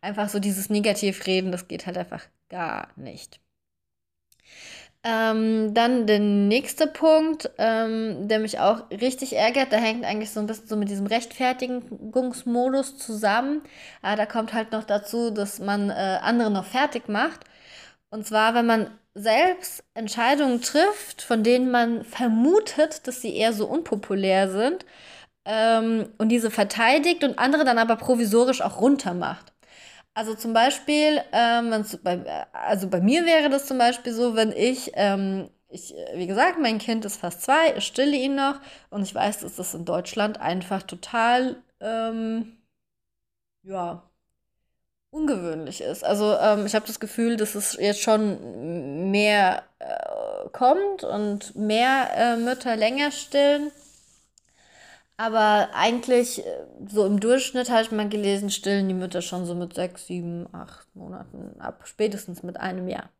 einfach 0.00 0.28
so 0.28 0.38
dieses 0.38 0.70
Negativreden, 0.70 1.52
das 1.52 1.68
geht 1.68 1.86
halt 1.86 1.98
einfach 1.98 2.24
gar 2.48 2.88
nicht. 2.96 3.40
Ähm, 5.04 5.74
dann 5.74 6.06
der 6.06 6.20
nächste 6.20 6.86
Punkt, 6.86 7.50
ähm, 7.58 8.28
der 8.28 8.38
mich 8.38 8.60
auch 8.60 8.88
richtig 8.90 9.34
ärgert, 9.34 9.72
der 9.72 9.80
hängt 9.80 10.04
eigentlich 10.04 10.30
so 10.30 10.38
ein 10.38 10.46
bisschen 10.46 10.68
so 10.68 10.76
mit 10.76 10.90
diesem 10.90 11.06
Rechtfertigungsmodus 11.06 12.98
zusammen. 12.98 13.62
Aber 14.00 14.16
da 14.16 14.26
kommt 14.26 14.52
halt 14.52 14.70
noch 14.70 14.84
dazu, 14.84 15.30
dass 15.30 15.58
man 15.58 15.90
äh, 15.90 16.18
andere 16.22 16.52
noch 16.52 16.66
fertig 16.66 17.08
macht. 17.08 17.40
Und 18.10 18.26
zwar, 18.26 18.54
wenn 18.54 18.66
man 18.66 18.90
selbst 19.14 19.82
Entscheidungen 19.94 20.62
trifft, 20.62 21.22
von 21.22 21.42
denen 21.42 21.70
man 21.70 22.04
vermutet, 22.04 23.06
dass 23.08 23.20
sie 23.20 23.34
eher 23.34 23.52
so 23.52 23.66
unpopulär 23.66 24.50
sind, 24.50 24.86
ähm, 25.44 26.08
und 26.18 26.28
diese 26.28 26.50
verteidigt 26.50 27.24
und 27.24 27.38
andere 27.38 27.64
dann 27.64 27.78
aber 27.78 27.96
provisorisch 27.96 28.60
auch 28.62 28.80
runter 28.80 29.14
macht. 29.14 29.52
Also 30.14 30.34
zum 30.34 30.52
Beispiel, 30.52 31.22
ähm, 31.32 31.84
bei, 32.02 32.46
also 32.52 32.88
bei 32.88 33.00
mir 33.00 33.24
wäre 33.24 33.48
das 33.48 33.66
zum 33.66 33.78
Beispiel 33.78 34.12
so, 34.12 34.34
wenn 34.36 34.52
ich, 34.52 34.92
ähm, 34.94 35.48
ich, 35.68 35.94
wie 36.14 36.26
gesagt, 36.26 36.58
mein 36.60 36.78
Kind 36.78 37.04
ist 37.06 37.16
fast 37.16 37.42
zwei, 37.42 37.74
ich 37.76 37.86
stille 37.86 38.16
ihn 38.16 38.34
noch 38.34 38.60
und 38.90 39.02
ich 39.02 39.14
weiß, 39.14 39.40
dass 39.40 39.56
das 39.56 39.74
in 39.74 39.84
Deutschland 39.86 40.38
einfach 40.40 40.82
total, 40.82 41.56
ähm, 41.80 42.58
ja, 43.62 44.02
ungewöhnlich 45.10 45.80
ist. 45.82 46.04
Also 46.04 46.36
ähm, 46.38 46.66
ich 46.66 46.74
habe 46.74 46.86
das 46.86 46.98
Gefühl, 47.00 47.36
dass 47.36 47.54
es 47.54 47.74
jetzt 47.74 48.00
schon 48.00 49.10
mehr 49.10 49.62
äh, 49.78 50.48
kommt 50.52 51.04
und 51.04 51.54
mehr 51.54 52.10
äh, 52.16 52.36
Mütter 52.36 52.76
länger 52.76 53.10
stillen. 53.12 53.70
Aber 55.16 55.70
eigentlich, 55.74 56.44
äh, 56.44 56.66
so 56.88 57.06
im 57.06 57.20
Durchschnitt 57.20 57.70
habe 57.70 57.82
ich 57.82 57.92
mal 57.92 58.08
gelesen, 58.08 58.50
stillen 58.50 58.88
die 58.88 58.94
Mütter 58.94 59.22
schon 59.22 59.46
so 59.46 59.54
mit 59.54 59.74
sechs, 59.74 60.06
sieben, 60.06 60.46
acht 60.52 60.86
Monaten 60.94 61.60
ab, 61.60 61.82
spätestens 61.86 62.42
mit 62.42 62.58
einem 62.58 62.88
Jahr. 62.88 63.10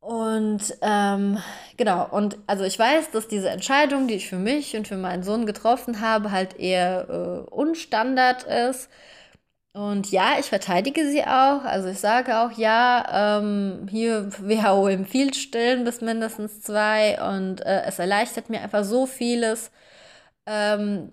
Und 0.00 0.60
ähm, 0.82 1.38
genau, 1.78 2.06
und 2.10 2.36
also 2.46 2.64
ich 2.64 2.78
weiß, 2.78 3.10
dass 3.12 3.26
diese 3.26 3.48
Entscheidung, 3.48 4.06
die 4.06 4.14
ich 4.14 4.28
für 4.28 4.36
mich 4.36 4.76
und 4.76 4.86
für 4.86 4.98
meinen 4.98 5.22
Sohn 5.22 5.46
getroffen 5.46 6.00
habe, 6.00 6.30
halt 6.30 6.58
eher 6.60 7.08
äh, 7.08 7.50
unstandard 7.50 8.42
ist. 8.44 8.90
Und 9.72 10.10
ja, 10.12 10.38
ich 10.38 10.46
verteidige 10.46 11.08
sie 11.10 11.24
auch. 11.24 11.64
Also 11.64 11.88
ich 11.88 11.98
sage 12.00 12.38
auch, 12.38 12.52
ja, 12.58 13.38
ähm, 13.40 13.88
hier 13.90 14.28
WHO 14.40 14.88
empfiehlt 14.88 15.36
Stillen 15.36 15.84
bis 15.84 16.00
mindestens 16.00 16.62
zwei 16.62 17.20
und 17.22 17.60
äh, 17.66 17.82
es 17.86 17.98
erleichtert 17.98 18.50
mir 18.50 18.60
einfach 18.62 18.84
so 18.84 19.06
vieles 19.06 19.70
ähm, 20.46 21.12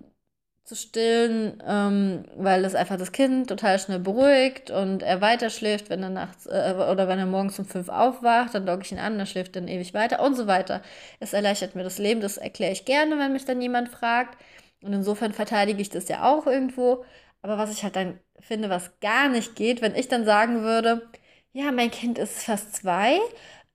zu 0.64 0.76
stillen, 0.76 1.62
ähm, 1.66 2.24
weil 2.36 2.64
es 2.64 2.74
einfach 2.76 2.96
das 2.96 3.12
Kind 3.12 3.48
total 3.48 3.78
schnell 3.80 3.98
beruhigt 3.98 4.70
und 4.70 5.02
er 5.02 5.20
weiter 5.20 5.50
schläft, 5.50 5.90
wenn 5.90 6.02
er 6.02 6.10
nachts 6.10 6.46
äh, 6.46 6.74
oder 6.76 7.08
wenn 7.08 7.18
er 7.18 7.26
morgens 7.26 7.58
um 7.58 7.64
fünf 7.66 7.88
aufwacht, 7.88 8.54
dann 8.54 8.66
logge 8.66 8.82
ich 8.84 8.92
ihn 8.92 8.98
an, 9.00 9.18
dann 9.18 9.26
schläft 9.26 9.56
dann 9.56 9.66
ewig 9.68 9.92
weiter 9.94 10.20
und 10.24 10.36
so 10.36 10.46
weiter. 10.46 10.82
Es 11.20 11.32
erleichtert 11.32 11.74
mir 11.74 11.82
das 11.82 11.98
Leben, 11.98 12.20
das 12.20 12.36
erkläre 12.38 12.72
ich 12.72 12.84
gerne, 12.84 13.18
wenn 13.18 13.32
mich 13.32 13.44
dann 13.44 13.60
jemand 13.60 13.88
fragt. 13.88 14.38
Und 14.82 14.92
insofern 14.92 15.32
verteidige 15.32 15.80
ich 15.82 15.90
das 15.90 16.08
ja 16.08 16.24
auch 16.30 16.46
irgendwo. 16.46 17.04
Aber 17.42 17.58
was 17.58 17.70
ich 17.72 17.82
halt 17.82 17.96
dann 17.96 18.20
finde, 18.40 18.70
was 18.70 18.98
gar 19.00 19.28
nicht 19.28 19.56
geht, 19.56 19.82
wenn 19.82 19.94
ich 19.96 20.08
dann 20.08 20.24
sagen 20.24 20.62
würde, 20.62 21.08
ja, 21.52 21.70
mein 21.72 21.90
Kind 21.90 22.18
ist 22.18 22.44
fast 22.44 22.74
zwei, 22.76 23.18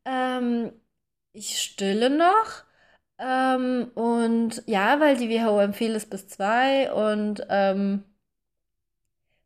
ähm, 0.06 0.72
ich 1.34 1.62
stille 1.62 2.10
noch 2.10 2.64
ähm, 3.20 3.92
und 3.96 4.64
ja, 4.68 5.00
weil 5.00 5.18
die 5.18 5.30
WHO 5.30 5.60
empfiehlt 5.60 5.96
es 5.96 6.06
bis 6.10 6.28
zwei 6.28 6.92
und 6.92 7.46
ähm, 7.50 8.04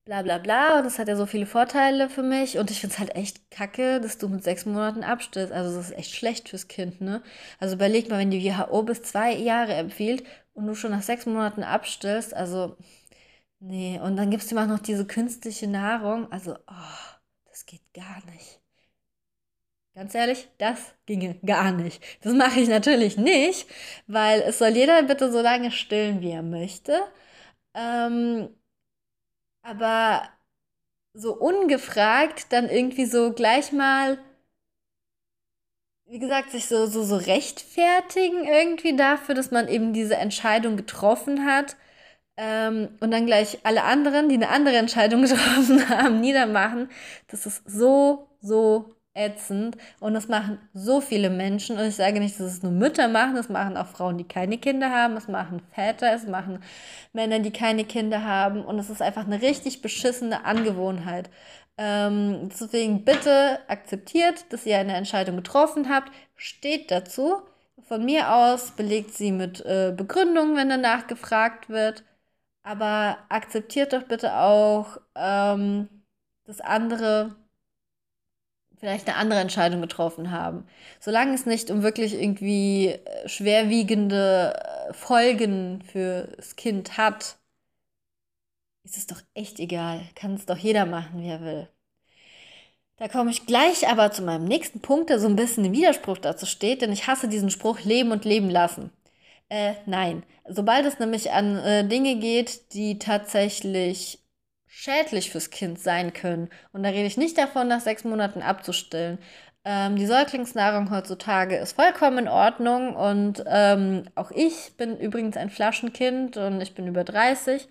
bla 0.06 0.22
bla 0.24 0.38
bla. 0.38 0.78
Und 0.78 0.86
das 0.86 1.00
hat 1.00 1.08
ja 1.08 1.16
so 1.16 1.26
viele 1.26 1.46
Vorteile 1.46 2.10
für 2.10 2.24
mich. 2.24 2.58
Und 2.58 2.72
ich 2.72 2.80
finde 2.82 2.94
es 2.94 3.00
halt 3.00 3.16
echt 3.16 3.50
kacke, 3.52 4.02
dass 4.02 4.18
du 4.18 4.28
mit 4.28 4.44
sechs 4.44 4.66
Monaten 4.66 5.04
abstillst. 5.04 5.52
Also 5.54 5.76
das 5.76 5.90
ist 5.90 5.98
echt 5.98 6.14
schlecht 6.16 6.50
fürs 6.50 6.68
Kind, 6.68 7.02
ne? 7.02 7.24
Also 7.60 7.76
überleg 7.76 8.10
mal, 8.10 8.20
wenn 8.20 8.32
die 8.32 8.44
WHO 8.44 8.84
bis 8.84 9.04
zwei 9.04 9.34
Jahre 9.36 9.74
empfiehlt 9.74 10.24
und 10.54 10.68
du 10.68 10.76
schon 10.76 10.92
nach 10.92 11.02
sechs 11.04 11.26
Monaten 11.26 11.64
abstillst, 11.64 12.34
also 12.34 12.78
nee. 13.60 14.00
Und 14.02 14.18
dann 14.18 14.32
gibst 14.32 14.52
du 14.52 14.56
ihm 14.56 14.60
auch 14.60 14.68
noch 14.68 14.80
diese 14.80 15.08
künstliche 15.08 15.68
Nahrung. 15.68 16.32
Also, 16.32 16.56
oh, 16.56 17.16
das 17.50 17.66
geht 17.68 17.84
gar 17.94 18.24
nicht. 18.28 18.61
Ganz 19.94 20.16
ehrlich, 20.16 20.48
das 20.58 20.94
ginge 21.06 21.36
gar 21.46 21.72
nicht. 21.74 22.02
Das 22.22 22.34
mache 22.34 22.60
ich 22.62 22.70
natürlich 22.70 23.18
nicht, 23.18 23.68
weil 24.08 24.42
es 24.42 24.58
soll 24.60 24.70
jeder 24.70 25.04
bitte 25.04 25.32
so 25.32 25.42
lange 25.42 25.70
stillen, 25.72 26.22
wie 26.22 26.32
er 26.32 26.44
möchte. 26.44 27.02
Ähm, 27.76 28.50
aber 29.64 30.30
so 31.14 31.34
ungefragt 31.36 32.52
dann 32.54 32.70
irgendwie 32.70 33.06
so 33.06 33.34
gleich 33.34 33.72
mal, 33.74 34.20
wie 36.06 36.20
gesagt, 36.20 36.52
sich 36.52 36.68
so, 36.68 36.86
so, 36.88 37.04
so 37.04 37.16
rechtfertigen 37.16 38.46
irgendwie 38.46 38.96
dafür, 38.96 39.36
dass 39.36 39.52
man 39.52 39.68
eben 39.68 39.94
diese 39.94 40.16
Entscheidung 40.18 40.76
getroffen 40.78 41.46
hat. 41.46 41.78
Ähm, 42.38 42.98
und 43.02 43.12
dann 43.12 43.26
gleich 43.28 43.60
alle 43.66 43.84
anderen, 43.84 44.30
die 44.30 44.36
eine 44.36 44.50
andere 44.50 44.78
Entscheidung 44.78 45.22
getroffen 45.24 45.90
haben, 45.90 46.22
niedermachen. 46.22 46.90
Das 47.28 47.46
ist 47.46 47.64
so, 47.70 48.30
so 48.42 48.96
ätzend. 49.14 49.78
Und 50.00 50.14
das 50.14 50.28
machen 50.28 50.60
so 50.74 51.02
viele 51.02 51.30
Menschen. 51.30 51.78
Und 51.78 51.86
ich 51.86 51.96
sage 51.96 52.20
nicht, 52.20 52.40
dass 52.40 52.48
es 52.48 52.64
nur 52.64 52.72
Mütter 52.72 53.08
machen, 53.08 53.36
das 53.36 53.50
machen 53.50 53.78
auch 53.78 53.88
Frauen, 53.88 54.18
die 54.18 54.24
keine 54.24 54.58
Kinder 54.58 54.90
haben, 54.92 55.18
es 55.18 55.28
machen 55.28 55.62
Väter, 55.74 56.14
es 56.14 56.28
machen 56.28 56.64
Männer, 57.14 57.40
die 57.40 57.52
keine 57.52 57.84
Kinder 57.84 58.24
haben. 58.24 58.64
Und 58.64 58.80
es 58.80 58.90
ist 58.90 59.02
einfach 59.02 59.26
eine 59.26 59.42
richtig 59.42 59.82
beschissene 59.82 60.46
Angewohnheit. 60.46 61.30
Ähm, 61.78 62.50
deswegen 62.50 63.06
bitte 63.06 63.60
akzeptiert, 63.68 64.46
dass 64.50 64.66
ihr 64.66 64.78
eine 64.78 64.96
Entscheidung 64.96 65.38
getroffen 65.38 65.90
habt, 65.90 66.12
steht 66.36 66.92
dazu. 66.92 67.42
Von 67.88 68.06
mir 68.06 68.34
aus 68.34 68.72
belegt 68.72 69.14
sie 69.16 69.32
mit 69.32 69.66
äh, 69.66 69.94
Begründungen, 69.96 70.56
wenn 70.56 70.70
danach 70.70 71.08
gefragt 71.08 71.70
wird, 71.70 72.04
aber 72.64 73.18
akzeptiert 73.30 73.94
doch 73.94 74.04
bitte 74.04 74.36
auch, 74.38 74.98
ähm, 75.16 75.90
dass 76.46 76.62
andere 76.62 77.36
vielleicht 78.82 79.08
eine 79.08 79.16
andere 79.18 79.40
Entscheidung 79.40 79.80
getroffen 79.80 80.32
haben. 80.32 80.68
Solange 81.00 81.36
es 81.36 81.46
nicht 81.46 81.70
um 81.70 81.84
wirklich 81.84 82.16
irgendwie 82.16 82.88
äh, 82.88 83.30
schwerwiegende 83.30 84.54
äh, 84.56 84.94
Folgen 84.94 85.84
fürs 85.84 86.56
Kind 86.56 86.98
hat, 86.98 87.38
ist 88.84 88.98
es 88.98 89.06
doch 89.06 89.22
echt 89.36 89.60
egal. 89.60 90.02
Kann 90.16 90.34
es 90.34 90.48
doch 90.48 90.58
jeder 90.58 90.88
machen, 90.88 91.22
wie 91.22 91.30
er 91.30 91.42
will. 91.42 91.68
Da 92.98 93.08
komme 93.08 93.30
ich 93.30 93.46
gleich 93.46 93.88
aber 93.88 94.12
zu 94.12 94.24
meinem 94.24 94.46
nächsten 94.46 94.80
Punkt, 94.80 95.12
der 95.12 95.20
so 95.20 95.28
ein 95.28 95.36
bisschen 95.36 95.66
im 95.66 95.74
Widerspruch 95.74 96.18
dazu 96.18 96.48
steht, 96.48 96.82
denn 96.82 96.92
ich 96.92 97.06
hasse 97.06 97.28
diesen 97.28 97.52
Spruch 97.52 97.82
leben 97.82 98.12
und 98.12 98.26
leben 98.26 98.50
lassen. 98.50 98.92
Äh, 99.50 99.74
nein. 99.86 100.24
Sobald 100.48 100.88
es 100.88 100.98
nämlich 100.98 101.32
an 101.32 101.58
äh, 101.58 101.88
Dinge 101.88 102.16
geht, 102.16 102.74
die 102.74 102.98
tatsächlich 102.98 104.21
schädlich 104.74 105.32
fürs 105.32 105.50
Kind 105.50 105.80
sein 105.80 106.14
können. 106.14 106.50
Und 106.72 106.84
da 106.84 106.90
rede 106.90 107.06
ich 107.06 107.18
nicht 107.18 107.38
davon, 107.38 107.68
nach 107.68 107.82
sechs 107.82 108.06
Monaten 108.06 108.42
abzustillen. 108.42 109.20
Ähm, 109.66 109.98
die 109.98 110.06
Säuglingsnahrung 110.06 110.90
heutzutage 110.92 111.58
ist 111.58 111.74
vollkommen 111.74 112.20
in 112.20 112.28
Ordnung 112.30 112.96
und 112.96 113.44
ähm, 113.48 114.06
auch 114.16 114.32
ich 114.32 114.76
bin 114.78 114.98
übrigens 114.98 115.36
ein 115.38 115.50
Flaschenkind 115.50 116.38
und 116.38 116.62
ich 116.62 116.74
bin 116.74 116.88
über 116.88 117.04
30 117.04 117.68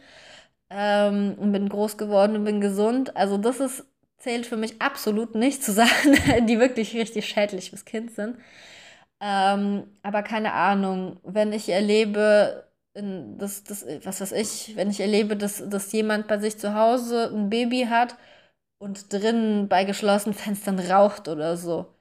ähm, 0.70 1.36
und 1.38 1.52
bin 1.52 1.68
groß 1.70 1.96
geworden 1.96 2.36
und 2.36 2.44
bin 2.44 2.60
gesund. 2.60 3.16
Also 3.16 3.38
das 3.38 3.60
ist, 3.60 3.84
zählt 4.18 4.46
für 4.46 4.58
mich 4.58 4.82
absolut 4.82 5.34
nicht 5.34 5.64
zu 5.64 5.72
Sachen, 5.72 6.46
die 6.46 6.60
wirklich 6.60 6.94
richtig 6.94 7.26
schädlich 7.26 7.70
fürs 7.70 7.86
Kind 7.86 8.12
sind. 8.14 8.36
Ähm, 9.20 9.84
aber 10.02 10.22
keine 10.22 10.52
Ahnung, 10.52 11.18
wenn 11.24 11.52
ich 11.52 11.68
erlebe, 11.70 12.69
das, 13.02 13.64
das, 13.64 13.84
was 14.04 14.20
weiß 14.20 14.32
ich, 14.32 14.76
wenn 14.76 14.90
ich 14.90 15.00
erlebe, 15.00 15.36
dass, 15.36 15.68
dass 15.68 15.92
jemand 15.92 16.28
bei 16.28 16.38
sich 16.38 16.58
zu 16.58 16.74
Hause 16.74 17.30
ein 17.32 17.50
Baby 17.50 17.86
hat 17.90 18.16
und 18.78 19.12
drinnen 19.12 19.68
bei 19.68 19.84
geschlossenen 19.84 20.34
Fenstern 20.38 20.78
raucht 20.80 21.28
oder 21.28 21.56
so, 21.56 21.94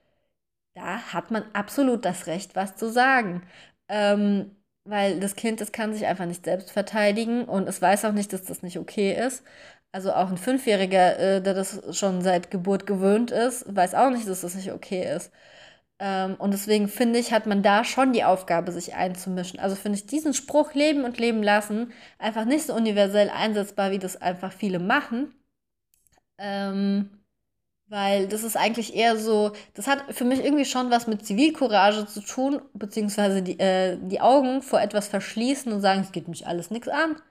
da 0.75 0.99
hat 1.13 1.31
man 1.31 1.43
absolut 1.53 2.05
das 2.05 2.27
Recht, 2.27 2.55
was 2.55 2.75
zu 2.75 2.91
sagen. 2.91 3.43
Ähm, 3.89 4.55
weil 4.85 5.19
das 5.19 5.35
Kind, 5.35 5.61
das 5.61 5.71
kann 5.71 5.93
sich 5.93 6.05
einfach 6.07 6.25
nicht 6.25 6.45
selbst 6.45 6.71
verteidigen 6.71 7.45
und 7.45 7.67
es 7.67 7.81
weiß 7.81 8.05
auch 8.05 8.13
nicht, 8.13 8.33
dass 8.33 8.43
das 8.45 8.63
nicht 8.63 8.79
okay 8.79 9.13
ist. 9.13 9.43
Also 9.91 10.13
auch 10.13 10.29
ein 10.29 10.37
Fünfjähriger, 10.37 11.19
äh, 11.19 11.41
der 11.41 11.53
das 11.53 11.97
schon 11.97 12.21
seit 12.21 12.51
Geburt 12.51 12.85
gewöhnt 12.87 13.31
ist, 13.31 13.65
weiß 13.75 13.95
auch 13.95 14.09
nicht, 14.11 14.27
dass 14.27 14.41
das 14.41 14.55
nicht 14.55 14.71
okay 14.71 15.15
ist. 15.15 15.31
Ähm, 15.99 16.35
und 16.35 16.51
deswegen 16.53 16.87
finde 16.87 17.19
ich, 17.19 17.33
hat 17.33 17.45
man 17.47 17.61
da 17.63 17.83
schon 17.83 18.13
die 18.13 18.23
Aufgabe, 18.23 18.71
sich 18.71 18.95
einzumischen. 18.95 19.59
Also 19.59 19.75
finde 19.75 19.97
ich 19.99 20.05
diesen 20.07 20.33
Spruch 20.33 20.73
Leben 20.73 21.03
und 21.05 21.17
Leben 21.19 21.43
lassen 21.43 21.91
einfach 22.19 22.45
nicht 22.45 22.65
so 22.67 22.73
universell 22.73 23.29
einsetzbar, 23.29 23.91
wie 23.91 23.99
das 23.99 24.21
einfach 24.21 24.53
viele 24.53 24.79
machen. 24.79 25.33
Ähm, 26.37 27.09
weil 27.87 28.27
das 28.27 28.43
ist 28.43 28.57
eigentlich 28.57 28.95
eher 28.95 29.17
so, 29.17 29.53
das 29.75 29.87
hat 29.87 30.13
für 30.15 30.25
mich 30.25 30.43
irgendwie 30.43 30.65
schon 30.65 30.91
was 30.91 31.07
mit 31.07 31.25
Zivilcourage 31.25 32.05
zu 32.07 32.21
tun, 32.21 32.61
beziehungsweise 32.73 33.41
die, 33.43 33.59
äh, 33.59 33.97
die 34.01 34.21
Augen 34.21 34.61
vor 34.61 34.81
etwas 34.81 35.07
verschließen 35.09 35.71
und 35.73 35.81
sagen, 35.81 36.01
es 36.01 36.11
geht 36.11 36.27
mich 36.27 36.47
alles 36.47 36.71
nichts 36.71 36.87
an. 36.89 37.21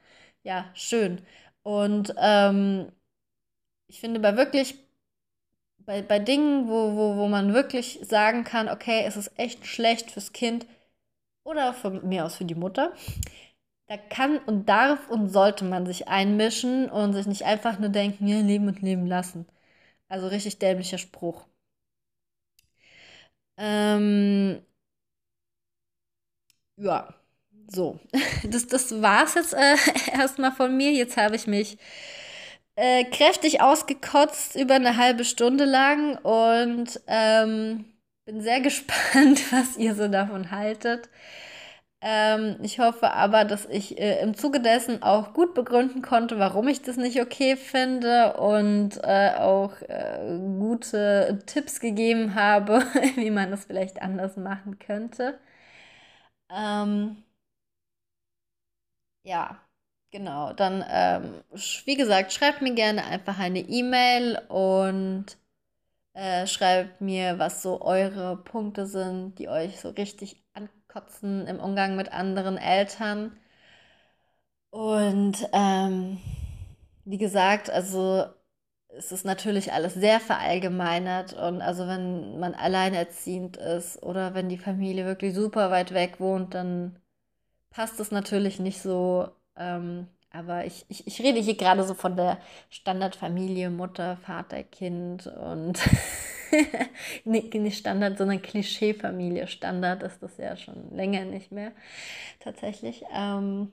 Ja, 0.44 0.66
schön. 0.74 1.22
Und 1.62 2.14
ähm, 2.18 2.92
ich 3.88 4.00
finde, 4.00 4.20
bei 4.20 4.36
wirklich 4.36 4.88
bei, 5.89 6.03
bei 6.03 6.18
Dingen, 6.18 6.68
wo, 6.68 6.97
wo, 6.97 7.16
wo 7.16 7.28
man 7.28 7.55
wirklich 7.55 7.99
sagen 8.03 8.45
kann, 8.45 8.68
okay, 8.68 9.05
es 9.07 9.16
ist 9.16 9.32
echt 9.39 9.66
schlecht 9.66 10.11
fürs 10.11 10.34
Kind 10.34 10.66
oder 11.45 11.74
von 11.74 12.07
mir 12.09 12.26
aus 12.26 12.36
für 12.36 12.45
die 12.47 12.55
Mutter, 12.57 12.93
da 13.89 13.97
kann 13.99 14.39
und 14.41 14.68
darf 14.68 15.09
und 15.11 15.30
sollte 15.30 15.64
man 15.64 15.86
sich 15.86 16.09
einmischen 16.09 16.91
und 16.91 17.14
sich 17.14 17.26
nicht 17.26 17.45
einfach 17.45 17.78
nur 17.78 17.91
denken, 17.91 18.28
ja, 18.28 18.41
leben 18.41 18.68
und 18.68 18.82
leben 18.82 19.07
lassen. 19.07 19.47
Also 20.09 20.28
richtig 20.28 20.59
dämlicher 20.61 20.99
Spruch. 20.99 21.47
Ähm, 23.57 24.62
ja, 26.76 27.14
so. 27.68 27.99
Das, 28.45 28.66
das 28.66 29.03
war 29.03 29.24
es 29.24 29.34
jetzt 29.34 29.55
äh, 29.55 29.76
erstmal 30.12 30.53
von 30.53 30.76
mir. 30.76 30.93
Jetzt 30.93 31.16
habe 31.16 31.36
ich 31.36 31.47
mich 31.47 31.78
äh, 32.78 33.04
kräftig 33.04 33.60
ausgekotzt 33.62 34.56
über 34.56 34.74
eine 34.76 34.96
halbe 34.96 35.24
Stunde 35.24 35.64
lang 35.66 36.16
und 36.18 37.00
ähm, 37.08 37.86
bin 38.26 38.40
sehr 38.42 38.60
gespannt, 38.62 39.52
was 39.52 39.76
ihr 39.78 39.94
so 39.96 40.08
davon 40.08 40.50
haltet. 40.52 41.08
Ähm, 42.00 42.58
ich 42.62 42.78
hoffe 42.80 43.12
aber, 43.12 43.44
dass 43.44 43.66
ich 43.66 43.98
äh, 43.98 44.22
im 44.22 44.34
Zuge 44.36 44.60
dessen 44.60 45.02
auch 45.02 45.34
gut 45.34 45.54
begründen 45.54 46.02
konnte, 46.02 46.38
warum 46.38 46.68
ich 46.68 46.82
das 46.82 46.96
nicht 46.96 47.20
okay 47.20 47.56
finde 47.56 48.34
und 48.38 48.98
äh, 49.02 49.34
auch 49.38 49.72
äh, 49.82 50.38
gute 50.60 51.40
Tipps 51.46 51.80
gegeben 51.80 52.34
habe, 52.36 52.82
wie 53.16 53.30
man 53.32 53.50
das 53.50 53.64
vielleicht 53.66 54.02
anders 54.02 54.36
machen 54.36 54.78
könnte. 54.78 55.40
Ähm, 56.50 57.24
ja, 59.24 59.67
genau. 60.11 60.52
Dann, 60.52 60.84
ähm, 60.88 61.42
wie 61.84 61.96
gesagt, 61.96 62.32
schreibt 62.32 62.62
mir 62.62 62.74
gerne 62.74 63.04
einfach 63.04 63.38
eine 63.38 63.61
E-Mail 63.61 64.38
und 64.48 65.26
äh, 66.14 66.46
schreibt 66.46 67.00
mir, 67.00 67.38
was 67.38 67.62
so 67.62 67.82
eure 67.82 68.36
Punkte 68.38 68.86
sind, 68.86 69.38
die 69.38 69.48
euch 69.48 69.80
so 69.80 69.90
richtig 69.90 70.44
ankotzen 70.54 71.46
im 71.48 71.61
Umgang 71.61 71.96
mit 71.96 72.12
anderen 72.12 72.59
Eltern. 72.59 73.36
Und 74.70 75.48
ähm, 75.52 76.18
wie 77.04 77.18
gesagt, 77.18 77.70
also 77.70 78.26
es 78.88 79.12
ist 79.12 79.24
natürlich 79.24 79.72
alles 79.72 79.94
sehr 79.94 80.20
verallgemeinert 80.20 81.34
und 81.34 81.62
also 81.62 81.86
wenn 81.86 82.38
man 82.40 82.54
alleinerziehend 82.54 83.56
ist 83.59 84.02
oder 84.02 84.34
wenn 84.34 84.48
die 84.48 84.59
Familie 84.59 85.04
wirklich 85.06 85.34
super 85.34 85.70
weit 85.70 85.94
weg 85.94 86.20
wohnt, 86.20 86.54
dann 86.54 86.98
passt 87.70 88.00
es 88.00 88.12
natürlich 88.12 88.61
nicht 88.61 88.82
so. 88.82 89.30
Ähm, 89.59 90.09
aber 90.30 90.66
ich, 90.66 90.84
ich, 90.88 91.06
ich 91.06 91.20
rede 91.22 91.40
hier 91.40 91.56
gerade 91.56 91.84
so 91.84 91.94
von 91.94 92.16
der 92.16 92.38
Standardfamilie, 92.70 93.70
Mutter, 93.70 94.18
Vater, 94.18 94.62
Kind 94.62 95.26
und 95.26 95.80
nicht, 97.24 97.78
Standard, 97.78 98.18
sondern 98.18 98.42
Klischeefamilie. 98.42 99.46
Standard 99.46 100.02
ist 100.02 100.22
das 100.22 100.36
ja 100.36 100.56
schon 100.56 100.94
länger 100.94 101.24
nicht 101.24 101.50
mehr 101.50 101.72
tatsächlich. 102.40 103.04
Ähm, 103.14 103.72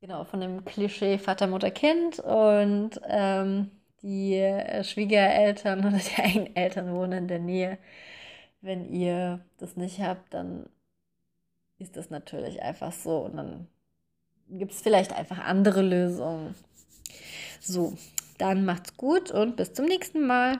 genau, 0.00 0.24
von 0.24 0.40
dem 0.40 0.64
Klischee 0.64 1.18
Vater, 1.18 1.46
Mutter, 1.46 1.70
Kind 1.70 2.18
und 2.20 3.00
ähm, 3.08 3.70
die 4.02 4.34
äh, 4.34 4.84
Schwiegereltern 4.84 5.80
oder 5.86 5.98
die 5.98 6.22
eigenen 6.22 6.56
Eltern 6.56 6.94
wohnen 6.94 7.12
in 7.18 7.28
der 7.28 7.38
Nähe. 7.40 7.78
Wenn 8.60 8.92
ihr 8.92 9.40
das 9.58 9.76
nicht 9.76 10.00
habt, 10.00 10.34
dann 10.34 10.68
ist 11.78 11.96
das 11.96 12.10
natürlich 12.10 12.62
einfach 12.62 12.92
so 12.92 13.18
und 13.20 13.36
dann 13.36 13.68
gibt 14.50 14.72
es 14.72 14.80
vielleicht 14.80 15.12
einfach 15.12 15.38
andere 15.38 15.82
Lösungen. 15.82 16.54
So, 17.60 17.96
dann 18.38 18.64
macht's 18.64 18.96
gut 18.96 19.30
und 19.30 19.56
bis 19.56 19.72
zum 19.72 19.86
nächsten 19.86 20.26
Mal. 20.26 20.56